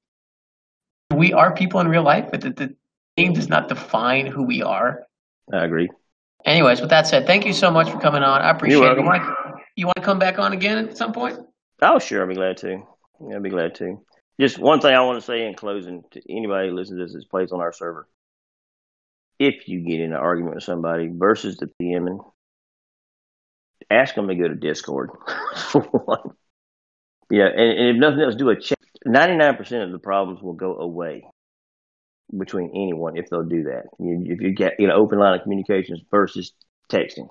We 1.14 1.32
are 1.32 1.54
people 1.54 1.80
in 1.80 1.88
real 1.88 2.02
life, 2.02 2.28
but 2.30 2.40
the, 2.40 2.50
the 2.50 2.74
game 3.16 3.32
does 3.32 3.48
not 3.48 3.68
define 3.68 4.26
who 4.26 4.42
we 4.42 4.62
are. 4.62 5.04
I 5.52 5.64
agree. 5.64 5.88
Anyways, 6.44 6.80
with 6.80 6.90
that 6.90 7.06
said, 7.06 7.26
thank 7.26 7.46
you 7.46 7.52
so 7.52 7.70
much 7.70 7.90
for 7.90 7.98
coming 7.98 8.22
on. 8.22 8.40
I 8.42 8.50
appreciate 8.50 8.80
it. 8.80 8.98
You 8.98 9.04
want, 9.04 9.22
to, 9.22 9.34
you 9.76 9.86
want 9.86 9.96
to 9.96 10.02
come 10.02 10.18
back 10.18 10.38
on 10.38 10.52
again 10.52 10.78
at 10.78 10.96
some 10.96 11.12
point? 11.12 11.38
Oh, 11.80 11.98
sure. 11.98 12.22
I'll 12.22 12.28
be 12.28 12.34
glad 12.34 12.56
to. 12.58 12.82
Yeah, 13.20 13.34
I'll 13.34 13.42
be 13.42 13.50
glad 13.50 13.74
to. 13.76 14.04
Just 14.40 14.58
one 14.58 14.80
thing 14.80 14.94
I 14.94 15.00
want 15.02 15.18
to 15.18 15.26
say 15.26 15.46
in 15.46 15.54
closing 15.54 16.04
to 16.12 16.20
anybody 16.30 16.68
who 16.68 16.76
listens 16.76 16.98
to 16.98 17.04
this 17.04 17.12
that 17.12 17.30
plays 17.30 17.52
on 17.52 17.60
our 17.60 17.72
server. 17.72 18.08
If 19.38 19.68
you 19.68 19.80
get 19.80 20.00
in 20.00 20.12
an 20.12 20.18
argument 20.18 20.56
with 20.56 20.64
somebody 20.64 21.10
versus 21.12 21.56
the 21.56 21.70
PMing, 21.80 22.18
ask 23.90 24.14
them 24.14 24.28
to 24.28 24.34
go 24.34 24.48
to 24.48 24.54
Discord. 24.54 25.10
Yeah, 27.30 27.46
and, 27.46 27.78
and 27.78 27.88
if 27.90 27.96
nothing 27.96 28.20
else, 28.20 28.34
do 28.36 28.48
a 28.50 28.58
check. 28.58 28.78
99% 29.06 29.84
of 29.84 29.92
the 29.92 29.98
problems 29.98 30.42
will 30.42 30.54
go 30.54 30.76
away 30.78 31.24
between 32.36 32.70
anyone 32.70 33.16
if 33.16 33.28
they'll 33.30 33.42
do 33.42 33.64
that. 33.64 33.84
If 33.98 34.40
you 34.40 34.52
get 34.52 34.74
you 34.78 34.86
know 34.86 34.94
open 34.94 35.18
line 35.18 35.34
of 35.34 35.42
communications 35.42 36.00
versus 36.10 36.52
texting, 36.90 37.28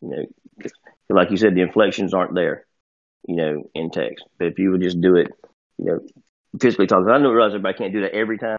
you 0.00 0.08
know, 0.08 0.24
like 1.08 1.30
you 1.30 1.36
said, 1.36 1.54
the 1.54 1.62
inflections 1.62 2.14
aren't 2.14 2.34
there 2.34 2.66
you 3.26 3.36
know, 3.36 3.70
in 3.74 3.90
text. 3.90 4.24
But 4.38 4.48
if 4.48 4.58
you 4.58 4.70
would 4.70 4.82
just 4.82 5.00
do 5.00 5.16
it, 5.16 5.28
you 5.78 5.84
know, 5.86 6.00
physically 6.60 6.86
talking, 6.86 7.08
I 7.08 7.18
know 7.18 7.30
realize 7.30 7.54
everybody 7.54 7.78
can't 7.78 7.92
do 7.92 8.02
that 8.02 8.14
every 8.14 8.38
time, 8.38 8.58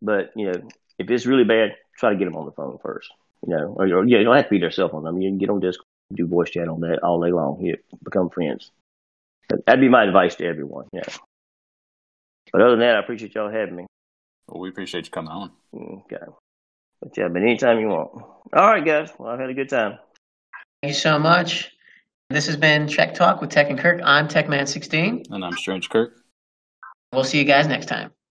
but 0.00 0.30
you 0.36 0.46
know, 0.46 0.68
if 0.98 1.10
it's 1.10 1.26
really 1.26 1.44
bad, 1.44 1.76
try 1.98 2.10
to 2.10 2.16
get 2.16 2.26
them 2.26 2.36
on 2.36 2.46
the 2.46 2.52
phone 2.52 2.78
first. 2.82 3.10
You 3.46 3.54
know, 3.54 3.74
or, 3.76 3.86
or 3.86 4.06
yeah, 4.06 4.18
you 4.18 4.24
don't 4.24 4.36
have 4.36 4.44
to 4.44 4.50
be 4.50 4.60
their 4.60 4.70
cell 4.70 4.88
phone 4.88 5.04
number. 5.04 5.20
You 5.20 5.30
can 5.30 5.38
get 5.38 5.50
on 5.50 5.60
Discord, 5.60 5.86
do 6.14 6.26
voice 6.26 6.50
chat 6.50 6.68
on 6.68 6.80
that 6.80 7.02
all 7.02 7.20
day 7.20 7.32
long. 7.32 7.60
You 7.60 7.76
become 8.04 8.30
friends. 8.30 8.70
That'd 9.66 9.80
be 9.80 9.88
my 9.88 10.04
advice 10.04 10.36
to 10.36 10.46
everyone. 10.46 10.86
Yeah. 10.92 11.02
But 12.52 12.60
other 12.60 12.70
than 12.72 12.80
that, 12.80 12.96
I 12.96 13.00
appreciate 13.00 13.34
y'all 13.34 13.50
having 13.50 13.76
me. 13.76 13.86
Well, 14.46 14.60
we 14.60 14.68
appreciate 14.68 15.06
you 15.06 15.10
coming 15.10 15.30
on. 15.30 15.50
Okay. 15.74 16.24
But 17.00 17.16
yeah, 17.16 17.28
but 17.28 17.42
anytime 17.42 17.80
you 17.80 17.88
want. 17.88 18.10
All 18.14 18.66
right, 18.66 18.84
guys. 18.84 19.10
Well, 19.18 19.30
I've 19.30 19.40
had 19.40 19.50
a 19.50 19.54
good 19.54 19.68
time. 19.68 19.98
Thank 20.82 20.94
you 20.94 21.00
so 21.00 21.18
much. 21.18 21.72
This 22.32 22.46
has 22.46 22.56
been 22.56 22.88
Trek 22.88 23.12
Talk 23.12 23.42
with 23.42 23.50
Tech 23.50 23.68
and 23.68 23.78
Kirk. 23.78 24.00
I'm 24.02 24.26
TechMan16. 24.26 25.30
And 25.30 25.44
I'm 25.44 25.52
Strange 25.52 25.90
Kirk. 25.90 26.14
We'll 27.12 27.24
see 27.24 27.36
you 27.36 27.44
guys 27.44 27.66
next 27.66 27.86
time. 27.86 28.10